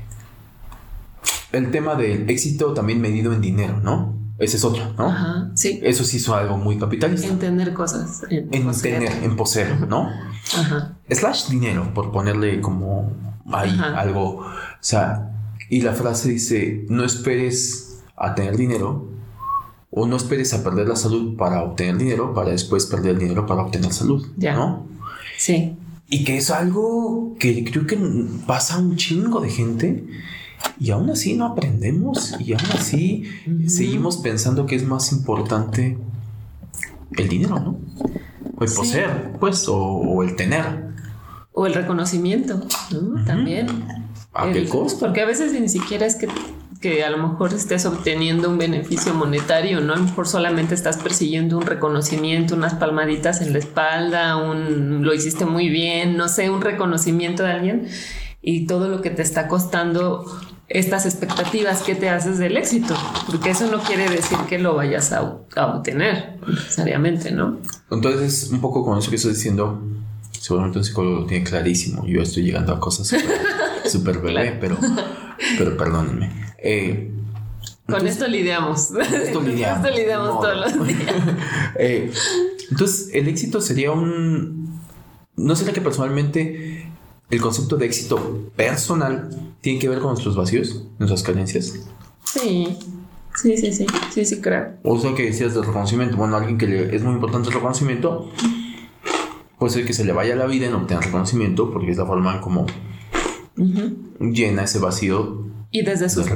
el 1.58 1.70
tema 1.70 1.94
del 1.94 2.28
éxito 2.28 2.74
también 2.74 3.00
medido 3.00 3.32
en 3.32 3.40
dinero, 3.40 3.80
¿no? 3.82 4.14
Ese 4.38 4.56
es 4.56 4.64
otro, 4.64 4.92
¿no? 4.98 5.06
Ajá, 5.06 5.50
sí. 5.54 5.80
Eso 5.82 6.02
sí 6.02 6.16
es 6.16 6.28
algo 6.28 6.58
muy 6.58 6.76
capitalista. 6.76 7.28
En 7.28 7.38
tener 7.38 7.72
cosas. 7.72 8.22
En, 8.30 8.50
tener, 8.50 9.12
en 9.22 9.36
poseer, 9.36 9.86
¿no? 9.86 10.10
Ajá. 10.58 10.96
Slash 11.08 11.48
dinero, 11.48 11.92
por 11.94 12.10
ponerle 12.10 12.60
como 12.60 13.12
ahí 13.52 13.78
algo. 13.94 14.38
O 14.38 14.46
sea, 14.80 15.30
y 15.70 15.82
la 15.82 15.92
frase 15.92 16.30
dice, 16.30 16.84
no 16.88 17.04
esperes 17.04 18.02
a 18.16 18.34
tener 18.34 18.56
dinero 18.56 19.08
o 19.90 20.06
no 20.06 20.16
esperes 20.16 20.52
a 20.52 20.64
perder 20.64 20.88
la 20.88 20.96
salud 20.96 21.36
para 21.36 21.62
obtener 21.62 21.96
dinero 21.96 22.34
para 22.34 22.50
después 22.50 22.86
perder 22.86 23.12
el 23.12 23.18
dinero 23.20 23.46
para 23.46 23.62
obtener 23.62 23.92
salud, 23.92 24.26
ya. 24.36 24.54
¿no? 24.54 24.86
Sí. 25.38 25.76
Y 26.08 26.24
que 26.24 26.36
es 26.36 26.50
algo 26.50 27.36
que 27.38 27.64
creo 27.64 27.86
que 27.86 27.96
pasa 28.46 28.78
un 28.78 28.96
chingo 28.96 29.40
de 29.40 29.50
gente 29.50 30.04
y 30.78 30.90
aún 30.90 31.10
así 31.10 31.34
no 31.34 31.46
aprendemos 31.46 32.34
y 32.40 32.52
aún 32.52 32.66
así 32.74 33.24
seguimos 33.66 34.18
pensando 34.18 34.66
que 34.66 34.76
es 34.76 34.86
más 34.86 35.12
importante 35.12 35.98
el 37.16 37.28
dinero, 37.28 37.58
¿no? 37.60 37.78
O 38.56 38.64
el 38.64 38.72
poseer, 38.72 39.32
pues, 39.40 39.66
o, 39.68 40.22
el 40.22 40.36
tener. 40.36 40.84
O 41.52 41.66
el 41.66 41.74
reconocimiento, 41.74 42.60
¿no? 42.90 43.24
También. 43.24 43.68
¿A 44.32 44.50
qué 44.50 44.68
costo? 44.68 45.06
Porque 45.06 45.20
a 45.20 45.26
veces 45.26 45.58
ni 45.58 45.68
siquiera 45.68 46.06
es 46.06 46.16
que 46.16 46.28
que 46.84 47.02
a 47.02 47.08
lo 47.08 47.16
mejor 47.16 47.54
estés 47.54 47.86
obteniendo 47.86 48.50
un 48.50 48.58
beneficio 48.58 49.14
monetario, 49.14 49.80
¿no? 49.80 49.94
A 49.94 49.96
lo 49.96 50.02
mejor 50.02 50.28
solamente 50.28 50.74
estás 50.74 50.98
persiguiendo 50.98 51.56
un 51.56 51.64
reconocimiento, 51.64 52.54
unas 52.54 52.74
palmaditas 52.74 53.40
en 53.40 53.54
la 53.54 53.58
espalda, 53.58 54.36
un 54.36 55.02
lo 55.02 55.14
hiciste 55.14 55.46
muy 55.46 55.70
bien, 55.70 56.18
no 56.18 56.28
sé, 56.28 56.50
un 56.50 56.60
reconocimiento 56.60 57.42
de 57.42 57.52
alguien 57.52 57.88
y 58.42 58.66
todo 58.66 58.88
lo 58.88 59.00
que 59.00 59.08
te 59.08 59.22
está 59.22 59.48
costando 59.48 60.26
estas 60.68 61.04
expectativas 61.04 61.82
que 61.82 61.94
te 61.94 62.08
haces 62.08 62.38
del 62.38 62.56
éxito, 62.56 62.94
porque 63.26 63.50
eso 63.50 63.70
no 63.70 63.82
quiere 63.82 64.08
decir 64.08 64.38
que 64.48 64.58
lo 64.58 64.74
vayas 64.74 65.12
a, 65.12 65.22
obtener 65.22 66.38
necesariamente, 66.46 67.30
¿no? 67.30 67.58
Entonces, 67.90 68.50
un 68.50 68.60
poco 68.60 68.84
con 68.84 68.98
eso 68.98 69.10
que 69.10 69.16
estoy 69.16 69.32
diciendo, 69.32 69.82
seguramente 70.32 70.78
un 70.78 70.84
psicólogo 70.84 71.20
lo 71.20 71.26
tiene 71.26 71.44
clarísimo. 71.44 72.06
Yo 72.06 72.22
estoy 72.22 72.44
llegando 72.44 72.72
a 72.72 72.80
cosas 72.80 73.14
súper 73.86 74.18
bebé, 74.22 74.56
pero, 74.60 74.78
pero 75.58 75.76
perdónenme. 75.76 76.30
Eh, 76.58 77.10
Con 77.86 78.06
esto 78.06 78.26
lidiamos. 78.26 78.90
Esto 79.12 79.42
lidiamos. 79.42 79.84
esto 79.84 79.96
lidiamos 79.96 80.40
todos 80.40 80.74
los 80.76 80.86
días. 80.86 81.14
Eh, 81.76 82.10
entonces, 82.70 83.10
el 83.12 83.28
éxito 83.28 83.60
sería 83.60 83.90
un... 83.90 84.80
¿No 85.36 85.56
será 85.56 85.72
que 85.72 85.80
personalmente 85.80 86.93
el 87.30 87.40
concepto 87.40 87.76
de 87.76 87.86
éxito 87.86 88.50
personal 88.56 89.30
tiene 89.60 89.78
que 89.78 89.88
ver 89.88 89.98
con 89.98 90.10
nuestros 90.10 90.36
vacíos, 90.36 90.84
nuestras 90.98 91.22
carencias? 91.22 91.74
Sí. 92.24 92.78
Sí, 93.36 93.56
sí, 93.56 93.72
sí, 93.72 93.86
sí, 94.12 94.24
sí, 94.24 94.40
creo. 94.40 94.74
O 94.84 94.98
sea, 94.98 95.12
que 95.14 95.24
decías 95.24 95.54
del 95.54 95.64
reconocimiento. 95.64 96.16
Bueno, 96.16 96.36
alguien 96.36 96.56
que 96.56 96.68
le 96.68 96.94
es 96.94 97.02
muy 97.02 97.14
importante 97.14 97.48
el 97.48 97.54
reconocimiento, 97.54 98.30
puede 99.58 99.72
ser 99.72 99.84
que 99.84 99.92
se 99.92 100.04
le 100.04 100.12
vaya 100.12 100.36
la 100.36 100.46
vida 100.46 100.66
en 100.66 100.74
obtener 100.74 101.02
reconocimiento, 101.02 101.72
porque 101.72 101.90
es 101.90 101.96
la 101.96 102.06
forma 102.06 102.36
en 102.36 102.40
como 102.40 102.66
llena 104.20 104.64
ese 104.64 104.78
vacío 104.78 105.46
y 105.74 105.82
desde, 105.82 106.08
sus, 106.08 106.26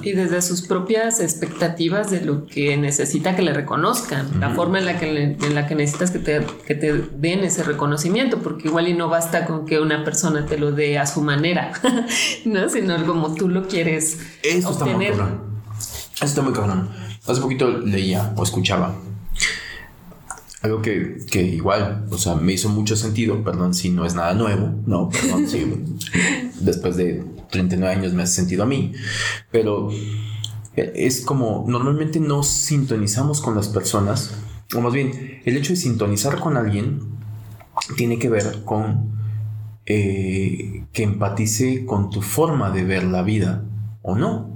y 0.00 0.12
desde 0.12 0.40
sus 0.40 0.62
propias 0.62 1.20
expectativas 1.20 2.10
de 2.10 2.22
lo 2.22 2.46
que 2.46 2.78
necesita 2.78 3.36
que 3.36 3.42
le 3.42 3.52
reconozcan, 3.52 4.40
la 4.40 4.54
forma 4.54 4.78
en 4.78 4.86
la 4.86 4.98
que, 4.98 5.36
en 5.38 5.54
la 5.54 5.66
que 5.66 5.74
necesitas 5.74 6.10
que 6.10 6.18
te, 6.18 6.46
que 6.66 6.74
te 6.74 6.94
den 6.94 7.40
ese 7.40 7.62
reconocimiento, 7.62 8.38
porque 8.38 8.68
igual 8.68 8.88
y 8.88 8.94
no 8.94 9.10
basta 9.10 9.44
con 9.44 9.66
que 9.66 9.80
una 9.80 10.02
persona 10.02 10.46
te 10.46 10.56
lo 10.56 10.72
dé 10.72 10.98
a 10.98 11.04
su 11.04 11.20
manera, 11.20 11.72
¿no? 12.46 12.70
sino 12.70 13.04
como 13.04 13.34
tú 13.34 13.50
lo 13.50 13.68
quieres 13.68 14.18
Eso 14.42 14.70
obtener. 14.70 15.12
Está 15.12 15.24
muy 15.24 15.26
cabrón. 15.26 15.40
Eso 16.14 16.24
está 16.24 16.40
muy 16.40 16.52
cabrón. 16.54 16.88
Hace 17.26 17.40
poquito 17.42 17.68
leía 17.68 18.32
o 18.34 18.44
escuchaba 18.44 18.94
algo 20.62 20.80
que, 20.80 21.18
que, 21.30 21.42
igual, 21.42 22.06
o 22.10 22.16
sea, 22.16 22.34
me 22.34 22.54
hizo 22.54 22.70
mucho 22.70 22.96
sentido, 22.96 23.44
perdón 23.44 23.74
si 23.74 23.90
no 23.90 24.06
es 24.06 24.14
nada 24.14 24.32
nuevo, 24.32 24.72
no, 24.86 25.10
perdón 25.10 25.46
si 25.48 25.66
después 26.60 26.96
de 26.96 27.35
39 27.50 27.94
años 27.94 28.12
me 28.12 28.22
hace 28.22 28.34
sentido 28.34 28.62
a 28.62 28.66
mí, 28.66 28.92
pero 29.50 29.90
es 30.76 31.22
como 31.22 31.64
normalmente 31.66 32.20
no 32.20 32.42
sintonizamos 32.42 33.40
con 33.40 33.54
las 33.54 33.68
personas, 33.68 34.34
o 34.74 34.80
más 34.80 34.92
bien, 34.92 35.40
el 35.44 35.56
hecho 35.56 35.72
de 35.72 35.76
sintonizar 35.76 36.38
con 36.40 36.56
alguien 36.56 37.00
tiene 37.96 38.18
que 38.18 38.28
ver 38.28 38.62
con 38.64 39.16
eh, 39.86 40.84
que 40.92 41.04
empatice 41.04 41.84
con 41.86 42.10
tu 42.10 42.20
forma 42.20 42.70
de 42.70 42.84
ver 42.84 43.04
la 43.04 43.22
vida 43.22 43.64
o 44.02 44.16
no, 44.16 44.50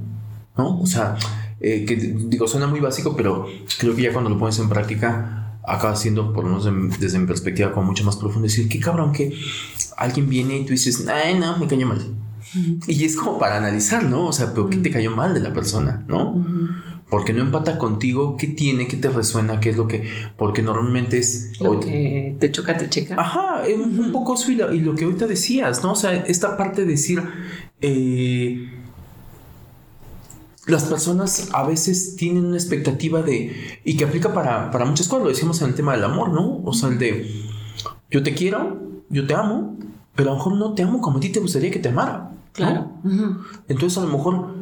¿no? 0.57 0.81
O 0.81 0.87
sea, 0.87 1.17
eh, 1.61 1.85
que 1.85 1.97
digo, 1.97 2.49
suena 2.49 2.67
muy 2.67 2.81
básico, 2.81 3.15
pero 3.17 3.47
creo 3.79 3.95
que 3.95 4.03
ya 4.03 4.13
cuando 4.13 4.31
lo 4.31 4.39
pones 4.39 4.59
en 4.59 4.69
práctica 4.69 5.59
acaba 5.63 5.95
siendo, 5.95 6.33
por 6.33 6.45
lo 6.45 6.59
menos 6.59 6.99
desde 6.99 7.19
mi 7.19 7.27
perspectiva, 7.27 7.73
como 7.73 7.87
mucho 7.87 8.05
más 8.05 8.17
profundo, 8.17 8.49
decir, 8.49 8.69
qué 8.69 8.81
cabrón 8.81 9.13
que 9.13 9.33
alguien 9.97 10.29
viene 10.29 10.59
y 10.59 10.65
tú 10.65 10.73
dices, 10.73 11.07
ay, 11.07 11.39
no, 11.39 11.57
me 11.59 11.67
caña 11.67 11.87
mal. 11.87 12.01
Y 12.87 13.05
es 13.05 13.17
como 13.17 13.39
para 13.39 13.57
analizar, 13.57 14.05
¿no? 14.05 14.27
O 14.27 14.33
sea, 14.33 14.53
pero 14.53 14.69
¿qué 14.69 14.79
te 14.79 14.91
cayó 14.91 15.11
mal 15.11 15.35
de 15.35 15.41
la 15.41 15.53
persona, 15.53 16.05
no? 16.09 16.45
Porque 17.09 17.33
no 17.33 17.43
empata 17.43 17.77
contigo, 17.77 18.37
¿qué 18.37 18.47
tiene? 18.47 18.87
¿Qué 18.87 18.97
te 18.97 19.09
resuena? 19.09 19.59
¿Qué 19.59 19.71
es 19.71 19.77
lo 19.77 19.89
que.? 19.89 20.09
Porque 20.37 20.63
normalmente 20.63 21.19
es. 21.19 21.61
Lo 21.61 21.81
que 21.81 22.37
te 22.39 22.53
choca, 22.53 22.77
te 22.77 22.89
checa. 22.89 23.17
Ajá, 23.19 23.63
un 23.75 24.13
poco 24.13 24.35
eso 24.35 24.53
y 24.53 24.57
lo, 24.81 24.95
que 24.95 25.05
ahorita 25.05 25.27
decías, 25.27 25.83
¿no? 25.83 25.93
O 25.93 25.97
sea, 25.97 26.15
esta 26.15 26.57
parte 26.57 26.83
de 26.83 26.87
decir. 26.89 27.23
Eh, 27.81 28.77
las 30.67 30.85
personas 30.85 31.49
a 31.53 31.67
veces 31.67 32.15
tienen 32.15 32.47
una 32.47 32.57
expectativa 32.57 33.23
de. 33.23 33.81
Y 33.85 33.97
que 33.97 34.05
aplica 34.05 34.33
para, 34.33 34.71
para 34.71 34.85
muchas 34.85 35.09
cosas, 35.09 35.25
lo 35.25 35.31
decíamos 35.31 35.61
en 35.63 35.69
el 35.69 35.75
tema 35.75 35.93
del 35.93 36.05
amor, 36.05 36.31
¿no? 36.31 36.63
O 36.65 36.73
sea, 36.73 36.91
el 36.91 36.99
de. 36.99 37.29
Yo 38.09 38.23
te 38.23 38.35
quiero, 38.35 38.79
yo 39.09 39.27
te 39.27 39.35
amo, 39.35 39.77
pero 40.21 40.33
a 40.33 40.35
lo 40.35 40.39
mejor 40.39 40.57
no 40.57 40.75
te 40.75 40.83
amo 40.83 41.01
como 41.01 41.17
a 41.17 41.21
ti 41.21 41.31
te 41.31 41.41
gustaría 41.41 41.71
que 41.71 41.79
te 41.79 41.89
amara. 41.89 42.31
Claro. 42.53 42.91
Entonces 43.69 43.97
a 43.97 44.03
lo 44.03 44.19
mejor 44.19 44.55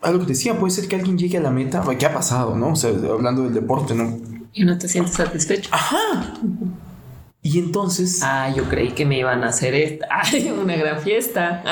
algo 0.00 0.22
que 0.22 0.26
decía, 0.26 0.58
puede 0.58 0.72
ser 0.72 0.88
que 0.88 0.96
alguien 0.96 1.16
llegue 1.16 1.38
a 1.38 1.40
la 1.40 1.52
meta, 1.52 1.84
¿qué 1.96 2.06
ha 2.06 2.12
pasado, 2.12 2.56
no? 2.56 2.72
O 2.72 2.76
sea, 2.76 2.90
hablando 2.90 3.44
del 3.44 3.54
deporte, 3.54 3.94
¿no? 3.94 4.18
Y 4.52 4.64
no 4.64 4.76
te 4.76 4.88
sientes 4.88 5.14
satisfecho. 5.14 5.70
Ajá. 5.72 6.34
Y 7.40 7.60
entonces. 7.60 8.20
Ah, 8.24 8.52
yo 8.52 8.64
creí 8.64 8.90
que 8.90 9.06
me 9.06 9.16
iban 9.16 9.44
a 9.44 9.50
hacer 9.50 9.76
esta. 9.76 10.08
Ay, 10.10 10.50
una 10.50 10.74
gran 10.74 11.00
fiesta. 11.00 11.62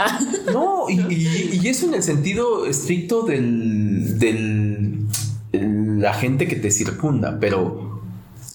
No, 0.53 0.89
y, 0.89 1.67
eso 1.67 1.87
en 1.89 1.95
el 1.95 2.05
sentido 2.05 2.67
estricto 2.67 3.23
del, 3.23 4.21
del. 4.21 5.09
la 5.51 6.15
gente 6.15 6.47
que 6.47 6.55
te 6.55 6.71
circunda, 6.71 7.39
pero 7.41 8.01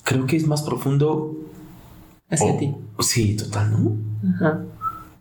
creo 0.05 0.25
que 0.25 0.37
es 0.37 0.47
más 0.47 0.61
profundo. 0.61 1.35
Hacia 2.29 2.57
ti. 2.57 2.75
Sí, 2.99 3.35
total, 3.35 3.71
¿no? 3.71 3.97
Ajá. 4.35 4.61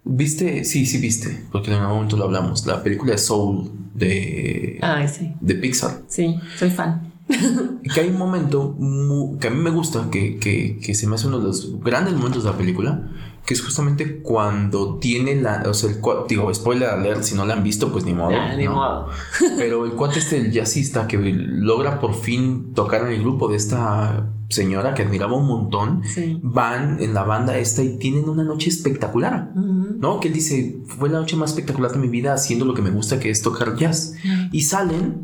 ¿Viste? 0.04 0.64
Sí, 0.64 0.86
sí, 0.86 0.98
viste, 0.98 1.44
porque 1.52 1.70
en 1.70 1.76
algún 1.76 1.96
momento 1.96 2.16
lo 2.16 2.24
hablamos. 2.24 2.66
La 2.66 2.82
película 2.82 3.12
de 3.12 3.18
Soul 3.18 3.70
de, 3.94 4.80
de 5.40 5.54
Pixar. 5.54 6.02
Sí, 6.08 6.36
soy 6.56 6.70
fan. 6.70 7.12
Que 7.94 8.00
hay 8.00 8.08
un 8.08 8.18
momento 8.18 8.74
que 9.38 9.48
a 9.48 9.50
mí 9.50 9.58
me 9.58 9.70
gusta, 9.70 10.08
que, 10.10 10.38
que, 10.38 10.94
se 10.94 11.06
me 11.06 11.14
hace 11.14 11.26
uno 11.26 11.38
de 11.38 11.44
los 11.44 11.78
grandes 11.80 12.14
momentos 12.14 12.44
de 12.44 12.50
la 12.50 12.56
película, 12.56 13.08
que 13.44 13.54
es 13.54 13.62
justamente 13.62 14.20
cuando 14.20 14.96
tiene 14.96 15.36
la, 15.36 15.62
o 15.66 15.74
sea, 15.74 15.90
el 15.90 16.00
digo, 16.28 16.52
spoiler 16.52 16.88
alert, 16.88 17.22
si 17.22 17.34
no 17.34 17.44
la 17.44 17.54
han 17.54 17.62
visto, 17.62 17.92
pues 17.92 18.04
ni 18.04 18.14
modo. 18.14 18.30
Ah, 18.34 18.54
ni 18.56 18.64
¿no? 18.64 18.74
modo. 18.74 19.08
Pero 19.58 19.84
el 19.84 19.92
cuate 19.92 20.18
este, 20.18 20.38
el 20.38 20.52
jazzista, 20.52 21.06
que 21.06 21.18
logra 21.18 22.00
por 22.00 22.14
fin 22.14 22.72
tocar 22.74 23.02
en 23.02 23.08
el 23.08 23.20
grupo 23.20 23.48
de 23.48 23.56
esta 23.56 24.26
señora 24.48 24.94
que 24.94 25.02
admiraba 25.02 25.36
un 25.36 25.46
montón, 25.46 26.02
Sí. 26.04 26.40
van 26.42 27.02
en 27.02 27.12
la 27.14 27.22
banda 27.24 27.58
esta 27.58 27.82
y 27.82 27.98
tienen 27.98 28.28
una 28.28 28.44
noche 28.44 28.70
espectacular. 28.70 29.52
¿No? 29.54 30.20
Que 30.20 30.28
él 30.28 30.34
dice, 30.34 30.78
fue 30.86 31.08
la 31.10 31.18
noche 31.20 31.36
más 31.36 31.50
espectacular 31.50 31.92
de 31.92 31.98
mi 31.98 32.08
vida 32.08 32.32
haciendo 32.32 32.64
lo 32.64 32.72
que 32.74 32.82
me 32.82 32.90
gusta, 32.90 33.18
que 33.20 33.30
es 33.30 33.42
tocar 33.42 33.76
jazz. 33.76 34.14
Y 34.52 34.62
salen 34.62 35.22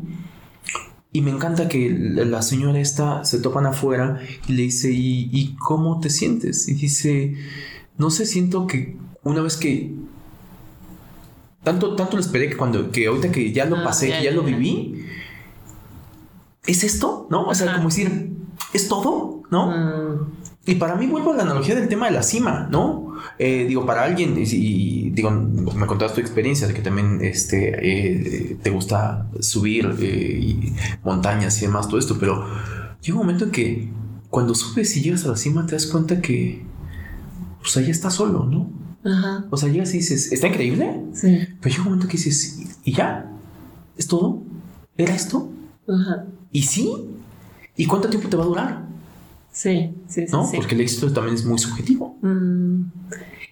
y 1.11 1.21
me 1.21 1.31
encanta 1.31 1.69
que 1.69 1.89
la 1.89 2.41
señora 2.41 2.77
esta 2.79 3.23
se 3.23 3.39
topan 3.39 3.65
afuera 3.65 4.19
y 4.47 4.53
le 4.53 4.63
dice, 4.63 4.91
¿y, 4.91 5.29
y 5.31 5.55
cómo 5.55 5.99
te 6.01 6.09
sientes? 6.09 6.67
Y 6.67 6.73
dice, 6.73 7.35
no 7.97 8.09
sé, 8.11 8.25
siento 8.25 8.67
que 8.67 8.97
una 9.23 9.41
vez 9.41 9.55
que... 9.57 9.95
Tanto, 11.63 11.95
tanto 11.95 12.17
lo 12.17 12.21
esperé 12.21 12.49
que 12.49 12.57
cuando, 12.57 12.91
que 12.91 13.07
ahorita 13.07 13.31
que 13.31 13.51
ya 13.51 13.65
lo 13.65 13.77
Ah, 13.77 13.83
pasé, 13.85 14.09
ya, 14.09 14.17
que 14.19 14.23
ya 14.25 14.29
ya, 14.29 14.35
lo 14.35 14.43
viví, 14.43 15.03
¿es 16.67 16.83
esto? 16.83 17.27
¿No? 17.31 17.45
O 17.47 17.55
sea, 17.55 17.67
Ajá. 17.67 17.77
como 17.77 17.89
decir, 17.89 18.31
¿es 18.73 18.87
todo? 18.87 19.43
¿No? 19.51 19.67
Mm, 19.71 20.31
Y 20.67 20.75
para 20.75 20.95
mí 20.95 21.05
vuelvo 21.07 21.33
a 21.33 21.35
la 21.37 21.43
analogía 21.43 21.75
del 21.75 21.87
tema 21.87 22.07
de 22.07 22.11
la 22.13 22.23
cima, 22.23 22.67
¿no? 22.71 23.13
Eh, 23.37 23.65
digo, 23.67 23.85
para 23.85 24.03
alguien, 24.03 24.35
y, 24.37 24.41
y 24.43 25.09
digo, 25.11 25.29
me 25.29 25.85
contabas 25.85 26.13
tu 26.15 26.21
experiencia 26.21 26.67
de 26.67 26.73
que 26.73 26.81
también 26.81 27.19
este, 27.21 27.57
eh, 27.81 28.57
te 28.61 28.69
gusta 28.71 29.27
subir 29.39 29.95
eh, 29.99 30.39
y 30.41 30.73
montañas 31.03 31.61
y 31.61 31.65
demás, 31.67 31.87
todo 31.87 31.99
esto, 31.99 32.17
pero 32.19 32.45
llega 33.01 33.13
un 33.19 33.25
momento 33.25 33.45
en 33.45 33.51
que 33.51 33.89
cuando 34.31 34.55
subes 34.55 34.97
y 34.97 35.01
llegas 35.01 35.23
a 35.25 35.29
la 35.29 35.37
cima 35.37 35.65
te 35.67 35.73
das 35.73 35.85
cuenta 35.85 36.19
que, 36.19 36.65
pues 37.61 37.77
ahí 37.77 37.89
estás 37.91 38.15
solo, 38.15 38.45
¿no? 38.45 38.69
Ajá. 39.09 39.45
O 39.51 39.57
sea, 39.57 39.69
llegas 39.69 39.93
y 39.93 39.97
dices, 39.97 40.31
está 40.31 40.47
increíble, 40.47 40.99
Sí. 41.13 41.37
pero 41.61 41.69
llega 41.69 41.83
un 41.83 41.89
momento 41.89 42.07
que 42.07 42.17
dices, 42.17 42.79
¿y 42.83 42.91
ya? 42.93 43.31
¿Es 43.97 44.07
todo? 44.07 44.41
¿Era 44.97 45.13
esto? 45.13 45.49
Ajá. 45.87 46.25
¿Y 46.51 46.63
sí? 46.63 46.91
¿Y 47.77 47.85
cuánto 47.85 48.09
tiempo 48.09 48.29
te 48.29 48.37
va 48.37 48.43
a 48.43 48.47
durar? 48.47 48.85
Sí, 49.51 49.93
sí, 50.07 50.25
sí. 50.27 50.31
¿No? 50.31 50.45
sí. 50.49 50.57
Porque 50.57 50.75
el 50.75 50.81
éxito 50.81 51.11
también 51.13 51.35
es 51.35 51.45
muy 51.45 51.57
subjetivo. 51.59 52.17
Mm. 52.21 52.85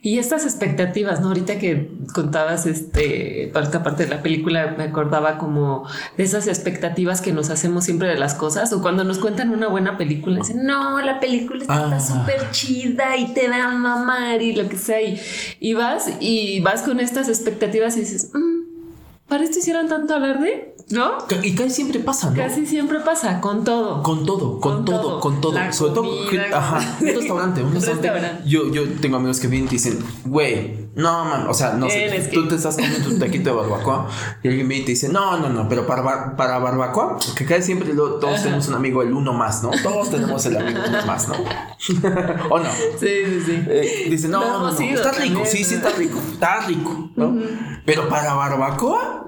Y 0.05 0.17
estas 0.19 0.43
expectativas, 0.43 1.21
¿no? 1.21 1.30
Ahorita 1.30 1.57
que 1.57 1.89
contabas 2.13 2.65
este 2.65 3.49
parte 3.53 3.80
parte 3.80 4.03
de 4.03 4.09
la 4.09 4.21
película, 4.21 4.76
me 4.78 4.84
acordaba 4.84 5.38
como 5.38 5.88
de 6.17 6.24
esas 6.26 6.47
expectativas 6.47 7.21
que 7.21 7.32
nos 7.32 7.49
hacemos 7.49 7.86
siempre 7.86 8.09
de 8.09 8.17
las 8.17 8.34
cosas, 8.34 8.74
o 8.74 8.82
cuando 8.82 9.05
nos 9.05 9.17
cuentan 9.19 9.51
una 9.51 9.69
buena 9.69 9.97
película, 9.97 10.39
dicen, 10.39 10.65
no, 10.65 10.99
la 10.99 11.21
película 11.21 11.61
está 11.61 11.95
Ah. 11.95 11.99
súper 12.01 12.51
chida 12.51 13.15
y 13.15 13.34
te 13.34 13.47
va 13.47 13.63
a 13.63 13.71
mamar 13.71 14.41
y 14.41 14.53
lo 14.53 14.67
que 14.67 14.76
sea, 14.76 15.01
y, 15.01 15.17
y 15.61 15.74
vas 15.74 16.09
y 16.19 16.59
vas 16.59 16.82
con 16.82 16.99
estas 16.99 17.30
expectativas 17.30 17.95
y 17.95 18.01
dices, 18.01 18.30
"Mm, 18.34 19.30
¿para 19.30 19.45
esto 19.45 19.59
hicieron 19.59 19.88
tanto 19.88 20.13
alarde? 20.15 20.72
¿No? 20.93 21.17
Y 21.41 21.55
casi 21.55 21.69
siempre 21.71 21.99
pasa, 21.99 22.29
¿no? 22.29 22.35
Casi 22.35 22.65
siempre 22.67 22.99
pasa, 22.99 23.41
con 23.41 23.63
todo. 23.63 24.03
Con 24.03 24.25
todo, 24.25 24.59
con, 24.59 24.75
Con 24.75 24.85
todo, 24.85 25.01
todo. 25.01 25.19
con 25.19 25.41
todo. 25.41 25.53
La 25.53 25.71
Sobre 25.73 25.93
todo, 25.93 26.25
comida, 26.25 26.45
ajá, 26.53 26.97
un 27.01 27.07
restaurante, 27.07 27.63
un 27.63 27.73
restaurante. 27.73 28.09
restaurante. 28.11 28.49
Yo, 28.49 28.71
yo 28.71 28.83
tengo 29.01 29.17
amigos 29.17 29.39
que 29.39 29.47
vienen 29.47 29.67
y 29.69 29.71
dicen, 29.71 29.99
güey, 30.25 30.82
no, 30.95 31.25
man, 31.25 31.47
o 31.49 31.53
sea, 31.53 31.73
no 31.73 31.87
sé, 31.89 32.29
tú 32.33 32.47
te 32.47 32.55
estás 32.55 32.75
comiendo 32.75 33.09
tu 33.09 33.17
taquito 33.17 33.49
de 33.49 33.55
barbacoa 33.55 34.07
y 34.43 34.47
alguien 34.47 34.67
viene 34.67 34.83
y 34.83 34.85
te 34.85 34.91
dice, 34.91 35.09
no, 35.09 35.39
no, 35.39 35.49
no, 35.49 35.67
pero 35.67 35.87
para, 35.87 36.01
bar- 36.03 36.35
para 36.35 36.59
barbacoa, 36.59 37.17
que 37.35 37.45
casi 37.45 37.63
siempre 37.63 37.93
lo- 37.93 38.15
todos 38.19 38.43
tenemos 38.43 38.67
un 38.67 38.75
amigo, 38.75 39.01
el 39.01 39.11
uno 39.13 39.33
más, 39.33 39.63
¿no? 39.63 39.71
Todos 39.81 40.11
tenemos 40.11 40.45
el 40.45 40.57
amigo 40.57 40.79
uno 40.87 41.05
más, 41.05 41.27
¿no? 41.27 41.35
¿O 42.49 42.59
no? 42.59 42.69
Sí, 42.99 43.07
sí, 43.25 43.41
sí. 43.45 43.63
Eh, 43.67 44.07
dice, 44.09 44.27
no, 44.27 44.39
no, 44.59 44.71
no, 44.71 44.81
ido 44.81 44.95
está 45.01 45.11
rico, 45.11 45.23
también, 45.39 45.45
sí, 45.47 45.63
sí, 45.63 45.75
¿no? 45.75 45.87
está 45.87 45.97
rico, 45.97 46.19
está 46.31 46.59
rico, 46.67 47.09
¿no? 47.15 47.37
Pero 47.85 48.07
para 48.07 48.33
barbacoa, 48.33 49.25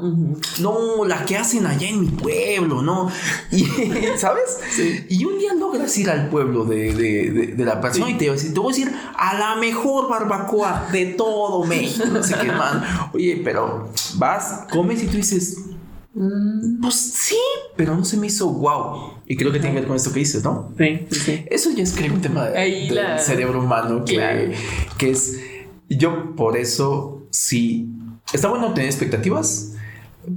no, 0.61 1.03
la 1.05 1.25
que 1.25 1.35
hacen 1.37 1.65
allá 1.67 1.89
en 1.89 1.99
mi 1.99 2.07
pueblo, 2.07 2.81
¿no? 2.81 3.09
Y, 3.51 3.65
¿sabes? 4.17 4.59
Y 5.09 5.25
un 5.25 5.37
día 5.39 5.53
logras 5.53 5.97
ir 5.97 6.09
al 6.09 6.29
pueblo 6.29 6.63
de, 6.63 6.93
de- 6.93 7.31
de- 7.31 7.47
de 7.55 7.65
la 7.65 7.81
persona 7.81 8.09
y 8.09 8.13
te 8.17 8.27
va 8.27 8.33
a 8.33 8.35
decir, 8.35 8.53
te 8.53 8.59
voy 8.59 8.71
a 8.73 8.75
decir 8.75 8.93
a 9.17 9.33
la 9.37 9.55
mejor 9.55 10.07
barbacoa 10.09 10.87
de 10.91 11.05
todo 11.07 11.54
México, 11.63 12.05
no 12.11 12.21
sé 12.23 12.35
qué 12.41 12.47
man. 12.51 12.83
Oye, 13.13 13.41
pero 13.43 13.89
vas, 14.15 14.65
comes 14.71 15.01
y 15.03 15.07
tú 15.07 15.17
dices, 15.17 15.57
pues 16.81 16.95
sí, 16.95 17.37
pero 17.75 17.95
no 17.95 18.03
se 18.05 18.17
me 18.17 18.27
hizo 18.27 18.47
wow. 18.49 19.13
Y 19.27 19.35
creo 19.35 19.51
que 19.51 19.59
tiene 19.59 19.73
que 19.75 19.79
ver 19.81 19.87
con 19.87 19.95
esto 19.95 20.11
que 20.13 20.19
dices, 20.19 20.43
¿no? 20.43 20.71
Sí. 20.77 21.07
Eso 21.49 21.69
ya 21.71 21.83
es 21.83 21.93
creo 21.93 22.13
un 22.13 22.21
tema 22.21 22.45
de- 22.45 22.59
del 22.59 22.95
la- 22.95 23.17
cerebro 23.19 23.59
humano 23.59 24.03
que, 24.05 24.15
Claro. 24.15 24.51
que 24.97 25.09
es. 25.11 25.39
Yo 25.89 26.35
por 26.35 26.57
eso 26.57 27.23
sí. 27.31 27.89
Está 28.33 28.47
bueno 28.49 28.73
tener 28.73 28.89
expectativas, 28.89 29.73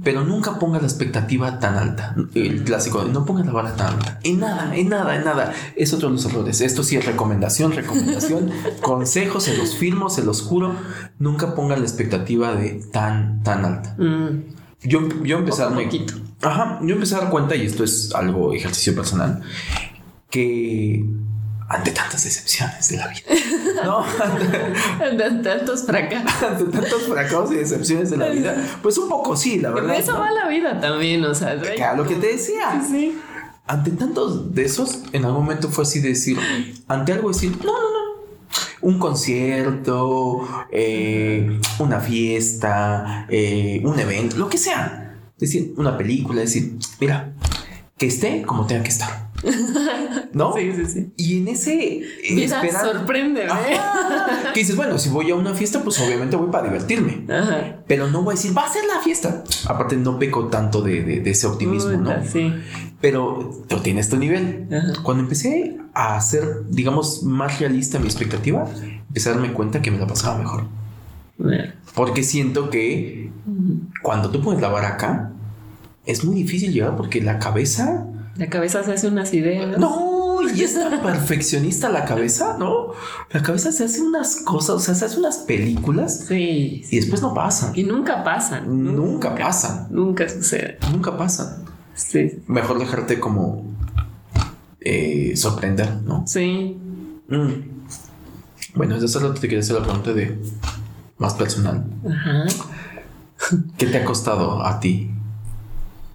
pero 0.03 0.23
nunca 0.23 0.59
pongas 0.59 0.81
la 0.81 0.87
expectativa 0.87 1.59
tan 1.59 1.75
alta. 1.75 2.15
El 2.33 2.63
clásico, 2.63 3.03
no 3.03 3.25
pongas 3.25 3.45
la 3.45 3.51
vara 3.51 3.75
tan 3.75 3.93
alta. 3.93 4.19
En 4.23 4.39
nada, 4.39 4.75
en 4.75 4.89
nada, 4.89 5.15
en 5.15 5.23
nada. 5.23 5.53
Es 5.75 5.93
otro 5.93 6.09
de 6.09 6.15
los 6.15 6.25
errores. 6.25 6.61
Esto 6.61 6.83
sí 6.83 6.95
es 6.95 7.05
recomendación, 7.05 7.71
recomendación. 7.71 8.51
consejo, 8.81 9.39
se 9.39 9.57
los 9.57 9.75
firmo, 9.75 10.09
se 10.09 10.23
los 10.23 10.41
juro. 10.41 10.73
Nunca 11.17 11.55
pongan 11.55 11.79
la 11.79 11.85
expectativa 11.85 12.53
de 12.55 12.81
tan, 12.91 13.43
tan 13.43 13.65
alta. 13.65 13.95
Mm, 13.97 14.43
Yo, 14.83 15.07
yo 15.23 15.37
empecé 15.39 15.61
a 15.63 15.65
darme. 15.65 15.89
Ajá, 16.41 16.79
yo 16.81 16.93
empecé 16.95 17.15
a 17.15 17.19
dar 17.19 17.29
cuenta, 17.29 17.55
y 17.55 17.65
esto 17.65 17.83
es 17.83 18.13
algo 18.15 18.53
ejercicio 18.53 18.95
personal, 18.95 19.41
que 20.29 21.05
ante 21.69 21.91
tantas 21.91 22.23
decepciones 22.23 22.89
de 22.89 22.97
la 22.97 23.07
vida, 23.07 23.21
¿no? 23.85 24.03
Andan 25.05 25.43
tantos 25.43 25.83
fracasos. 25.83 26.43
ante 26.43 26.65
tantos 26.65 27.03
fracasos 27.03 27.51
y 27.51 27.55
decepciones 27.57 28.09
de 28.09 28.17
la 28.17 28.29
vida, 28.29 28.55
pues 28.81 28.97
un 28.97 29.07
poco 29.07 29.37
sí, 29.37 29.59
la 29.59 29.69
verdad. 29.69 29.93
De 29.93 29.99
eso 29.99 30.13
¿no? 30.13 30.19
va 30.19 30.31
la 30.31 30.47
vida 30.47 30.79
también, 30.79 31.23
o 31.23 31.35
sea. 31.35 31.53
Lo 31.95 32.05
que 32.05 32.15
te 32.15 32.27
decía. 32.27 32.81
Sí, 32.81 32.91
sí. 32.91 33.21
Ante 33.67 33.91
tantos 33.91 34.55
de 34.55 34.65
esos, 34.65 35.03
en 35.13 35.25
algún 35.25 35.43
momento 35.43 35.69
fue 35.69 35.83
así 35.83 35.99
de 35.99 36.09
decir, 36.09 36.39
ante 36.87 37.13
algo 37.13 37.29
decir, 37.29 37.55
no, 37.63 37.71
no, 37.71 37.91
no. 37.91 37.99
Un 38.81 38.97
concierto, 38.97 40.47
eh, 40.71 41.59
una 41.77 41.99
fiesta, 41.99 43.27
eh, 43.29 43.79
un 43.83 43.99
evento, 43.99 44.37
lo 44.37 44.49
que 44.49 44.57
sea. 44.57 45.19
Decir, 45.37 45.75
una 45.77 45.95
película, 45.95 46.41
decir, 46.41 46.79
mira, 46.99 47.35
que 47.95 48.07
esté 48.07 48.41
como 48.41 48.65
tenga 48.65 48.81
que 48.81 48.89
estar. 48.89 49.28
¿No? 50.33 50.53
Sí, 50.55 50.71
sí, 50.75 50.85
sí. 50.85 51.13
Y 51.17 51.37
en 51.39 51.47
ese 51.47 52.01
Vida 52.31 52.61
sorprende. 52.81 53.45
Ajá. 53.45 54.51
que 54.53 54.59
dices, 54.59 54.75
bueno, 54.75 54.97
si 54.99 55.09
voy 55.09 55.31
a 55.31 55.35
una 55.35 55.53
fiesta, 55.53 55.83
pues 55.83 55.99
obviamente 55.99 56.35
voy 56.35 56.49
para 56.51 56.65
divertirme. 56.65 57.25
Ajá. 57.33 57.77
Pero 57.87 58.07
no 58.09 58.21
voy 58.23 58.33
a 58.33 58.35
decir, 58.35 58.55
va 58.57 58.65
a 58.65 58.69
ser 58.73 58.83
la 58.85 59.01
fiesta. 59.01 59.43
Aparte, 59.67 59.95
no 59.95 60.19
peco 60.19 60.47
tanto 60.47 60.81
de, 60.81 61.03
de- 61.03 61.19
de 61.21 61.31
ese 61.31 61.47
optimismo, 61.47 61.91
¿no? 61.91 62.13
Sí. 62.25 62.53
Pero 63.01 63.63
tú 63.67 63.77
tienes 63.79 64.09
tu 64.09 64.17
nivel. 64.17 64.67
Ajá. 64.71 64.93
Cuando 65.03 65.23
empecé 65.23 65.77
a 65.93 66.15
hacer, 66.17 66.63
digamos, 66.69 67.23
más 67.23 67.59
realista 67.59 67.97
mi 67.99 68.05
expectativa, 68.05 68.67
empecé 69.07 69.29
a 69.29 69.33
darme 69.33 69.53
cuenta 69.53 69.81
que 69.81 69.91
me 69.91 69.97
la 69.97 70.07
pasaba 70.07 70.37
mejor. 70.37 70.65
Porque 71.95 72.23
siento 72.23 72.69
que 72.69 73.31
cuando 74.01 74.29
tú 74.29 74.41
pones 74.41 74.61
la 74.61 74.67
vara 74.67 74.89
acá, 74.89 75.31
es 76.05 76.23
muy 76.25 76.35
difícil 76.35 76.73
llegar 76.73 76.95
porque 76.97 77.21
la 77.21 77.39
cabeza. 77.39 78.05
La 78.39 78.47
cabeza 78.49 78.83
se 78.83 78.93
hace 78.93 79.07
unas 79.07 79.33
ideas. 79.33 79.77
No, 79.77 80.39
y 80.55 80.63
es 80.63 80.73
tan 80.73 81.01
perfeccionista 81.01 81.89
la 81.89 82.05
cabeza, 82.05 82.55
¿no? 82.57 82.93
La 83.31 83.43
cabeza 83.43 83.71
se 83.73 83.83
hace 83.83 84.01
unas 84.01 84.37
cosas, 84.37 84.69
o 84.77 84.79
sea, 84.79 84.95
se 84.95 85.05
hace 85.05 85.19
unas 85.19 85.37
películas 85.39 86.25
Sí. 86.27 86.83
y 86.89 86.95
después 86.95 87.21
no 87.21 87.33
pasan. 87.33 87.73
Y 87.75 87.83
nunca 87.83 88.23
pasan. 88.23 88.95
Nunca 88.95 89.35
pasan. 89.35 89.87
Nunca 89.91 90.27
sucede. 90.29 90.77
Nunca 90.91 91.17
pasan. 91.17 91.65
Sí. 91.93 92.39
Mejor 92.47 92.79
dejarte 92.79 93.19
como 93.19 93.65
eh, 94.79 95.33
sorprender, 95.35 95.93
¿no? 96.05 96.23
Sí. 96.25 96.77
Mm. 97.27 97.51
Bueno, 98.75 98.93
desde 98.93 99.07
hace 99.07 99.19
rato 99.19 99.33
te 99.33 99.47
quería 99.49 99.59
hacer 99.59 99.75
la 99.75 99.83
pregunta 99.83 100.13
de 100.13 100.39
más 101.17 101.33
personal. 101.33 101.83
Ajá. 102.09 102.45
¿Qué 103.77 103.85
te 103.85 103.97
ha 103.97 104.05
costado 104.05 104.65
a 104.65 104.79
ti 104.79 105.09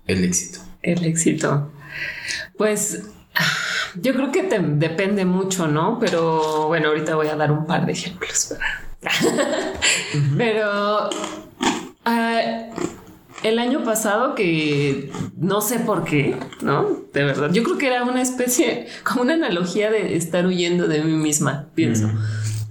el 0.07 0.25
éxito? 0.25 0.61
El 0.83 1.05
éxito. 1.05 1.71
Pues 2.57 3.05
yo 4.01 4.15
creo 4.15 4.33
que 4.33 4.43
te 4.43 4.59
depende 4.59 5.25
mucho, 5.25 5.67
¿no? 5.67 5.99
Pero 5.99 6.69
bueno, 6.69 6.89
ahorita 6.89 7.15
voy 7.15 7.29
a 7.29 7.37
dar 7.37 7.53
un 7.53 7.67
par 7.67 7.87
de 7.87 7.93
ejemplos. 7.93 8.55
Pero 10.39 11.11
ah, 12.05 12.41
el 13.43 13.59
año 13.59 13.85
pasado 13.85 14.35
que 14.35 15.11
no 15.37 15.61
sé 15.61 15.81
por 15.81 16.05
qué, 16.05 16.37
¿no? 16.63 16.87
De 17.13 17.25
verdad, 17.25 17.53
yo 17.53 17.63
creo 17.63 17.79
que 17.79 17.87
era 17.89 18.05
una 18.05 18.23
especie, 18.23 18.87
como 19.05 19.23
una 19.23 19.35
analogía 19.35 19.91
de 19.91 20.17
estar 20.17 20.47
huyendo 20.47 20.89
de 20.89 21.03
mí 21.03 21.13
misma, 21.13 21.67
pienso. 21.75 22.09
Mm. 22.09 22.19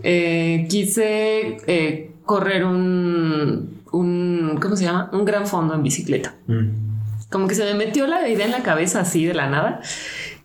Eh, 0.04 0.68
quise 0.70 1.58
eh, 1.68 2.12
correr 2.26 2.66
un, 2.66 3.82
un, 3.92 4.58
¿cómo 4.62 4.76
se 4.76 4.86
llama? 4.86 5.10
Un 5.14 5.24
gran 5.24 5.48
fondo 5.48 5.74
en 5.76 5.84
bicicleta 5.84 6.36
Mm. 6.48 6.93
Como 7.34 7.48
que 7.48 7.56
se 7.56 7.66
me 7.66 7.74
metió 7.74 8.06
la 8.06 8.30
idea 8.30 8.46
en 8.46 8.52
la 8.52 8.62
cabeza 8.62 9.00
así 9.00 9.26
de 9.26 9.34
la 9.34 9.50
nada 9.50 9.82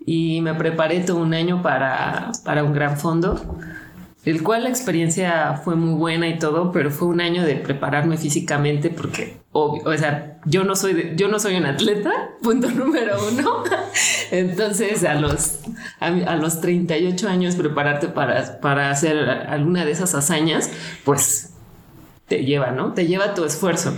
y 0.06 0.40
me 0.40 0.54
preparé 0.54 1.00
todo 1.00 1.18
un 1.18 1.34
año 1.34 1.60
para, 1.60 2.32
para 2.42 2.64
un 2.64 2.72
gran 2.72 2.96
fondo. 2.96 3.58
el 4.24 4.42
cual 4.42 4.64
la 4.64 4.70
experiencia 4.70 5.60
fue 5.62 5.76
muy 5.76 5.94
buena 5.98 6.28
y 6.28 6.38
todo, 6.38 6.72
pero 6.72 6.90
fue 6.90 7.08
un 7.08 7.20
año 7.20 7.44
de 7.44 7.56
prepararme 7.56 8.16
físicamente 8.16 8.88
porque, 8.88 9.36
obvio, 9.52 9.82
o 9.84 9.96
sea, 9.98 10.38
yo 10.46 10.64
no 10.64 10.74
soy, 10.76 11.12
yo 11.14 11.28
no 11.28 11.38
soy 11.38 11.56
un 11.56 11.66
atleta, 11.66 12.10
punto 12.42 12.70
número 12.70 13.18
uno. 13.30 13.64
Entonces, 14.30 15.04
a 15.04 15.14
los, 15.14 15.60
a, 16.00 16.36
los 16.36 16.62
38 16.62 17.28
años 17.28 17.54
prepararte 17.54 18.08
para, 18.08 18.60
para 18.60 18.90
hacer 18.90 19.18
alguna 19.28 19.84
de 19.84 19.90
esas 19.90 20.14
hazañas, 20.14 20.70
pues 21.04 21.52
te 22.28 22.46
lleva, 22.46 22.70
¿no? 22.70 22.94
Te 22.94 23.06
lleva 23.06 23.34
tu 23.34 23.44
esfuerzo. 23.44 23.92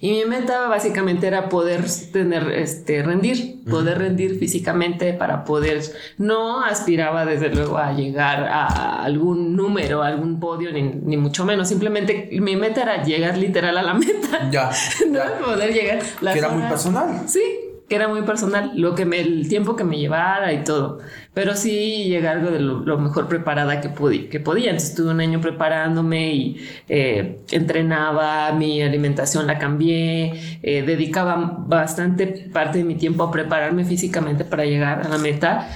Y 0.00 0.10
mi 0.12 0.24
meta 0.24 0.68
básicamente 0.68 1.26
era 1.26 1.48
poder 1.48 1.84
tener, 2.12 2.50
este, 2.52 3.02
rendir, 3.02 3.64
poder 3.68 3.98
rendir 3.98 4.38
físicamente 4.38 5.12
para 5.12 5.44
poder, 5.44 5.82
no 6.18 6.62
aspiraba 6.64 7.24
desde 7.24 7.48
luego 7.48 7.78
a 7.78 7.92
llegar 7.92 8.44
a 8.44 9.02
algún 9.02 9.56
número, 9.56 10.02
a 10.02 10.08
algún 10.08 10.40
podio, 10.40 10.72
ni, 10.72 11.16
mucho 11.16 11.44
menos, 11.44 11.68
simplemente 11.68 12.28
mi 12.40 12.56
meta 12.56 12.82
era 12.82 13.02
llegar 13.02 13.36
literal 13.36 13.76
a 13.78 13.82
la 13.82 13.94
meta. 13.94 14.50
Ya. 14.50 14.70
¿no? 15.08 15.20
Poder 15.44 15.72
llegar. 15.72 15.98
que 16.32 16.38
era 16.38 16.48
muy 16.48 16.62
personal. 16.68 17.22
Sí, 17.26 17.42
que 17.88 17.94
era 17.94 18.08
muy 18.08 18.22
personal, 18.22 18.72
lo 18.74 18.94
que 18.94 19.04
me, 19.04 19.20
el 19.20 19.48
tiempo 19.48 19.76
que 19.76 19.84
me 19.84 19.98
llevara 19.98 20.52
y 20.52 20.64
todo. 20.64 20.98
Pero 21.34 21.54
sí 21.54 22.04
llegué 22.08 22.26
algo 22.26 22.50
de 22.50 22.60
lo, 22.60 22.98
mejor 22.98 23.28
preparada 23.28 23.80
que, 23.80 23.88
pude, 23.88 24.28
que 24.28 24.40
podía. 24.40 24.70
Entonces 24.70 24.90
estuve 24.90 25.10
un 25.12 25.20
año 25.20 25.40
preparándome 25.40 26.32
y 26.34 26.68
eh, 26.88 27.38
entrenaba, 27.52 28.52
mi 28.52 28.82
alimentación 28.82 29.46
la 29.46 29.58
cambié, 29.58 30.58
eh, 30.62 30.82
dedicaba 30.82 31.36
bastante 31.66 32.26
parte 32.52 32.78
de 32.78 32.84
mi 32.84 32.96
tiempo 32.96 33.22
a 33.24 33.30
prepararme 33.30 33.84
físicamente 33.84 34.44
para 34.44 34.64
llegar 34.64 35.06
a 35.06 35.08
la 35.08 35.18
meta. 35.18 35.68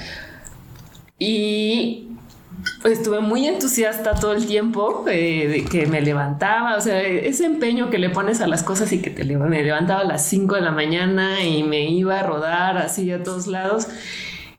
Y 1.19 2.09
estuve 2.85 3.21
muy 3.21 3.47
entusiasta 3.47 4.15
todo 4.15 4.33
el 4.33 4.47
tiempo 4.47 5.05
eh, 5.09 5.49
de 5.49 5.65
que 5.65 5.87
me 5.87 6.01
levantaba, 6.01 6.77
o 6.77 6.81
sea, 6.81 7.01
ese 7.03 7.45
empeño 7.45 7.91
que 7.91 7.99
le 7.99 8.11
pones 8.11 8.41
a 8.41 8.47
las 8.47 8.63
cosas 8.63 8.93
y 8.93 9.01
que 9.01 9.11
te 9.11 9.25
me 9.25 9.63
levantaba 9.63 10.01
a 10.01 10.05
las 10.05 10.25
5 10.27 10.57
de 10.57 10.61
la 10.61 10.73
mañana 10.73 11.45
y 11.45 11.63
me 11.63 11.91
iba 11.91 12.21
a 12.21 12.23
rodar 12.23 12.79
así 12.79 13.11
a 13.13 13.23
todos 13.23 13.47
lados. 13.47 13.89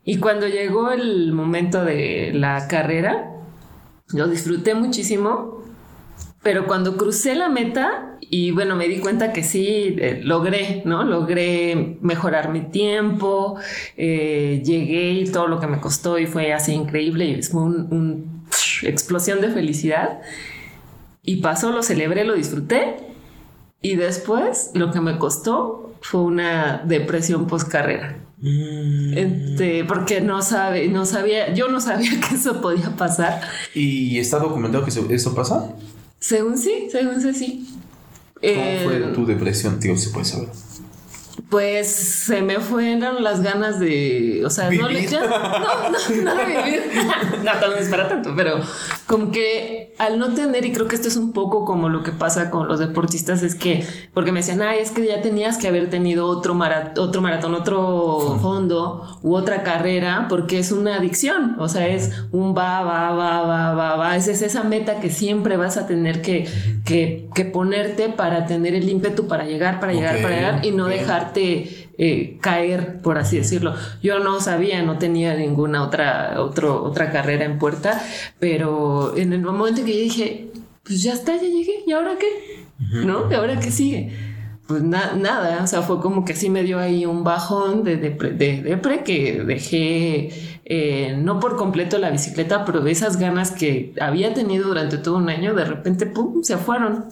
Y 0.03 0.17
cuando 0.17 0.47
llegó 0.47 0.91
el 0.91 1.31
momento 1.31 1.85
de 1.85 2.31
la 2.33 2.67
carrera, 2.67 3.31
lo 4.13 4.27
disfruté 4.27 4.73
muchísimo, 4.73 5.63
pero 6.41 6.65
cuando 6.65 6.97
crucé 6.97 7.35
la 7.35 7.49
meta 7.49 8.10
y 8.33 8.51
bueno, 8.51 8.77
me 8.77 8.87
di 8.87 8.99
cuenta 8.99 9.33
que 9.33 9.43
sí, 9.43 9.97
eh, 9.99 10.21
logré, 10.23 10.83
¿no? 10.85 11.03
Logré 11.03 11.97
mejorar 11.99 12.49
mi 12.49 12.61
tiempo, 12.61 13.57
eh, 13.97 14.63
llegué 14.63 15.11
y 15.11 15.25
todo 15.29 15.47
lo 15.47 15.59
que 15.59 15.67
me 15.67 15.81
costó 15.81 16.17
y 16.17 16.27
fue 16.27 16.53
así 16.53 16.71
increíble 16.71 17.25
y 17.25 17.43
fue 17.43 17.61
una 17.61 18.23
explosión 18.83 19.41
de 19.41 19.49
felicidad. 19.49 20.21
Y 21.23 21.41
pasó, 21.41 21.73
lo 21.73 21.83
celebré, 21.83 22.23
lo 22.23 22.33
disfruté. 22.33 22.95
Y 23.81 23.97
después 23.97 24.71
lo 24.75 24.93
que 24.93 25.01
me 25.01 25.17
costó 25.17 25.93
fue 25.99 26.21
una 26.21 26.83
depresión 26.85 27.47
post 27.47 27.67
carrera. 27.67 28.17
Mm. 28.37 29.17
Este, 29.17 29.83
porque 29.83 30.21
no 30.21 30.41
sabe, 30.41 30.87
no 30.87 31.05
sabía, 31.05 31.53
yo 31.53 31.67
no 31.67 31.81
sabía 31.81 32.11
que 32.29 32.35
eso 32.35 32.61
podía 32.61 32.95
pasar. 32.95 33.41
¿Y 33.75 34.17
está 34.19 34.39
documentado 34.39 34.85
que 34.85 35.15
eso 35.15 35.35
pasa? 35.35 35.75
Según 36.17 36.57
sí, 36.57 36.87
según 36.89 37.19
sí. 37.33 37.67
¿Cómo 38.41 38.83
fue 38.83 38.97
eh, 38.97 39.11
tu 39.13 39.25
depresión, 39.25 39.79
tío? 39.79 39.95
Si 39.95 40.09
puedes 40.09 40.29
saber. 40.29 40.49
Pues 41.49 41.87
se 41.87 42.41
me 42.41 42.59
fueron 42.59 43.23
las 43.23 43.41
ganas 43.41 43.79
de, 43.79 44.41
o 44.45 44.49
sea, 44.49 44.69
no 44.69 44.87
le 44.87 45.09
no, 45.09 45.27
no, 45.27 45.89
no 46.23 46.35
de 46.35 46.45
vivir, 46.45 46.83
no, 47.43 47.51
tal 47.59 47.73
vez 47.73 47.89
para 47.89 48.07
tanto, 48.07 48.33
pero 48.35 48.59
como 49.05 49.31
que 49.31 49.80
al 49.97 50.17
no 50.19 50.33
tener, 50.33 50.65
y 50.65 50.71
creo 50.71 50.87
que 50.87 50.95
esto 50.95 51.07
es 51.07 51.15
un 51.15 51.31
poco 51.31 51.65
como 51.65 51.89
lo 51.89 52.03
que 52.03 52.11
pasa 52.11 52.49
con 52.49 52.67
los 52.67 52.79
deportistas, 52.79 53.43
es 53.43 53.55
que, 53.55 53.85
porque 54.13 54.31
me 54.31 54.39
decían, 54.39 54.61
ay, 54.61 54.79
es 54.79 54.91
que 54.91 55.05
ya 55.05 55.21
tenías 55.21 55.57
que 55.57 55.67
haber 55.67 55.89
tenido 55.89 56.27
otro, 56.27 56.53
maratón, 56.53 57.07
otro 57.07 57.21
maratón, 57.21 57.53
otro 57.53 58.39
fondo 58.41 59.19
u 59.21 59.35
otra 59.35 59.63
carrera, 59.63 60.27
porque 60.29 60.59
es 60.59 60.71
una 60.71 60.95
adicción, 60.95 61.55
o 61.59 61.67
sea, 61.67 61.87
es 61.87 62.11
un 62.31 62.55
va, 62.55 62.81
va, 62.81 63.11
va, 63.11 63.41
va, 63.41 63.73
va, 63.73 63.95
va, 63.95 64.15
es, 64.15 64.27
es 64.27 64.41
esa 64.41 64.63
meta 64.63 64.99
que 64.99 65.09
siempre 65.09 65.57
vas 65.57 65.77
a 65.77 65.87
tener 65.87 66.21
que, 66.21 66.47
que, 66.85 67.29
que 67.33 67.45
ponerte 67.45 68.09
para 68.09 68.45
tener 68.45 68.75
el 68.75 68.89
ímpetu 68.89 69.27
para 69.27 69.45
llegar, 69.45 69.79
para 69.79 69.93
llegar, 69.93 70.21
para 70.21 70.35
llegar 70.35 70.65
y 70.65 70.71
no 70.71 70.87
dejarte 70.87 71.90
eh, 72.03 72.39
caer, 72.41 72.99
por 73.03 73.19
así 73.19 73.37
decirlo. 73.37 73.75
Yo 74.01 74.17
no 74.17 74.39
sabía, 74.41 74.81
no 74.81 74.97
tenía 74.97 75.35
ninguna 75.35 75.83
otra, 75.83 76.41
otro, 76.41 76.83
otra 76.83 77.11
carrera 77.11 77.45
en 77.45 77.59
puerta, 77.59 78.03
pero 78.39 79.15
en 79.15 79.33
el 79.33 79.41
momento 79.41 79.85
que 79.85 79.93
yo 79.93 79.99
dije, 79.99 80.51
pues 80.81 81.03
ya 81.03 81.13
está, 81.13 81.35
ya 81.35 81.43
llegué, 81.43 81.83
¿y 81.85 81.91
ahora 81.91 82.15
qué? 82.19 82.65
¿No? 83.05 83.29
¿Y 83.29 83.35
ahora 83.35 83.59
qué 83.59 83.69
sigue? 83.69 84.17
Pues 84.65 84.81
nada, 84.81 85.59
o 85.63 85.67
sea, 85.67 85.83
fue 85.83 86.01
como 86.01 86.25
que 86.25 86.33
sí 86.33 86.49
me 86.49 86.63
dio 86.63 86.79
ahí 86.79 87.05
un 87.05 87.23
bajón 87.23 87.83
de 87.83 87.97
depre, 87.97 88.31
de 88.31 89.03
que 89.05 89.43
dejé 89.43 90.59
eh, 90.65 91.15
no 91.19 91.39
por 91.39 91.55
completo 91.55 91.99
la 91.99 92.09
bicicleta, 92.09 92.65
pero 92.65 92.83
esas 92.87 93.17
ganas 93.17 93.51
que 93.51 93.93
había 94.01 94.33
tenido 94.33 94.69
durante 94.69 94.97
todo 94.97 95.17
un 95.17 95.29
año, 95.29 95.53
de 95.53 95.65
repente, 95.65 96.07
¡pum!, 96.07 96.41
se 96.41 96.57
fueron. 96.57 97.05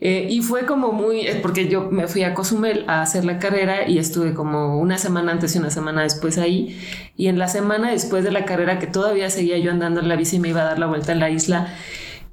Eh, 0.00 0.26
y 0.28 0.42
fue 0.42 0.66
como 0.66 0.92
muy, 0.92 1.26
porque 1.40 1.68
yo 1.68 1.90
me 1.90 2.08
fui 2.08 2.24
a 2.24 2.34
Cozumel 2.34 2.84
a 2.88 3.00
hacer 3.00 3.24
la 3.24 3.38
carrera 3.38 3.88
y 3.88 3.98
estuve 3.98 4.34
como 4.34 4.78
una 4.78 4.98
semana 4.98 5.32
antes 5.32 5.54
y 5.54 5.58
una 5.58 5.70
semana 5.70 6.02
después 6.02 6.36
ahí. 6.38 6.78
Y 7.16 7.28
en 7.28 7.38
la 7.38 7.48
semana 7.48 7.90
después 7.90 8.24
de 8.24 8.32
la 8.32 8.44
carrera, 8.44 8.78
que 8.78 8.86
todavía 8.86 9.30
seguía 9.30 9.58
yo 9.58 9.70
andando 9.70 10.00
en 10.00 10.08
la 10.08 10.16
bici 10.16 10.38
me 10.38 10.50
iba 10.50 10.62
a 10.62 10.64
dar 10.64 10.78
la 10.78 10.86
vuelta 10.86 11.12
en 11.12 11.20
la 11.20 11.30
isla, 11.30 11.74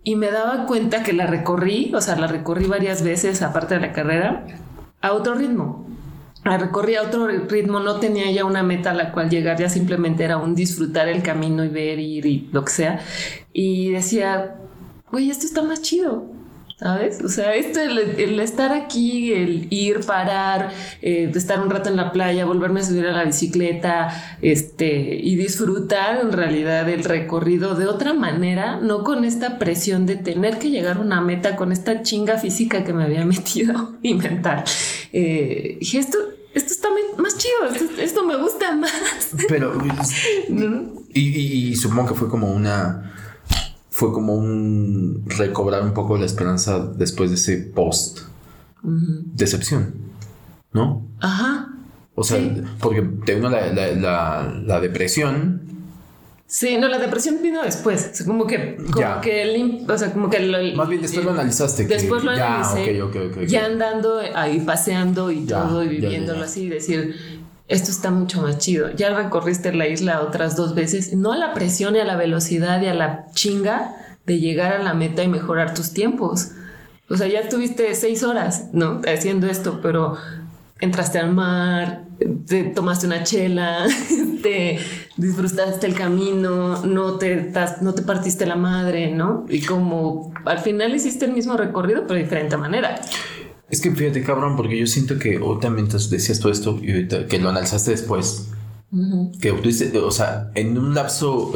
y 0.03 0.15
me 0.15 0.31
daba 0.31 0.65
cuenta 0.65 1.03
que 1.03 1.13
la 1.13 1.27
recorrí, 1.27 1.91
o 1.93 2.01
sea, 2.01 2.15
la 2.15 2.27
recorrí 2.27 2.65
varias 2.65 3.03
veces 3.03 3.41
aparte 3.41 3.75
de 3.75 3.81
la 3.81 3.91
carrera, 3.93 4.45
a 4.99 5.13
otro 5.13 5.35
ritmo. 5.35 5.87
La 6.43 6.57
recorrí 6.57 6.95
a 6.95 7.03
otro 7.03 7.27
ritmo, 7.27 7.79
no 7.79 7.99
tenía 7.99 8.31
ya 8.31 8.45
una 8.45 8.63
meta 8.63 8.91
a 8.91 8.93
la 8.95 9.11
cual 9.11 9.29
llegar, 9.29 9.59
ya 9.59 9.69
simplemente 9.69 10.23
era 10.23 10.37
un 10.37 10.55
disfrutar 10.55 11.07
el 11.07 11.21
camino 11.21 11.63
y 11.63 11.69
ver, 11.69 11.99
ir 11.99 12.25
y 12.25 12.49
lo 12.51 12.65
que 12.65 12.71
sea. 12.71 12.99
Y 13.53 13.91
decía, 13.91 14.55
güey, 15.11 15.29
esto 15.29 15.45
está 15.45 15.61
más 15.61 15.83
chido. 15.83 16.40
¿Sabes? 16.81 17.21
O 17.23 17.29
sea, 17.29 17.53
esto, 17.53 17.79
el, 17.79 18.39
estar 18.39 18.71
aquí, 18.71 19.33
el 19.33 19.67
ir, 19.69 19.99
parar, 19.99 20.73
eh, 21.03 21.31
estar 21.31 21.61
un 21.61 21.69
rato 21.69 21.89
en 21.89 21.95
la 21.95 22.11
playa, 22.11 22.43
volverme 22.45 22.79
a 22.79 22.83
subir 22.83 23.05
a 23.05 23.11
la 23.11 23.23
bicicleta, 23.23 24.39
este, 24.41 25.15
y 25.21 25.35
disfrutar 25.35 26.19
en 26.21 26.31
realidad 26.31 26.89
el 26.89 27.03
recorrido 27.03 27.75
de 27.75 27.85
otra 27.85 28.15
manera, 28.15 28.79
no 28.81 29.03
con 29.03 29.25
esta 29.25 29.59
presión 29.59 30.07
de 30.07 30.15
tener 30.15 30.57
que 30.57 30.71
llegar 30.71 30.97
a 30.97 31.01
una 31.01 31.21
meta, 31.21 31.55
con 31.55 31.71
esta 31.71 32.01
chinga 32.01 32.39
física 32.39 32.83
que 32.83 32.93
me 32.93 33.03
había 33.03 33.25
metido 33.25 33.93
y 34.01 34.15
mental. 34.15 34.63
Eh, 35.13 35.77
dije, 35.79 35.99
esto, 35.99 36.17
esto 36.55 36.73
está 36.73 36.89
más 37.19 37.37
chido, 37.37 37.99
esto, 37.99 38.25
me 38.25 38.37
gusta 38.37 38.75
más. 38.75 39.29
Pero, 39.47 39.77
y 41.13 41.75
supongo 41.75 42.07
que 42.07 42.15
fue 42.15 42.27
como 42.27 42.51
una 42.51 43.10
fue 44.01 44.11
como 44.13 44.33
un 44.33 45.23
recobrar 45.27 45.83
un 45.83 45.93
poco 45.93 46.17
la 46.17 46.25
esperanza 46.25 46.79
después 46.79 47.29
de 47.29 47.35
ese 47.35 47.57
post 47.57 48.21
decepción, 48.81 49.93
¿no? 50.73 51.07
Ajá. 51.19 51.69
O 52.15 52.23
sea, 52.23 52.39
porque 52.79 53.03
te 53.23 53.35
vino 53.35 53.47
la, 53.51 54.79
depresión. 54.81 55.61
Sí, 56.47 56.79
no, 56.79 56.87
la 56.87 56.97
depresión 56.97 57.43
vino 57.43 57.61
después. 57.61 58.23
como 58.25 58.47
que, 58.47 58.77
como 58.91 59.21
que 59.21 59.43
el, 59.43 59.85
o 59.87 59.95
sea, 59.95 60.11
como 60.11 60.31
que 60.31 60.73
más 60.75 60.89
bien 60.89 61.03
después 61.03 61.23
lo 61.23 61.33
analizaste. 61.33 61.85
Después 61.85 62.23
lo 62.23 62.31
analicé. 62.31 62.99
ya 63.45 63.65
andando 63.67 64.19
ahí 64.33 64.61
paseando 64.61 65.29
y 65.29 65.45
todo 65.45 65.83
y 65.83 65.89
viviéndolo 65.89 66.43
así, 66.43 66.69
decir, 66.69 67.40
esto 67.71 67.89
está 67.89 68.11
mucho 68.11 68.41
más 68.41 68.57
chido. 68.57 68.91
Ya 68.91 69.15
recorriste 69.15 69.73
la 69.73 69.87
isla 69.87 70.21
otras 70.21 70.57
dos 70.57 70.75
veces, 70.75 71.13
no 71.15 71.31
a 71.31 71.37
la 71.37 71.53
presión 71.53 71.95
y 71.95 71.99
a 71.99 72.05
la 72.05 72.17
velocidad 72.17 72.81
y 72.81 72.87
a 72.87 72.93
la 72.93 73.27
chinga 73.33 73.95
de 74.25 74.39
llegar 74.39 74.73
a 74.73 74.83
la 74.83 74.93
meta 74.93 75.23
y 75.23 75.29
mejorar 75.29 75.73
tus 75.73 75.93
tiempos. 75.93 76.51
O 77.09 77.15
sea, 77.15 77.27
ya 77.27 77.39
estuviste 77.39 77.95
seis 77.95 78.23
horas, 78.23 78.69
¿no? 78.73 78.99
Haciendo 79.07 79.47
esto, 79.47 79.79
pero 79.81 80.17
entraste 80.81 81.19
al 81.19 81.33
mar, 81.33 82.03
te 82.45 82.65
tomaste 82.65 83.07
una 83.07 83.23
chela, 83.23 83.85
te 84.43 84.77
disfrutaste 85.15 85.87
el 85.87 85.93
camino, 85.93 86.85
no 86.85 87.17
te, 87.17 87.53
no 87.79 87.93
te 87.93 88.01
partiste 88.01 88.45
la 88.45 88.57
madre, 88.57 89.11
¿no? 89.11 89.45
Y 89.47 89.61
como 89.61 90.33
al 90.45 90.59
final 90.59 90.93
hiciste 90.93 91.23
el 91.23 91.31
mismo 91.31 91.55
recorrido, 91.55 92.01
pero 92.01 92.15
de 92.15 92.23
diferente 92.23 92.57
manera. 92.57 92.99
Es 93.71 93.79
que 93.79 93.89
fíjate, 93.91 94.21
cabrón, 94.21 94.57
porque 94.57 94.77
yo 94.77 94.85
siento 94.85 95.17
que 95.17 95.37
ahorita 95.37 95.69
mientras 95.69 96.09
decías 96.09 96.39
todo 96.39 96.51
esto 96.51 96.77
y 96.81 97.07
que 97.07 97.39
lo 97.39 97.49
analizaste 97.49 97.91
después, 97.91 98.49
que 99.39 99.51
o 99.51 100.11
sea, 100.11 100.51
en 100.55 100.77
un 100.77 100.93
lapso, 100.93 101.53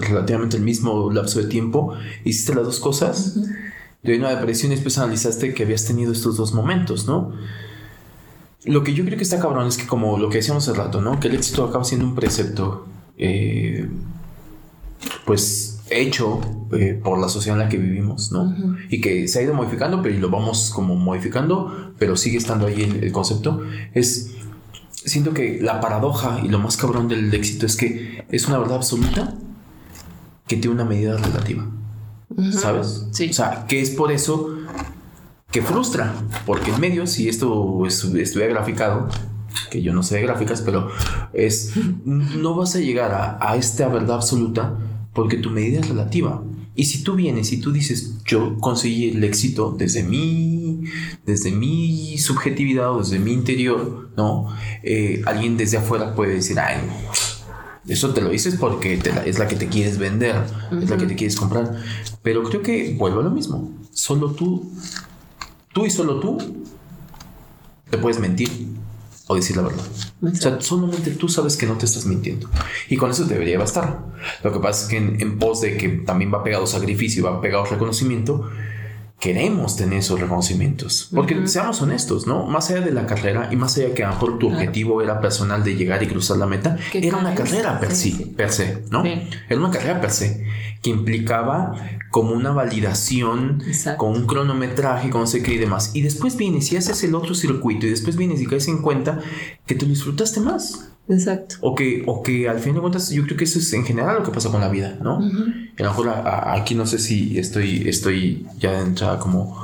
relativamente 0.00 0.56
el 0.56 0.62
mismo 0.62 1.12
lapso 1.12 1.40
de 1.40 1.46
tiempo, 1.46 1.94
hiciste 2.24 2.54
las 2.54 2.64
dos 2.64 2.80
cosas. 2.80 3.38
De 4.02 4.16
una 4.16 4.30
depresión 4.30 4.70
y 4.70 4.76
después 4.76 4.98
analizaste 4.98 5.52
que 5.52 5.64
habías 5.64 5.84
tenido 5.84 6.12
estos 6.12 6.36
dos 6.36 6.54
momentos, 6.54 7.06
¿no? 7.06 7.32
Lo 8.64 8.84
que 8.84 8.94
yo 8.94 9.04
creo 9.04 9.16
que 9.16 9.24
está 9.24 9.40
cabrón 9.40 9.66
es 9.66 9.76
que 9.76 9.86
como 9.86 10.16
lo 10.16 10.28
que 10.30 10.38
decíamos 10.38 10.68
hace 10.68 10.78
rato, 10.78 11.00
¿no? 11.00 11.18
Que 11.18 11.26
el 11.26 11.34
éxito 11.34 11.64
acaba 11.64 11.82
siendo 11.82 12.06
un 12.06 12.14
precepto, 12.14 12.86
eh, 13.18 13.88
pues 15.24 15.75
hecho 15.90 16.40
eh, 16.72 17.00
por 17.02 17.18
la 17.18 17.28
sociedad 17.28 17.58
en 17.58 17.64
la 17.64 17.68
que 17.68 17.78
vivimos, 17.78 18.32
¿no? 18.32 18.54
Y 18.90 19.00
que 19.00 19.28
se 19.28 19.38
ha 19.38 19.42
ido 19.42 19.54
modificando, 19.54 20.02
pero 20.02 20.14
y 20.14 20.18
lo 20.18 20.30
vamos 20.30 20.70
como 20.74 20.96
modificando, 20.96 21.92
pero 21.98 22.16
sigue 22.16 22.38
estando 22.38 22.66
ahí 22.66 22.82
el, 22.82 23.12
concepto, 23.12 23.62
es, 23.94 24.32
siento 24.92 25.32
que 25.32 25.60
la 25.62 25.80
paradoja 25.80 26.40
y 26.42 26.48
lo 26.48 26.58
más 26.58 26.76
cabrón 26.76 27.08
del 27.08 27.32
éxito 27.32 27.66
es 27.66 27.76
que 27.76 28.24
es 28.30 28.48
una 28.48 28.58
verdad 28.58 28.76
absoluta 28.76 29.34
que 30.48 30.56
tiene 30.56 30.74
una 30.74 30.84
medida 30.84 31.16
relativa, 31.16 31.66
¿sabes? 32.52 33.06
Sí. 33.12 33.30
O 33.30 33.32
sea, 33.32 33.66
que 33.68 33.80
es 33.80 33.90
por 33.90 34.10
eso 34.10 34.56
que 35.50 35.62
frustra, 35.62 36.14
porque 36.44 36.72
en 36.72 36.80
medio, 36.80 37.06
si 37.06 37.28
esto 37.28 37.86
estuviera 37.86 38.52
graficado, 38.52 39.08
que 39.70 39.82
yo 39.82 39.92
no 39.92 40.02
sé 40.02 40.16
de 40.16 40.22
gráficas, 40.22 40.62
pero 40.62 40.90
es, 41.32 41.74
no 42.04 42.56
vas 42.56 42.74
a 42.74 42.80
llegar 42.80 43.12
a, 43.12 43.38
a 43.40 43.56
esta 43.56 43.88
verdad 43.88 44.16
absoluta 44.16 44.74
porque 45.16 45.38
tu 45.38 45.50
medida 45.50 45.80
es 45.80 45.88
relativa. 45.88 46.44
Y 46.74 46.84
si 46.84 47.02
tú 47.02 47.14
vienes 47.14 47.50
y 47.50 47.58
tú 47.58 47.72
dices, 47.72 48.22
yo 48.26 48.58
conseguí 48.58 49.08
el 49.08 49.24
éxito 49.24 49.74
desde 49.76 50.02
mi, 50.02 50.82
desde 51.24 51.50
mi 51.50 52.18
subjetividad 52.18 52.92
o 52.92 52.98
desde 52.98 53.18
mi 53.18 53.32
interior, 53.32 54.10
¿no? 54.14 54.54
Eh, 54.82 55.22
alguien 55.24 55.56
desde 55.56 55.78
afuera 55.78 56.14
puede 56.14 56.34
decir, 56.34 56.60
ay, 56.60 56.76
eso 57.88 58.12
te 58.12 58.20
lo 58.20 58.28
dices 58.28 58.56
porque 58.56 59.00
es 59.24 59.38
la 59.38 59.48
que 59.48 59.56
te 59.56 59.68
quieres 59.68 59.96
vender, 59.96 60.44
es 60.82 60.90
la 60.90 60.98
que 60.98 61.06
te 61.06 61.16
quieres 61.16 61.36
comprar. 61.36 61.82
Pero 62.22 62.42
creo 62.42 62.62
que 62.62 62.94
vuelvo 62.98 63.20
a 63.20 63.24
lo 63.24 63.30
mismo. 63.30 63.72
Solo 63.92 64.32
tú, 64.32 64.70
tú 65.72 65.86
y 65.86 65.90
solo 65.90 66.20
tú, 66.20 66.36
te 67.88 67.96
puedes 67.96 68.20
mentir 68.20 68.50
o 69.28 69.34
decir 69.34 69.56
la 69.56 69.62
verdad. 69.62 69.84
O 70.22 70.34
sea, 70.34 70.60
solamente 70.60 71.10
tú 71.12 71.28
sabes 71.28 71.56
que 71.56 71.66
no 71.66 71.74
te 71.74 71.86
estás 71.86 72.06
mintiendo. 72.06 72.48
Y 72.88 72.96
con 72.96 73.10
eso 73.10 73.24
debería 73.24 73.58
bastar. 73.58 73.98
Lo 74.44 74.52
que 74.52 74.60
pasa 74.60 74.84
es 74.84 74.88
que 74.88 74.96
en, 74.96 75.38
pos 75.38 75.60
de 75.60 75.76
que 75.76 75.88
también 75.88 76.32
va 76.32 76.44
pegado 76.44 76.66
sacrificio 76.66 77.20
y 77.20 77.24
va 77.24 77.40
pegado 77.40 77.64
reconocimiento, 77.64 78.48
queremos 79.18 79.76
tener 79.76 79.98
esos 79.98 80.20
reconocimientos. 80.20 81.08
Porque 81.12 81.48
seamos 81.48 81.82
honestos, 81.82 82.26
¿no? 82.26 82.46
Más 82.46 82.70
allá 82.70 82.82
de 82.82 82.92
la 82.92 83.06
carrera 83.06 83.48
y 83.50 83.56
más 83.56 83.76
allá 83.76 83.94
que 83.94 84.04
a 84.04 84.08
lo 84.08 84.14
mejor 84.14 84.38
tu 84.38 84.48
objetivo 84.48 85.02
era 85.02 85.20
personal 85.20 85.64
de 85.64 85.74
llegar 85.74 86.02
y 86.02 86.06
cruzar 86.06 86.36
la 86.36 86.46
meta, 86.46 86.76
era 86.92 87.16
una 87.16 87.34
carrera 87.34 87.80
per, 87.80 87.94
sí, 87.94 88.32
per 88.36 88.52
se, 88.52 88.84
¿no? 88.90 89.04
Era 89.04 89.58
una 89.58 89.70
carrera 89.70 90.00
per 90.00 90.10
se 90.10 90.46
que 90.82 90.90
implicaba 90.90 91.74
como 92.16 92.32
una 92.32 92.50
validación, 92.50 93.62
con 93.98 94.12
un 94.12 94.26
cronometraje, 94.26 95.10
con 95.10 95.20
no 95.20 95.26
sé 95.26 95.42
qué 95.42 95.52
y 95.52 95.58
demás. 95.58 95.90
Y 95.92 96.00
después 96.00 96.38
vienes 96.38 96.72
y 96.72 96.78
haces 96.78 97.04
el 97.04 97.14
otro 97.14 97.34
circuito 97.34 97.86
y 97.86 97.90
después 97.90 98.16
vienes 98.16 98.40
y 98.40 98.46
caes 98.46 98.68
en 98.68 98.78
cuenta 98.78 99.20
que 99.66 99.74
te 99.74 99.84
disfrutaste 99.84 100.40
más. 100.40 100.92
Exacto. 101.10 101.56
O 101.60 101.74
que, 101.74 102.04
o 102.06 102.22
que 102.22 102.48
al 102.48 102.58
fin 102.60 102.72
de 102.72 102.80
cuentas, 102.80 103.10
yo 103.10 103.22
creo 103.24 103.36
que 103.36 103.44
eso 103.44 103.58
es 103.58 103.70
en 103.74 103.84
general 103.84 104.16
lo 104.16 104.22
que 104.22 104.30
pasa 104.30 104.50
con 104.50 104.62
la 104.62 104.70
vida, 104.70 104.96
¿no? 105.02 105.20
Y 105.20 105.82
a 105.82 105.84
lo 105.84 105.90
mejor 105.90 106.08
aquí 106.08 106.74
no 106.74 106.86
sé 106.86 107.00
si 107.00 107.38
estoy, 107.38 107.86
estoy 107.86 108.46
ya 108.58 108.80
entrada 108.80 109.18
como 109.18 109.54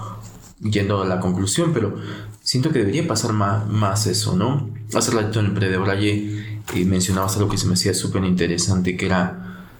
yendo 0.60 1.00
a 1.00 1.06
la 1.06 1.20
conclusión, 1.20 1.72
pero 1.72 1.96
siento 2.42 2.70
que 2.70 2.80
debería 2.80 3.08
pasar 3.08 3.32
más, 3.32 3.66
más 3.66 4.06
eso, 4.06 4.36
¿no? 4.36 4.68
Hace 4.92 5.10
rato 5.12 5.40
en 5.40 5.46
el 5.46 5.52
pre 5.54 5.70
de 5.70 5.78
Braille 5.78 6.60
eh, 6.74 6.84
mencionabas 6.84 7.34
algo 7.38 7.48
que 7.48 7.56
se 7.56 7.66
me 7.66 7.72
hacía 7.72 7.94
súper 7.94 8.22
interesante, 8.24 8.94
que 8.94 9.06
era 9.06 9.70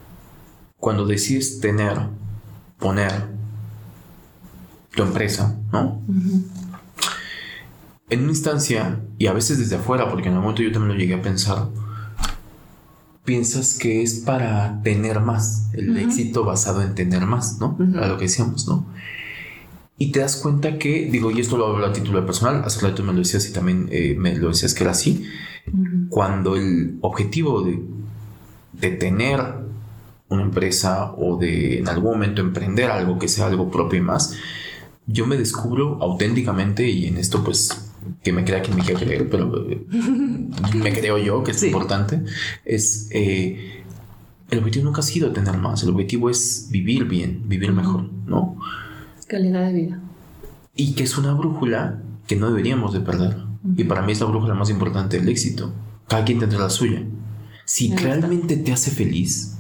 cuando 0.79 1.05
decides 1.05 1.61
tener, 1.61 1.99
poner 2.83 3.13
tu 4.95 5.03
empresa, 5.03 5.59
¿no? 5.73 6.03
en 8.13 8.21
una 8.21 8.31
instancia, 8.31 9.01
y 9.17 9.27
a 9.27 9.33
veces 9.33 9.59
desde 9.59 9.77
afuera, 9.77 10.11
porque 10.11 10.29
en 10.29 10.35
el 10.35 10.41
momento 10.41 10.63
yo 10.63 10.71
también 10.71 10.93
lo 10.93 11.01
llegué 11.01 11.15
a 11.15 11.23
pensar, 11.23 11.69
piensas 13.25 13.79
que 13.79 14.03
es 14.03 14.17
para 14.17 14.83
tener 14.83 15.21
más, 15.21 15.71
el 15.73 15.97
éxito 15.97 16.45
basado 16.45 16.83
en 16.83 16.95
tener 16.95 17.25
más, 17.25 17.59
¿no? 17.59 17.79
A 17.99 18.09
lo 18.09 18.19
que 18.19 18.25
decíamos, 18.25 18.69
¿no? 18.69 18.85
Y 19.97 20.13
te 20.13 20.21
das 20.21 20.37
cuenta 20.37 20.79
que, 20.79 21.09
digo, 21.11 21.31
y 21.31 21.41
esto 21.41 21.57
lo 21.57 21.69
hablo 21.69 21.87
a 21.87 21.93
título 21.95 22.27
personal, 22.27 22.63
hace 22.67 22.87
rato 22.87 23.03
me 23.03 23.15
lo 23.15 23.21
decías 23.21 23.49
y 23.49 23.53
también 23.55 23.89
eh, 23.91 24.15
me 24.19 24.37
lo 24.37 24.49
decías 24.49 24.75
que 24.75 24.85
era 24.85 24.91
así, 24.91 25.25
cuando 26.11 26.55
el 26.55 26.99
objetivo 27.01 27.63
de, 27.63 27.83
de 28.75 28.91
tener 28.91 29.41
una 30.33 30.43
empresa 30.43 31.13
o 31.13 31.37
de 31.37 31.79
en 31.79 31.89
algún 31.89 32.13
momento 32.13 32.41
emprender 32.41 32.91
algo 32.91 33.19
que 33.19 33.29
sea 33.29 33.47
algo 33.47 33.71
propio 33.71 33.99
y 33.99 34.03
más, 34.03 34.37
yo 35.07 35.27
me 35.27 35.37
descubro 35.37 35.99
auténticamente 36.01 36.89
y 36.89 37.07
en 37.07 37.19
esto 37.19 37.43
pues 37.43 37.91
que 38.23 38.33
me 38.33 38.45
crea 38.45 38.63
quien 38.63 38.77
me 38.77 38.83
quiera 38.83 39.01
creer, 39.01 39.29
pero 39.31 39.69
eh, 39.69 39.87
me 40.75 40.93
creo 40.93 41.19
yo 41.19 41.43
que 41.45 41.53
es 41.53 41.63
importante, 41.63 42.23
es 42.65 43.09
eh, 43.11 43.83
el 44.51 44.59
objetivo 44.59 44.85
nunca 44.85 45.01
ha 45.01 45.05
sido 45.05 45.33
tener 45.33 45.57
más, 45.57 45.83
el 45.83 45.91
objetivo 45.91 46.29
es 46.29 46.69
vivir 46.71 47.05
bien, 47.05 47.49
vivir 47.49 47.73
mejor, 47.73 48.11
¿no? 48.27 48.57
Calidad 49.27 49.67
de 49.67 49.73
vida. 49.73 50.01
Y 50.77 50.95
que 50.95 51.05
es 51.05 51.17
una 51.17 51.33
brújula 51.33 52.03
que 52.27 52.37
no 52.37 52.49
deberíamos 52.49 52.93
de 52.93 53.01
perder. 53.01 53.37
Y 53.77 53.85
para 53.85 54.03
mí 54.03 54.13
es 54.13 54.21
la 54.21 54.27
brújula 54.27 54.55
más 54.55 54.69
importante 54.69 55.19
del 55.19 55.29
éxito. 55.29 55.73
Cada 56.09 56.25
quien 56.25 56.39
tendrá 56.39 56.59
la 56.59 56.71
suya. 56.71 57.03
Si 57.65 57.95
realmente 57.97 58.57
te 58.57 58.73
hace 58.73 58.91
feliz, 58.91 59.52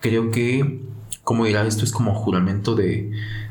creo 0.00 0.30
que, 0.30 0.82
como 1.24 1.44
dirá, 1.44 1.66
esto 1.66 1.84
es 1.84 1.92
como 1.92 2.14
juramento 2.14 2.74
de, 2.74 3.10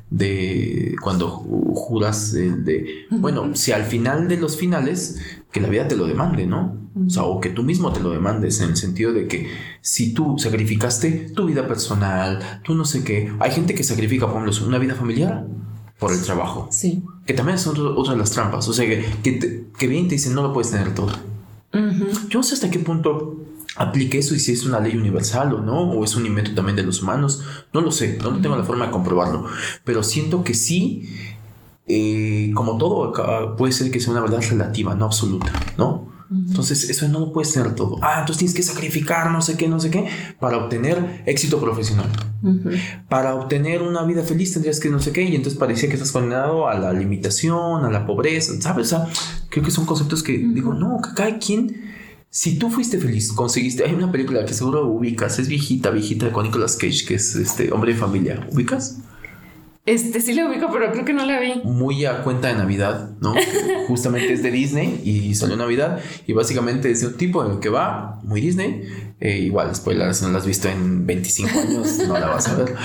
de 0.10 0.96
cuando 1.02 1.30
juras 1.30 2.32
de, 2.34 3.06
bueno, 3.12 3.56
si 3.56 3.72
al 3.72 3.84
final 3.84 4.28
de 4.28 4.38
los 4.38 4.58
finales, 4.58 5.20
que 5.52 5.62
la 5.62 5.70
vida 5.70 5.88
te 5.88 5.96
lo 5.96 6.08
demande, 6.08 6.46
¿no? 6.46 6.78
O 7.06 7.10
sea, 7.10 7.24
o 7.24 7.40
que 7.40 7.50
tú 7.50 7.64
mismo 7.64 7.92
te 7.94 8.00
lo 8.00 8.12
demandes, 8.12 8.60
en 8.62 8.70
el 8.70 8.76
sentido 8.76 9.14
de 9.14 9.28
que 9.28 9.50
si 9.82 10.14
tú 10.14 10.38
sacrificaste 10.40 11.32
tu 11.36 11.46
vida 11.46 11.68
personal, 11.68 12.40
tú 12.64 12.74
no 12.74 12.86
sé 12.86 13.04
qué, 13.04 13.32
hay 13.40 13.52
gente 13.52 13.76
que 13.76 13.84
sacrifica, 13.84 14.26
por 14.28 14.42
ejemplo, 14.42 14.68
una 14.68 14.80
vida 14.80 14.96
familiar 14.96 15.46
por 16.00 16.12
el 16.12 16.22
trabajo. 16.22 16.68
Sí. 16.72 17.04
Que 17.26 17.34
también 17.34 17.60
son 17.60 17.76
otra 17.96 18.14
de 18.14 18.20
las 18.20 18.32
trampas, 18.32 18.68
o 18.68 18.74
sea, 18.74 18.88
que, 18.88 19.68
que, 19.78 19.88
bien 19.88 20.08
te 20.08 20.16
dicen, 20.16 20.34
no 20.34 20.42
lo 20.42 20.54
puedes 20.54 20.72
tener 20.72 20.96
todo. 20.96 21.12
Yo 22.30 22.40
no 22.40 22.44
sé 22.44 22.56
hasta 22.56 22.72
qué 22.72 22.80
punto 22.80 23.38
aplique 23.78 24.18
eso 24.20 24.36
y 24.36 24.40
si 24.40 24.52
es 24.52 24.66
una 24.66 24.80
ley 24.80 24.96
universal 24.96 25.54
o 25.54 25.62
no, 25.62 25.92
o 25.92 26.04
es 26.04 26.16
un 26.16 26.26
invento 26.26 26.54
también 26.54 26.76
de 26.76 26.84
los 26.84 27.02
humanos, 27.02 27.44
no 27.74 27.82
lo 27.82 27.92
sé, 27.92 28.18
no 28.22 28.40
tengo 28.42 28.56
la 28.56 28.64
forma 28.64 28.86
de 28.86 28.92
comprobarlo, 28.92 29.46
pero 29.84 30.04
siento 30.04 30.44
que 30.44 30.54
sí, 30.54 31.10
eh, 31.88 32.52
como 32.54 32.78
todo, 32.78 33.56
puede 33.56 33.74
ser 33.74 33.92
que 33.92 34.00
sea 34.00 34.12
una 34.12 34.22
verdad 34.22 34.42
relativa, 34.50 34.96
no 34.96 35.06
absoluta, 35.06 35.52
¿no? 35.78 36.08
Entonces, 36.30 36.90
eso 36.90 37.08
no 37.08 37.20
lo 37.20 37.32
puedes 37.32 37.54
tener 37.54 37.74
todo. 37.74 38.00
Ah, 38.02 38.18
entonces 38.20 38.40
tienes 38.40 38.54
que 38.54 38.64
sacrificar 38.64 39.32
no 39.32 39.42
sé 39.42 39.56
qué, 39.56 39.70
no 39.70 39.80
sé 39.80 39.90
qué, 39.90 40.10
para 40.42 40.58
obtener 40.58 41.24
éxito 41.26 41.58
profesional. 41.60 42.08
Para 43.08 43.36
obtener 43.36 43.82
una 43.82 44.04
vida 44.04 44.24
feliz 44.24 44.52
tendrías 44.52 44.82
que 44.82 44.90
no 44.90 45.00
sé 45.00 45.14
qué, 45.14 45.24
y 45.24 45.36
entonces 45.36 45.58
parecía 45.58 45.88
que 45.88 45.96
estás 45.96 46.12
condenado 46.12 46.68
a 46.68 46.78
la 46.78 46.92
limitación, 46.92 47.86
a 47.86 47.90
la 47.90 48.06
pobreza, 48.06 48.52
¿sabes? 48.60 48.88
O 48.88 48.90
sea, 48.90 49.08
creo 49.50 49.64
que 49.64 49.72
son 49.72 49.86
conceptos 49.86 50.22
que 50.22 50.38
digo, 50.38 50.74
no, 50.74 51.00
que 51.02 51.14
cada 51.16 51.40
quien 51.40 51.87
si 52.30 52.60
tú 52.60 52.70
fuiste 52.70 53.00
feliz, 53.00 53.32
conseguiste. 53.32 53.84
Hay 53.84 53.94
una 53.94 54.12
película 54.12 54.46
que 54.46 54.54
seguro 54.54 54.88
ubicas, 54.88 55.40
es 55.40 55.48
viejita, 55.48 55.90
viejita 55.90 56.32
con 56.32 56.46
Nicolas 56.46 56.76
Cage, 56.76 57.06
que 57.08 57.16
es 57.16 57.36
este 57.36 57.72
hombre 57.72 57.94
de 57.94 58.00
familia. 58.00 58.48
¿Ubicas? 58.52 59.00
Este 59.88 60.20
sí 60.20 60.34
la 60.34 60.46
ubico, 60.46 60.68
pero 60.70 60.92
creo 60.92 61.06
que 61.06 61.14
no 61.14 61.26
la 61.26 61.40
vi. 61.40 61.62
Muy 61.64 62.04
a 62.04 62.22
cuenta 62.22 62.50
de 62.50 62.56
Navidad, 62.56 63.12
¿no? 63.22 63.34
Justamente 63.88 64.34
es 64.34 64.44
de 64.44 64.52
Disney 64.52 65.02
y 65.06 65.34
salió 65.34 65.56
Navidad. 65.56 66.02
Y 66.28 66.34
básicamente 66.34 66.92
es 66.92 67.00
de 67.00 67.08
un 67.08 67.14
tipo 67.14 67.46
en 67.46 67.54
el 67.54 67.60
que 67.60 67.70
va 67.70 68.20
muy 68.24 68.42
Disney. 68.42 68.84
Eh, 69.20 69.40
igual, 69.40 69.74
spoiler, 69.74 70.14
si 70.14 70.26
no 70.26 70.32
la 70.32 70.38
has 70.38 70.46
visto 70.46 70.68
en 70.68 71.08
25 71.08 71.60
años, 71.60 71.98
no 72.08 72.20
la 72.20 72.28
vas 72.28 72.50
a 72.50 72.56
ver. 72.56 72.76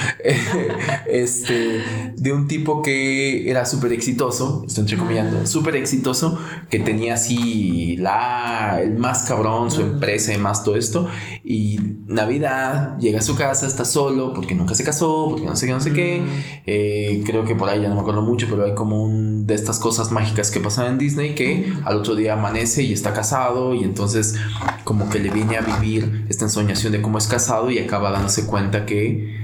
este, 1.06 1.82
de 2.16 2.32
un 2.32 2.48
tipo 2.48 2.80
que 2.80 3.50
era 3.50 3.66
súper 3.66 3.92
exitoso, 3.92 4.64
estoy 4.66 4.82
entrecomillando, 4.82 5.46
súper 5.46 5.76
exitoso, 5.76 6.38
que 6.70 6.78
tenía 6.78 7.14
así 7.14 7.98
la, 7.98 8.80
el 8.80 8.96
más 8.96 9.24
cabrón, 9.24 9.70
su 9.70 9.82
empresa 9.82 10.32
y 10.32 10.38
más 10.38 10.64
todo 10.64 10.76
esto. 10.76 11.06
Y 11.44 11.78
Navidad 12.06 12.96
llega 12.98 13.18
a 13.18 13.22
su 13.22 13.36
casa, 13.36 13.66
está 13.66 13.84
solo 13.84 14.32
porque 14.32 14.54
nunca 14.54 14.74
se 14.74 14.84
casó, 14.84 15.26
porque 15.30 15.44
no 15.44 15.54
sé 15.54 15.66
qué, 15.66 15.72
no 15.72 15.80
sé 15.80 15.92
qué. 15.92 16.22
Eh, 16.64 16.91
creo 17.24 17.44
que 17.44 17.54
por 17.54 17.68
ahí 17.68 17.82
ya 17.82 17.88
no 17.88 17.94
me 17.94 18.00
acuerdo 18.00 18.22
mucho, 18.22 18.46
pero 18.48 18.64
hay 18.64 18.74
como 18.74 19.02
un 19.02 19.46
de 19.46 19.54
estas 19.54 19.78
cosas 19.78 20.10
mágicas 20.10 20.50
que 20.50 20.60
pasan 20.60 20.86
en 20.86 20.98
Disney 20.98 21.34
que 21.34 21.72
al 21.84 21.96
otro 21.96 22.14
día 22.14 22.34
amanece 22.34 22.82
y 22.82 22.92
está 22.92 23.12
casado 23.12 23.74
y 23.74 23.84
entonces 23.84 24.36
como 24.84 25.08
que 25.10 25.18
le 25.18 25.30
viene 25.30 25.56
a 25.56 25.60
vivir 25.60 26.26
esta 26.28 26.44
ensoñación 26.44 26.92
de 26.92 27.02
cómo 27.02 27.18
es 27.18 27.26
casado 27.26 27.70
y 27.70 27.78
acaba 27.78 28.10
dándose 28.10 28.46
cuenta 28.46 28.86
que 28.86 29.42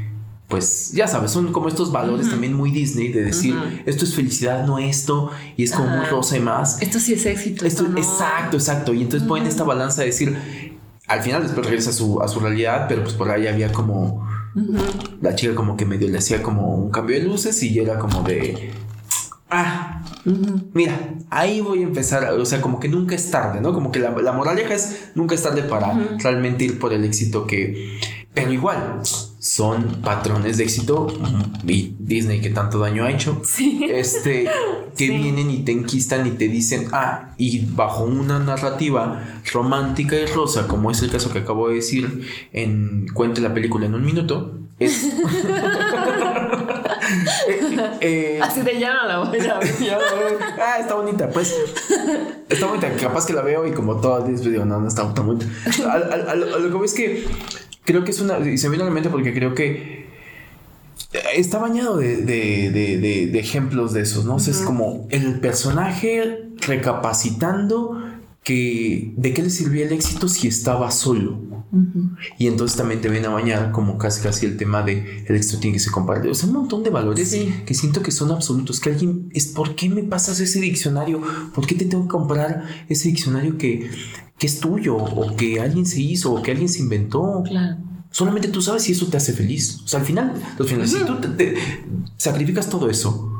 pues 0.49 0.92
ya 0.92 1.07
sabes, 1.07 1.30
son 1.30 1.53
como 1.53 1.68
estos 1.68 1.92
valores 1.92 2.30
también 2.30 2.55
muy 2.55 2.70
Disney 2.70 3.12
de 3.12 3.22
decir, 3.22 3.55
esto 3.84 4.07
es 4.07 4.14
felicidad, 4.14 4.66
no 4.66 4.78
esto, 4.78 5.30
y 5.59 5.64
es 5.64 5.72
como 5.72 5.88
muy 5.88 6.07
rosa 6.07 6.38
y 6.38 6.40
más. 6.40 6.80
Esto 6.80 6.99
sí 6.99 7.12
es 7.12 7.26
éxito. 7.26 7.66
Esto, 7.66 7.84
Exacto, 7.94 8.57
exacto. 8.57 8.94
Y 8.94 9.03
entonces 9.03 9.28
ponen 9.28 9.46
esta 9.46 9.64
balanza 9.64 10.01
de 10.01 10.07
decir, 10.07 10.38
al 11.07 11.22
final 11.22 11.42
después 11.42 11.66
regresa 11.66 11.90
a 11.90 11.92
su, 11.92 12.22
a 12.22 12.28
su 12.28 12.40
realidad, 12.40 12.86
pero 12.88 13.03
pues 13.03 13.14
por 13.14 13.30
ahí 13.30 13.46
había 13.46 13.70
como 13.72 14.26
la 15.21 15.35
chica 15.35 15.55
como 15.55 15.77
que 15.77 15.85
medio 15.85 16.09
le 16.09 16.19
hacía 16.19 16.43
como 16.43 16.75
un 16.75 16.91
cambio 16.91 17.17
de 17.17 17.25
luces 17.25 17.63
y 17.63 17.79
era 17.79 17.99
como 17.99 18.23
de... 18.23 18.71
Ah, 19.51 20.03
mira, 20.75 21.15
ahí 21.31 21.61
voy 21.61 21.81
a 21.81 21.85
empezar, 21.85 22.31
o 22.33 22.45
sea, 22.45 22.61
como 22.61 22.79
que 22.79 22.89
nunca 22.89 23.15
es 23.15 23.31
tarde, 23.31 23.61
¿no? 23.61 23.73
Como 23.73 23.91
que 23.91 23.99
la, 23.99 24.11
moraleja 24.11 24.75
es 24.75 25.11
nunca 25.15 25.35
es 25.35 25.43
tarde 25.43 25.63
para 25.63 25.95
realmente 26.19 26.65
ir 26.65 26.79
por 26.79 26.93
el 26.93 27.05
éxito 27.05 27.47
que... 27.47 27.99
Pero 28.35 28.53
igual, 28.53 29.01
son 29.59 30.03
patrones 30.05 30.57
de 30.57 30.63
éxito 30.63 31.09
y 31.67 31.97
Disney 31.99 32.41
que 32.41 32.51
tanto 32.51 32.79
daño 32.79 33.05
ha 33.05 33.11
hecho. 33.11 33.43
Este, 33.91 34.49
que 34.97 35.11
vienen 35.11 35.51
y 35.51 35.65
te 35.65 35.73
enquistan 35.73 36.25
y 36.29 36.31
te 36.31 36.47
dicen, 36.47 36.87
ah, 36.93 37.35
y 37.39 37.67
bajo 37.67 38.05
una 38.05 38.39
narrativa 38.39 39.41
romántica 39.53 40.15
y 40.15 40.27
rosa, 40.27 40.69
como 40.69 40.93
es 40.93 41.03
el 41.03 41.11
caso 41.11 41.33
que 41.33 41.41
acabo 41.41 41.71
de 41.71 41.75
decir 41.75 42.23
en 42.53 43.09
Cuente 43.13 43.41
la 43.41 43.53
película 43.53 43.87
en 43.87 43.97
un 43.97 44.05
minuto, 44.05 44.61
es... 44.79 45.09
Eh, 47.49 47.97
eh, 48.01 48.41
Así 48.43 48.61
de 48.61 48.79
ya 48.79 48.93
no 48.93 49.07
la 49.07 49.19
voy 49.21 49.41
a 49.41 49.59
ver. 49.59 49.71
ah, 50.61 50.77
está 50.79 50.95
bonita. 50.95 51.31
Pues 51.31 51.55
está 52.49 52.67
bonita. 52.67 52.91
Capaz 53.01 53.27
que 53.27 53.33
la 53.33 53.41
veo 53.41 53.67
y 53.67 53.73
como 53.73 53.99
todas 53.99 54.27
digo, 54.43 54.67
no, 54.67 54.79
no 54.79 54.89
está 54.89 55.05
bonita. 55.05 55.47
A, 55.91 56.35
lo 56.35 56.81
que 56.81 56.85
es 56.85 56.93
que 56.95 57.27
creo 57.89 58.05
que 58.05 58.11
es 58.11 58.20
una. 58.20 58.39
Y 58.41 58.59
se 58.59 58.68
me 58.68 58.72
viene 58.72 58.84
a 58.84 58.89
la 58.89 58.93
mente 58.93 59.09
porque 59.09 59.32
creo 59.32 59.55
que 59.55 60.07
está 61.34 61.59
bañado 61.59 61.97
de, 61.97 63.30
ejemplos 63.39 63.95
de 63.95 64.03
esos, 64.03 64.26
¿no? 64.26 64.36
es 64.36 64.59
como 64.59 65.07
el 65.11 65.41
personaje 65.41 66.51
recapacitando 66.66 68.08
que 68.49 69.12
de 69.14 69.34
qué 69.34 69.42
le 69.42 69.51
sirvió 69.51 69.84
el 69.84 69.92
éxito 69.92 70.26
si 70.26 70.49
estaba 70.49 70.90
solo. 70.90 71.38
Y 72.38 72.46
entonces 72.46 72.78
también 72.78 73.03
te 73.03 73.11
viene 73.11 73.26
a 73.26 73.30
bañar 73.30 73.72
como 73.72 73.99
casi 73.99 74.22
casi 74.22 74.46
el 74.46 74.57
tema 74.57 74.80
de 74.80 75.24
el 75.28 75.36
éxito 75.36 75.61
tiene 75.61 75.74
que 75.74 75.80
ser 75.80 75.92
compartido. 75.92 76.32
O 76.32 76.34
sea, 76.34 76.49
un 76.49 76.55
montón 76.55 76.82
de 76.82 76.88
valores 76.88 77.36
que 77.66 77.74
siento 77.74 78.03
que 78.03 78.11
son 78.11 78.32
absolutos. 78.32 78.80
Que 78.80 78.88
alguien 78.88 79.28
es 79.34 79.49
¿por 79.49 79.74
qué 79.74 79.90
me 79.90 80.03
pasas 80.03 80.40
ese 80.40 80.62
diccionario? 80.62 81.20
¿Por 81.55 81.66
qué 81.66 81.74
te 81.74 81.84
tengo 81.84 82.05
que 82.05 82.09
comprar 82.09 82.64
ese 82.88 83.09
diccionario 83.09 83.59
que, 83.59 83.90
que 84.38 84.46
es 84.46 84.61
tuyo? 84.61 84.96
O 84.96 85.36
que 85.36 85.61
alguien 85.61 85.84
se 85.84 86.01
hizo, 86.01 86.32
o 86.32 86.42
que 86.42 86.53
alguien 86.53 86.70
se 86.70 86.78
inventó. 86.78 87.44
Solamente 88.11 88.49
tú 88.49 88.62
sabes 88.62 88.84
si 88.84 88.92
eso 88.92 89.09
te 89.09 89.18
hace 89.18 89.34
feliz. 89.34 89.82
O 89.84 89.88
sea, 89.88 90.01
al 90.01 90.07
final, 90.07 90.42
al 90.59 90.66
final 90.66 90.88
si 90.88 91.05
tú 91.05 91.16
te, 91.20 91.55
sacrificas 92.16 92.70
todo 92.70 92.88
eso 92.88 93.30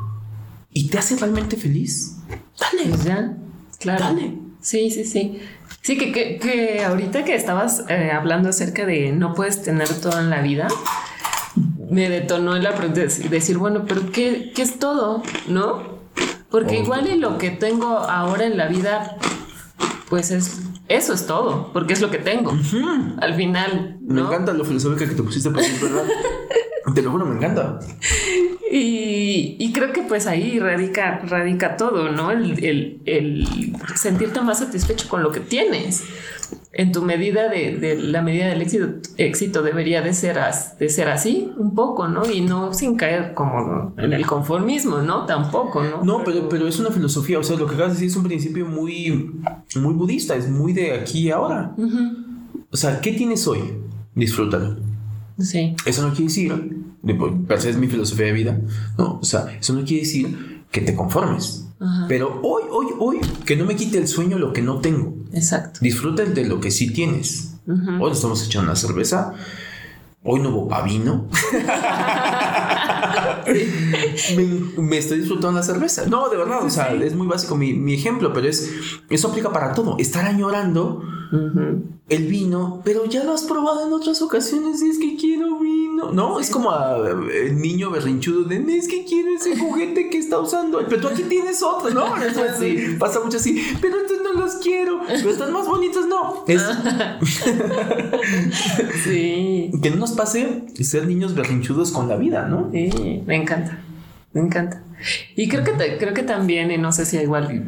y 0.71 0.87
te 0.87 0.99
hace 0.99 1.15
realmente 1.15 1.57
feliz, 1.57 2.17
dale. 2.59 2.89
Pues 2.89 3.03
ya, 3.05 3.35
claro. 3.79 4.05
Dale. 4.05 4.48
Sí, 4.61 4.91
sí, 4.91 5.05
sí. 5.05 5.39
Sí, 5.81 5.97
que, 5.97 6.37
que, 6.37 6.83
ahorita 6.83 7.23
que 7.23 7.35
estabas 7.35 7.85
eh, 7.89 8.11
hablando 8.11 8.49
acerca 8.49 8.85
de 8.85 9.11
no 9.11 9.33
puedes 9.33 9.61
tener 9.61 9.87
todo 10.01 10.19
en 10.19 10.29
la 10.29 10.41
vida, 10.41 10.67
me 11.89 12.09
detonó 12.09 12.57
la 12.57 12.75
pregunta 12.75 13.01
de 13.01 13.29
decir, 13.29 13.57
bueno, 13.57 13.85
pero 13.87 14.11
¿qué, 14.11 14.51
qué 14.53 14.61
es 14.61 14.77
todo? 14.79 15.23
¿No? 15.47 15.99
Porque 16.49 16.79
igual 16.79 17.07
y 17.09 17.15
lo 17.17 17.37
que 17.37 17.51
tengo 17.51 17.99
ahora 17.99 18.45
en 18.45 18.57
la 18.57 18.67
vida, 18.67 19.17
pues 20.09 20.31
es 20.31 20.61
eso 20.89 21.13
es 21.13 21.27
todo, 21.27 21.71
porque 21.71 21.93
es 21.93 22.01
lo 22.01 22.09
que 22.09 22.17
tengo. 22.17 22.51
Al 23.21 23.35
final. 23.35 23.99
Me 24.01 24.21
encanta 24.21 24.53
lo 24.53 24.65
filosófica 24.65 25.07
que 25.07 25.13
te 25.13 25.21
pusiste, 25.21 25.49
¿verdad? 25.49 26.03
Te 26.95 27.03
lo 27.03 27.11
juro, 27.11 27.27
me 27.27 27.35
encanta. 27.35 27.79
Y, 28.71 29.71
creo 29.73 29.93
que 29.93 30.03
pues 30.03 30.27
ahí 30.27 30.59
radica, 30.59 31.19
radica 31.19 31.75
todo, 31.75 32.11
¿no? 32.11 32.31
El, 32.31 33.01
sentirte 33.95 34.41
más 34.41 34.59
satisfecho 34.59 35.09
con 35.09 35.23
lo 35.23 35.31
que 35.31 35.39
tienes. 35.39 36.03
En 36.71 36.91
tu 36.91 37.01
medida 37.01 37.49
de, 37.49 37.97
la 37.99 38.21
medida 38.21 38.47
del 38.47 38.61
éxito, 38.61 38.87
éxito 39.17 39.63
debería 39.63 40.01
de 40.01 40.13
ser, 40.13 40.39
de 40.79 40.89
ser 40.89 41.09
así 41.09 41.51
un 41.57 41.73
poco, 41.73 42.07
¿no? 42.07 42.29
Y 42.29 42.41
no 42.41 42.73
sin 42.73 42.95
caer 42.95 43.33
como 43.33 43.93
en 43.97 44.13
el 44.13 44.25
conformismo, 44.25 44.99
¿no? 44.99 45.25
Tampoco, 45.25 45.83
¿no? 45.83 46.03
No, 46.03 46.23
pero, 46.23 46.47
pero 46.47 46.67
es 46.67 46.79
una 46.79 46.91
filosofía, 46.91 47.39
o 47.39 47.43
sea, 47.43 47.57
lo 47.57 47.65
que 47.65 47.73
acabas 47.73 47.93
de 47.93 47.95
decir 47.95 48.09
es 48.09 48.15
un 48.15 48.23
principio 48.23 48.65
muy, 48.67 49.31
muy 49.75 49.93
budista, 49.93 50.35
es 50.35 50.47
muy 50.47 50.73
de 50.73 50.93
aquí 50.93 51.27
y 51.27 51.31
ahora. 51.31 51.75
O 52.71 52.77
sea, 52.77 53.01
¿qué 53.01 53.13
tienes 53.13 53.47
hoy? 53.47 53.59
Disfrútalo. 54.13 54.88
Sí. 55.39 55.75
Eso 55.85 56.01
no 56.01 56.13
quiere 56.13 56.25
decir 56.25 56.53
es 57.69 57.77
mi 57.77 57.87
filosofía 57.87 58.27
de 58.27 58.33
vida. 58.33 58.61
No, 58.97 59.19
o 59.21 59.25
sea, 59.25 59.57
eso 59.59 59.73
no 59.73 59.83
quiere 59.83 60.03
decir 60.03 60.63
que 60.71 60.81
te 60.81 60.95
conformes. 60.95 61.65
Pero 62.09 62.41
hoy, 62.43 62.63
hoy, 62.69 62.87
hoy, 62.99 63.19
que 63.45 63.55
no 63.55 63.65
me 63.65 63.75
quite 63.75 63.97
el 63.97 64.07
sueño 64.07 64.37
lo 64.37 64.51
que 64.51 64.61
no 64.61 64.79
tengo. 64.79 65.15
Exacto. 65.31 65.79
Disfruta 65.81 66.25
de 66.25 66.45
lo 66.45 66.59
que 66.59 66.71
sí 66.71 66.91
tienes. 66.91 67.55
Hoy 67.99 68.11
estamos 68.11 68.45
echando 68.45 68.71
una 68.71 68.75
cerveza. 68.75 69.33
Hoy 70.21 70.41
no 70.41 70.49
hubo 70.49 70.67
pavino. 70.67 71.29
me, 74.77 74.97
estoy 74.97 75.19
disfrutando 75.19 75.59
la 75.59 75.63
cerveza. 75.63 76.07
No, 76.07 76.27
de 76.27 76.35
verdad, 76.35 76.65
o 76.65 76.69
sea, 76.69 76.93
es 76.93 77.15
muy 77.15 77.27
básico 77.27 77.55
mi, 77.55 77.71
mi, 77.73 77.93
ejemplo, 77.93 78.33
pero 78.33 78.47
es 78.47 78.69
eso 79.09 79.29
aplica 79.29 79.53
para 79.53 79.73
todo. 79.73 79.95
Estar 79.97 80.25
añorando 80.25 81.03
el 82.09 82.25
vino, 82.25 82.81
pero 82.83 83.05
ya 83.05 83.23
lo 83.23 83.33
has 83.33 83.43
probado 83.43 83.85
en 83.85 83.93
otras 83.93 84.21
ocasiones 84.21 84.81
y 84.81 84.89
es 84.89 84.97
que 84.97 85.15
quiero 85.15 85.59
vino. 85.59 86.11
No, 86.11 86.39
es 86.39 86.49
como 86.49 86.73
el 86.73 87.61
niño 87.61 87.91
berrinchudo 87.91 88.43
de 88.43 88.77
es 88.77 88.87
que 88.87 89.05
quiero 89.05 89.35
ese 89.35 89.57
juguete 89.57 90.09
que 90.09 90.17
está 90.17 90.39
usando, 90.39 90.79
pero 90.89 91.01
tú 91.01 91.07
aquí 91.07 91.23
tienes 91.23 91.61
otro, 91.61 91.91
¿no? 91.91 92.15
Eso 92.23 92.43
así, 92.43 92.95
pasa 92.99 93.19
mucho 93.19 93.37
así, 93.37 93.61
pero 93.79 93.99
estos 93.99 94.18
no 94.33 94.41
los 94.41 94.55
quiero, 94.55 95.01
pero 95.07 95.29
están 95.29 95.53
más 95.53 95.67
bonitos, 95.67 96.07
no. 96.07 96.45
sí. 99.03 99.71
Que 99.81 99.89
no 99.89 99.97
nos 99.97 100.11
pase 100.11 100.65
ser 100.81 101.07
niños 101.07 101.35
berrinchudos 101.35 101.91
con 101.91 102.07
la 102.07 102.15
vida, 102.15 102.47
¿no? 102.47 102.69
Sí, 102.71 103.23
me 103.25 103.35
encanta, 103.35 103.79
me 104.33 104.41
encanta. 104.41 104.83
Y 105.35 105.47
creo 105.47 105.63
que, 105.63 105.97
creo 105.97 106.13
que 106.13 106.23
también, 106.23 106.71
y 106.71 106.77
no 106.77 106.91
sé 106.91 107.05
si 107.05 107.17
igual 107.17 107.67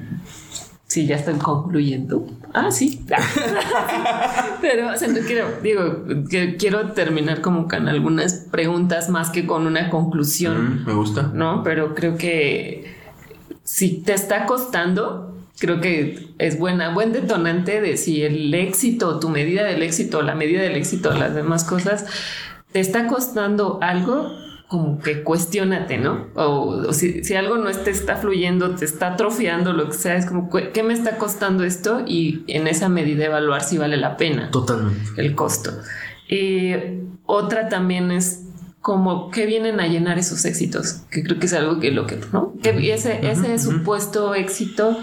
Sí, 0.91 1.07
ya 1.07 1.15
estoy 1.15 1.35
concluyendo. 1.35 2.27
Ah, 2.53 2.69
sí. 2.69 3.05
Pero 4.61 4.89
quiero, 5.25 5.47
digo, 5.63 6.03
que 6.29 6.57
quiero 6.57 6.91
terminar 6.91 7.39
como 7.39 7.69
con 7.69 7.87
algunas 7.87 8.33
preguntas 8.51 9.07
más 9.07 9.29
que 9.29 9.47
con 9.47 9.67
una 9.67 9.89
conclusión. 9.89 10.81
Mm, 10.83 10.87
me 10.87 10.93
gusta. 10.93 11.31
No, 11.33 11.63
pero 11.63 11.95
creo 11.95 12.17
que 12.17 12.93
si 13.63 14.01
te 14.01 14.11
está 14.11 14.45
costando, 14.45 15.30
creo 15.61 15.79
que 15.79 16.33
es 16.39 16.57
buena, 16.57 16.91
buen 16.91 17.13
detonante 17.13 17.81
de 17.81 17.95
si 17.95 18.23
el 18.23 18.51
éxito, 18.51 19.19
tu 19.19 19.29
medida 19.29 19.63
del 19.63 19.83
éxito, 19.83 20.23
la 20.23 20.33
medida 20.33 20.59
del 20.59 20.75
éxito, 20.75 21.13
las 21.13 21.35
demás 21.35 21.63
cosas, 21.63 22.05
te 22.71 22.79
está 22.79 23.05
costando 23.05 23.77
algo, 23.79 24.31
como 24.67 24.97
que 24.99 25.21
cuestionate, 25.21 25.99
¿no? 25.99 26.29
O, 26.33 26.91
si, 26.93 27.35
algo 27.35 27.57
no 27.57 27.69
te 27.71 27.91
está 27.91 28.17
fluyendo, 28.17 28.73
te 28.73 28.85
está 28.85 29.13
atrofiando, 29.13 29.71
lo 29.73 29.87
que 29.87 29.93
sea, 29.93 30.15
es 30.15 30.25
como, 30.25 30.49
¿qué 30.49 30.81
me 30.81 30.95
está 30.95 31.17
costando 31.17 31.63
esto? 31.63 32.01
Y 32.07 32.43
en 32.47 32.65
esa 32.65 32.89
medida 32.89 33.25
evaluar 33.25 33.63
si 33.63 33.77
vale 33.77 33.97
la 33.97 34.17
pena. 34.17 34.49
Totalmente. 34.49 34.99
El 35.15 35.35
costo. 35.35 35.71
Y 36.27 36.71
otra 37.27 37.69
también 37.69 38.09
es 38.09 38.47
como 38.79 39.29
que 39.29 39.45
vienen 39.45 39.79
a 39.79 39.85
llenar 39.85 40.17
esos 40.17 40.43
éxitos, 40.45 41.03
que 41.11 41.21
creo 41.21 41.37
que 41.37 41.45
es 41.45 41.53
algo 41.53 41.79
que 41.79 41.91
lo 41.91 42.07
que, 42.07 42.19
¿no? 42.33 42.55
Que 42.63 42.91
ese, 42.91 43.19
ese 43.29 43.59
supuesto 43.59 44.33
éxito, 44.33 44.97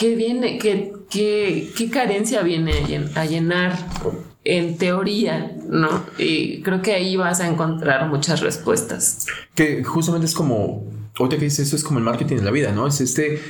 que 0.00 0.16
viene, 0.16 0.56
que, 0.56 0.94
qué 1.10 1.90
carencia 1.92 2.40
viene 2.40 2.72
a 3.14 3.26
llenar 3.26 3.78
en 4.44 4.78
teoría, 4.78 5.54
¿no? 5.68 6.04
Y 6.16 6.62
creo 6.62 6.80
que 6.80 6.94
ahí 6.94 7.16
vas 7.16 7.40
a 7.40 7.46
encontrar 7.46 8.08
muchas 8.08 8.40
respuestas. 8.40 9.26
Que 9.54 9.84
justamente 9.84 10.24
es 10.24 10.32
como, 10.32 10.84
ahorita 11.18 11.36
que 11.36 11.44
dices 11.44 11.66
eso 11.66 11.76
es 11.76 11.84
como 11.84 11.98
el 11.98 12.06
marketing 12.06 12.36
de 12.36 12.42
la 12.42 12.50
vida, 12.50 12.72
¿no? 12.72 12.86
Es 12.86 13.02
este 13.02 13.42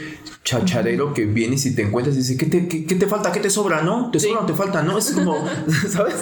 chacharero 0.42 1.14
que 1.14 1.24
vienes 1.24 1.66
y 1.66 1.76
te 1.76 1.82
encuentras 1.82 2.16
y 2.16 2.18
dice, 2.18 2.36
¿qué 2.36 2.46
te, 2.46 2.66
qué, 2.66 2.96
te 2.96 3.06
falta? 3.06 3.30
¿Qué 3.30 3.38
te 3.38 3.48
sobra? 3.48 3.82
¿No? 3.82 4.10
¿Te 4.10 4.18
sobra 4.18 4.40
o 4.40 4.46
te 4.46 4.54
falta? 4.54 4.82
¿No? 4.82 4.98
Es 4.98 5.12
como, 5.12 5.36
¿sabes? 5.88 6.16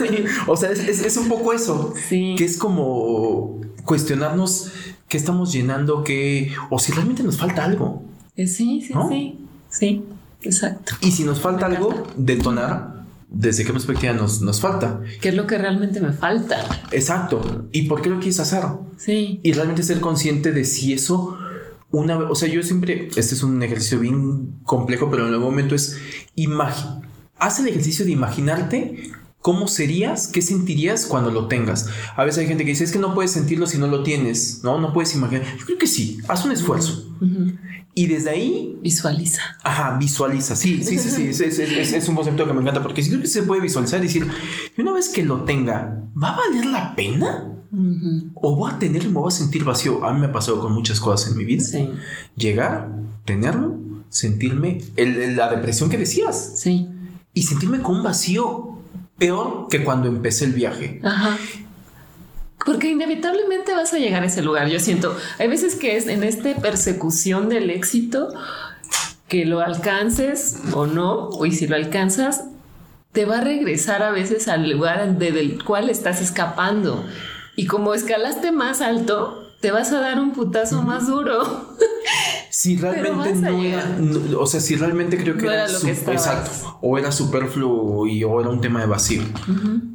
O 0.47 0.59
sea, 0.59 0.71
es, 0.73 1.17
un 1.17 1.29
poco 1.29 1.55
eso. 1.55 1.95
Sí. 2.07 2.35
Que 2.37 2.45
es 2.45 2.59
como 2.59 3.63
cuestionarnos 3.87 4.73
qué 5.09 5.17
estamos 5.17 5.55
llenando, 5.55 6.05
qué, 6.05 6.53
o 6.69 6.79
si 6.79 6.93
realmente 6.93 7.23
nos 7.23 7.39
falta 7.39 7.65
algo. 7.65 8.03
Eh, 8.37 8.47
sí, 8.47 8.83
sí, 8.83 8.93
sí. 9.09 9.39
Sí, 9.71 10.03
exacto. 10.43 10.95
Y 11.01 11.13
si 11.13 11.25
nos 11.25 11.41
falta 11.41 11.67
algo, 11.67 12.07
detonar 12.17 13.05
desde 13.31 13.65
qué 13.65 13.73
perspectiva 13.73 14.13
nos, 14.13 14.41
nos 14.41 14.61
falta. 14.61 15.01
¿Qué 15.21 15.29
es 15.29 15.35
lo 15.35 15.47
que 15.47 15.59
realmente 15.59 16.01
me 16.01 16.13
falta? 16.13 16.65
Exacto. 16.93 17.69
¿Y 17.73 17.83
por 17.83 18.01
qué 18.01 18.11
lo 18.11 18.17
quieres 18.17 18.41
hacer? 18.41 18.65
Sí. 18.97 19.41
Y 19.43 19.53
realmente 19.53 19.83
ser 19.83 20.01
consciente 20.01 20.53
de 20.53 20.65
si 20.65 20.95
eso 20.95 21.39
una 21.91 22.19
o 22.19 22.35
sea, 22.35 22.49
yo 22.49 22.63
siempre, 22.63 23.09
este 23.17 23.35
es 23.35 23.43
un 23.43 23.63
ejercicio 23.63 23.99
bien 23.99 24.61
complejo, 24.65 25.11
pero 25.11 25.27
en 25.27 25.33
algún 25.33 25.51
momento 25.51 25.75
es, 25.75 25.97
haz 27.39 27.61
el 27.61 27.69
ejercicio 27.69 28.05
de 28.05 28.11
imaginarte 28.11 29.11
cómo 29.41 29.69
serías, 29.69 30.29
qué 30.29 30.43
sentirías 30.43 31.07
cuando 31.07 31.31
lo 31.31 31.47
tengas. 31.47 31.89
A 32.17 32.25
veces 32.25 32.41
hay 32.41 32.47
gente 32.47 32.65
que 32.65 32.71
dice, 32.71 32.85
es 32.85 32.93
que 32.93 32.99
no 32.99 33.15
puedes 33.15 33.31
sentirlo 33.31 33.67
si 33.67 33.79
no 33.79 33.87
lo 33.87 34.03
tienes, 34.03 34.63
¿no? 34.63 34.79
No 34.79 34.93
puedes 34.93 35.15
imaginar. 35.15 35.47
Yo 35.59 35.65
creo 35.65 35.79
que 35.79 35.87
sí, 35.87 36.19
haz 36.29 36.45
un 36.45 36.53
esfuerzo. 36.53 37.15
Y 37.99 38.07
desde 38.07 38.31
ahí... 38.31 38.79
Visualiza. 38.81 39.43
Ajá, 39.65 39.99
visualiza. 39.99 40.55
Sí, 40.55 40.85
sí, 40.85 41.01
sí, 41.01 41.33
sí. 41.33 41.51
es, 41.51 42.09
un 42.09 42.15
concepto 42.15 42.47
que 42.47 42.53
me 42.53 42.61
encanta 42.61 42.81
porque 42.81 43.03
sí 43.03 43.09
creo 43.09 43.21
que 43.21 43.27
se 43.27 43.43
puede 43.43 43.61
visualizar 43.61 43.99
y 43.99 44.05
decir, 44.05 44.25
una 44.77 44.93
vez 44.93 45.09
que 45.09 45.25
lo 45.25 45.43
tenga, 45.43 46.01
¿va 46.15 46.35
a 46.35 46.37
valer 46.37 46.67
la 46.67 46.95
pena? 46.95 47.55
¿O 48.35 48.55
voy 48.55 48.71
a 48.71 48.79
tenerlo 48.79 49.09
y 49.09 49.13
me 49.13 49.19
voy 49.19 49.27
a 49.27 49.33
sentir 49.33 49.65
vacío? 49.65 50.05
A 50.05 50.13
mí 50.13 50.21
me 50.21 50.27
ha 50.27 50.33
pasado 50.33 50.61
con 50.61 50.75
muchas 50.75 51.01
cosas 51.01 51.33
en 51.33 51.39
mi 51.39 51.45
vida. 51.45 51.65
Sí. 51.65 51.91
Llegar, 52.37 52.89
tenerlo, 53.25 53.77
sentirme, 54.11 54.79
la 54.97 55.51
depresión 55.51 55.91
que 55.91 55.99
decías. 55.99 56.53
Sí. 56.55 56.87
Y 57.35 57.43
sentirme 57.43 57.83
con 57.83 57.97
un 57.97 58.05
vacío 58.05 58.79
peor 59.19 59.67
que 59.69 59.83
cuando 59.83 60.07
empecé 60.07 60.45
el 60.45 60.53
viaje. 60.53 61.01
Ajá. 61.03 61.37
Porque 62.65 62.91
inevitablemente 62.91 63.75
vas 63.75 63.93
a 63.95 63.99
llegar 63.99 64.23
a 64.23 64.27
ese 64.27 64.43
lugar. 64.43 64.69
Yo 64.69 64.81
siento, 64.81 65.17
hay 65.39 65.49
veces 65.49 65.75
que 65.75 65.97
es 65.97 66.07
en 66.07 66.25
esta 66.25 66.55
persecución 66.57 67.49
del 67.49 67.71
éxito 67.71 68.35
que 69.29 69.45
lo 69.45 69.61
alcances 69.61 70.59
o 70.73 70.87
no, 70.87 71.31
y 71.45 71.53
si 71.53 71.67
lo 71.67 71.77
alcanzas, 71.77 72.45
te 73.13 73.25
va 73.25 73.39
a 73.39 73.41
regresar 73.43 74.03
a 74.03 74.11
veces 74.11 74.49
al 74.49 74.71
lugar 74.71 75.19
del 75.19 75.63
cual 75.63 75.91
estás 75.91 76.21
escapando. 76.21 77.05
Y 77.57 77.67
como 77.67 77.95
escalaste 77.95 78.53
más 78.53 78.81
alto, 78.81 79.53
te 79.61 79.71
vas 79.71 79.93
a 79.93 80.01
dar 80.01 80.21
un 80.21 80.33
putazo 80.33 80.83
más 80.83 81.07
duro. 81.07 81.77
Si 82.51 82.77
realmente 82.77 83.35
no 83.35 83.63
era, 83.63 83.99
o 84.39 84.47
sea, 84.47 84.61
si 84.61 84.77
realmente 84.77 85.19
creo 85.19 85.37
que 85.37 85.47
era, 85.47 85.67
exacto, 85.67 86.79
o 86.81 86.99
era 86.99 87.13
superfluo 87.13 88.07
y 88.07 88.25
o 88.25 88.41
era 88.41 88.49
un 88.49 88.61
tema 88.61 88.81
de 88.81 88.87
vacío. 88.87 89.23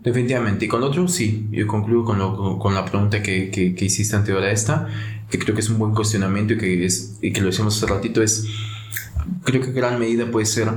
Definitivamente. 0.04 0.66
Y 0.66 0.68
con 0.68 0.82
lo 0.82 0.88
otro, 0.88 1.08
sí, 1.08 1.48
yo 1.52 1.66
concluyo 1.68 2.04
con, 2.04 2.60
con 2.60 2.76
la 2.76 2.86
pregunta 2.86 3.22
que, 3.24 3.50
que, 3.50 3.74
que, 3.74 3.86
hiciste 3.86 4.16
anterior 4.16 4.44
a 4.44 4.52
esta, 4.52 4.88
que 5.30 5.40
creo 5.40 5.56
que 5.56 5.62
es 5.62 5.70
un 5.70 5.80
buen 5.80 5.94
cuestionamiento 5.94 6.54
y 6.54 6.58
que, 6.58 6.86
es, 6.86 7.18
y 7.22 7.34
que 7.34 7.42
lo 7.42 7.48
decíamos 7.48 7.78
hace 7.78 7.92
ratito, 7.92 8.22
es, 8.22 8.46
creo 9.44 9.62
que 9.62 9.72
gran 9.72 10.00
medida 10.00 10.30
puede 10.30 10.46
ser 10.46 10.72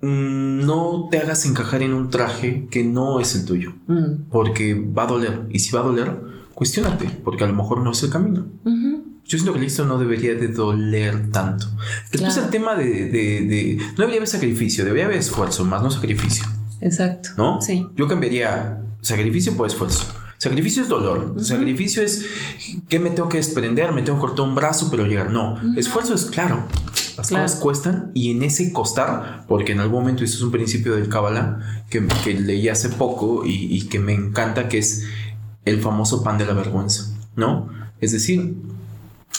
mm, 0.00 0.66
no 0.66 1.08
te 1.10 1.18
hagas 1.18 1.46
encajar 1.46 1.82
en 1.82 1.94
un 1.94 2.10
traje 2.10 2.66
que 2.70 2.84
no 2.84 3.20
es 3.20 3.34
el 3.34 3.44
tuyo, 3.46 3.74
mm. 3.86 4.30
porque 4.30 4.74
va 4.74 5.04
a 5.04 5.06
doler. 5.06 5.46
Y 5.50 5.60
si 5.60 5.72
va 5.72 5.80
a 5.80 5.84
doler, 5.84 6.20
cuestionate, 6.54 7.08
porque 7.24 7.44
a 7.44 7.46
lo 7.46 7.54
mejor 7.54 7.82
no 7.82 7.92
es 7.92 8.02
el 8.02 8.10
camino. 8.10 8.46
Yo 9.26 9.38
siento 9.38 9.52
que 9.52 9.64
el 9.64 9.88
no 9.88 9.98
debería 9.98 10.34
de 10.34 10.48
doler 10.48 11.32
tanto. 11.32 11.66
Después 12.12 12.36
el 12.36 12.48
tema 12.48 12.76
de, 12.76 13.76
No 13.80 13.98
debería 13.98 14.18
haber 14.18 14.28
sacrificio, 14.28 14.84
debería 14.84 15.06
haber 15.06 15.18
esfuerzo, 15.18 15.64
más 15.64 15.82
no 15.82 15.90
sacrificio. 15.90 16.46
Exacto. 16.80 17.30
¿No? 17.36 17.60
Sí. 17.60 17.86
Yo 17.96 18.06
cambiaría 18.06 18.82
sacrificio 19.00 19.56
por 19.56 19.66
esfuerzo. 19.66 20.06
Sacrificio 20.38 20.82
es 20.82 20.88
dolor. 20.88 21.34
Sacrificio 21.42 22.02
es 22.02 22.24
que 22.88 23.00
me 23.00 23.10
tengo 23.10 23.28
que 23.28 23.38
desprender, 23.38 23.92
me 23.92 24.02
tengo 24.02 24.18
que 24.18 24.26
cortar 24.26 24.46
un 24.46 24.54
brazo, 24.54 24.88
pero 24.90 25.06
llegar. 25.06 25.30
No. 25.30 25.58
Esfuerzo 25.76 26.14
es 26.14 26.26
claro. 26.26 26.64
Las 27.16 27.30
cosas 27.30 27.54
cuestan 27.56 28.12
y 28.14 28.30
en 28.30 28.42
ese 28.42 28.72
costar, 28.72 29.44
porque 29.48 29.72
en 29.72 29.80
algún 29.80 30.00
momento 30.00 30.22
eso 30.22 30.36
es 30.36 30.42
un 30.42 30.52
principio 30.52 30.94
del 30.94 31.08
Kabbalah 31.08 31.84
que, 31.88 32.06
que 32.22 32.34
leí 32.34 32.68
hace 32.68 32.90
poco 32.90 33.44
y, 33.44 33.74
y 33.74 33.88
que 33.88 33.98
me 33.98 34.12
encanta, 34.12 34.68
que 34.68 34.78
es 34.78 35.04
el 35.64 35.80
famoso 35.80 36.22
pan 36.22 36.36
de 36.36 36.44
la 36.44 36.52
vergüenza, 36.52 37.12
¿no? 37.34 37.70
Es 38.00 38.12
decir, 38.12 38.54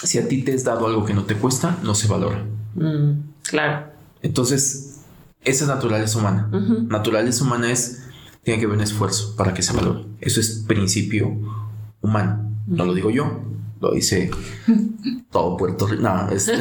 si 0.03 0.17
a 0.19 0.27
ti 0.27 0.43
te 0.43 0.53
has 0.53 0.63
dado 0.63 0.87
algo 0.87 1.05
que 1.05 1.13
no 1.13 1.23
te 1.23 1.35
cuesta, 1.35 1.77
no 1.83 1.95
se 1.95 2.07
valora. 2.07 2.43
Mm, 2.75 3.11
claro. 3.43 3.87
Entonces, 4.21 5.01
esa 5.43 5.65
naturaleza 5.65 6.19
humana. 6.19 6.49
Naturaleza 6.87 7.43
humana 7.43 7.71
es, 7.71 8.03
tiene 8.43 8.59
que 8.59 8.65
haber 8.65 8.77
un 8.77 8.83
esfuerzo 8.83 9.35
para 9.35 9.53
que 9.53 9.61
se 9.61 9.73
valore. 9.73 10.05
Eso 10.19 10.39
es 10.39 10.63
principio 10.67 11.35
humano. 12.01 12.51
No 12.67 12.85
lo 12.85 12.93
digo 12.93 13.09
yo, 13.09 13.41
lo 13.79 13.93
dice 13.93 14.29
todo 15.31 15.57
Puerto 15.57 15.87
Rico. 15.87 16.03
No, 16.03 16.29
es... 16.29 16.45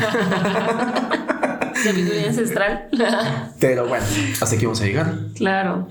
Sabiduría 1.83 2.29
ancestral. 2.29 2.89
Pero 3.61 3.87
bueno, 3.87 4.05
hasta 4.41 4.57
aquí 4.57 4.65
vamos 4.65 4.81
a 4.81 4.85
llegar. 4.85 5.15
Claro. 5.35 5.89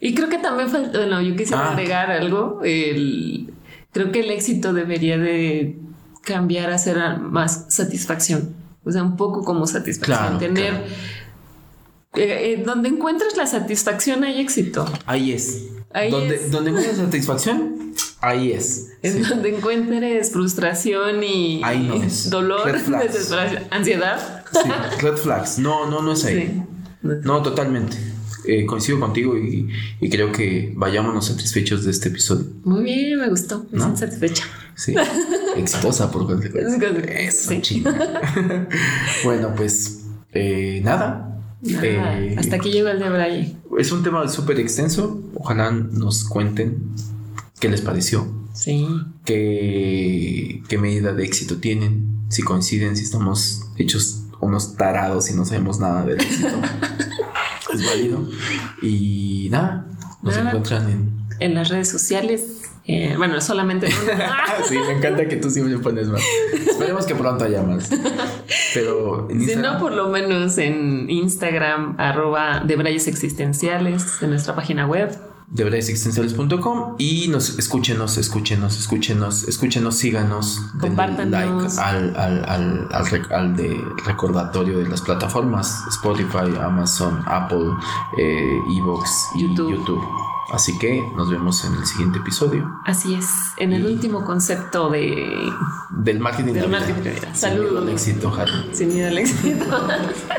Y 0.00 0.14
creo 0.14 0.28
que 0.28 0.38
también 0.38 0.68
falta, 0.68 0.98
bueno, 0.98 1.20
yo 1.22 1.34
quisiera 1.34 1.68
ah. 1.68 1.72
agregar 1.72 2.10
algo. 2.10 2.60
El, 2.62 3.52
creo 3.92 4.12
que 4.12 4.20
el 4.20 4.30
éxito 4.30 4.72
debería 4.72 5.18
de 5.18 5.78
cambiar 6.24 6.70
a 6.70 6.78
ser 6.78 6.96
más 7.18 7.66
satisfacción. 7.68 8.54
O 8.84 8.92
sea, 8.92 9.02
un 9.02 9.16
poco 9.16 9.42
como 9.44 9.66
satisfacción. 9.66 10.38
Tener. 10.38 10.74
Eh, 12.16 12.54
eh, 12.54 12.62
donde 12.64 12.88
encuentres 12.88 13.36
la 13.36 13.46
satisfacción 13.46 14.24
hay 14.24 14.40
éxito. 14.40 14.86
Ahí 15.06 15.32
es. 15.32 15.64
Ahí 15.92 16.10
donde, 16.10 16.36
es. 16.36 16.50
donde 16.50 16.70
encuentres 16.70 16.96
satisfacción, 16.96 17.94
ahí 18.20 18.52
es. 18.52 18.90
En 19.02 19.22
donde 19.22 19.56
encuentres 19.56 20.32
frustración 20.32 21.22
y, 21.22 21.62
dolor, 22.30 22.72
desesperación, 22.72 23.64
ansiedad. 23.70 24.44
Sí, 24.52 24.70
red 25.00 25.16
flags. 25.16 25.58
No, 25.58 25.88
no, 25.88 26.02
no 26.02 26.12
es 26.12 26.24
ahí. 26.24 26.62
No, 27.02 27.42
totalmente. 27.42 27.96
Eh, 28.46 28.66
coincido 28.66 29.00
contigo 29.00 29.36
y, 29.38 29.68
creo 30.10 30.30
que 30.30 30.72
vayámonos 30.76 31.26
satisfechos 31.26 31.84
de 31.84 31.90
este 31.90 32.08
episodio. 32.10 32.46
Muy 32.64 32.84
bien, 32.84 33.18
me 33.18 33.28
gustó. 33.28 33.66
Me 33.70 33.78
¿No? 33.78 33.96
satisfecha. 33.96 34.44
Sí, 34.74 34.94
exitosa 35.56 36.10
por 36.10 36.26
consecuencia. 36.26 36.88
Eso, 37.18 37.52
sí. 37.62 37.84
bueno, 39.24 39.54
pues 39.56 40.04
eh, 40.32 40.80
nada. 40.84 41.40
Eh, 41.62 42.34
hasta 42.36 42.56
aquí 42.56 42.70
llega 42.70 42.90
el 42.90 42.98
de 42.98 43.08
Braille. 43.08 43.56
Es 43.78 43.92
un 43.92 44.02
tema 44.02 44.28
súper 44.28 44.60
extenso. 44.60 45.22
Ojalá 45.34 45.70
nos 45.70 46.24
cuenten 46.24 46.78
qué 47.60 47.68
les 47.68 47.80
pareció. 47.80 48.26
Sí. 48.52 48.86
Qué, 49.24 50.62
qué 50.68 50.78
medida 50.78 51.12
de 51.14 51.24
éxito 51.24 51.56
tienen. 51.58 52.26
Si 52.28 52.42
coinciden, 52.42 52.96
si 52.96 53.04
estamos 53.04 53.62
hechos 53.76 54.24
unos 54.40 54.76
tarados 54.76 55.30
y 55.30 55.34
no 55.34 55.44
sabemos 55.44 55.80
nada 55.80 56.04
del 56.04 56.20
éxito. 56.20 56.48
es 57.74 57.86
válido. 57.86 58.28
Y 58.82 59.48
nada, 59.50 59.86
nos 60.22 60.36
encuentran 60.36 60.90
en... 60.90 61.24
En 61.40 61.54
las 61.54 61.68
redes 61.68 61.88
sociales. 61.88 62.62
Eh, 62.86 63.14
bueno, 63.16 63.40
solamente 63.40 63.90
sí, 64.68 64.76
me 64.78 64.92
encanta 64.98 65.26
que 65.26 65.36
tú 65.36 65.48
siempre 65.50 65.78
pones 65.78 66.06
más. 66.06 66.22
Esperemos 66.52 67.06
que 67.06 67.14
pronto 67.14 67.44
haya 67.44 67.62
más. 67.62 67.88
Pero 68.74 69.26
si 69.30 69.56
no, 69.56 69.78
por 69.78 69.92
lo 69.92 70.10
menos 70.10 70.58
en 70.58 71.08
Instagram, 71.08 71.96
arroba 71.98 72.60
de 72.60 72.76
Brayes 72.76 73.08
Existenciales, 73.08 74.22
en 74.22 74.30
nuestra 74.30 74.54
página 74.54 74.86
web 74.86 75.16
de 75.48 75.64
y 76.98 77.28
nos 77.28 77.58
escúchenos, 77.58 78.16
escúchenos, 78.16 78.78
escúchenos, 78.78 79.44
escúchenos, 79.44 79.96
síganos, 79.96 80.60
denle 80.80 81.26
like 81.26 81.66
al, 81.78 82.16
al, 82.16 82.44
al, 82.44 82.88
al, 83.30 83.56
de 83.56 83.80
recordatorio 84.04 84.78
de 84.78 84.88
las 84.88 85.02
plataformas 85.02 85.84
Spotify, 85.88 86.56
Amazon, 86.60 87.22
Apple, 87.26 87.70
eh, 88.18 88.58
Evox 88.76 89.10
y 89.36 89.42
YouTube. 89.42 90.02
Así 90.52 90.76
que 90.78 91.00
nos 91.16 91.30
vemos 91.30 91.64
en 91.64 91.74
el 91.74 91.86
siguiente 91.86 92.18
episodio. 92.18 92.70
Así 92.84 93.14
es, 93.14 93.26
en 93.56 93.72
el 93.72 93.86
último 93.86 94.24
concepto 94.24 94.90
de 94.90 95.50
del 95.90 96.20
marketing. 96.20 96.52
Del 96.52 96.68
marketing. 96.68 97.10
Saludos. 97.32 98.00
Sin 98.00 98.16
éxito, 98.16 98.32
Sin 98.72 98.92
miedo 98.92 99.08
al 99.08 99.18
éxito. 99.18 99.64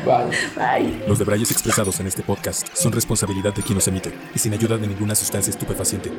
Bye. 0.04 0.84
Bye. 0.88 1.04
Los 1.08 1.18
debrayes 1.18 1.50
expresados 1.50 1.98
en 2.00 2.06
este 2.06 2.22
podcast 2.22 2.68
son 2.74 2.92
responsabilidad 2.92 3.54
de 3.54 3.62
quien 3.62 3.74
los 3.74 3.88
emite 3.88 4.16
y 4.34 4.38
sin 4.38 4.52
ayuda 4.52 4.76
de 4.76 4.86
ninguna 4.86 5.14
sustancia 5.14 5.50
estupefaciente. 5.50 6.12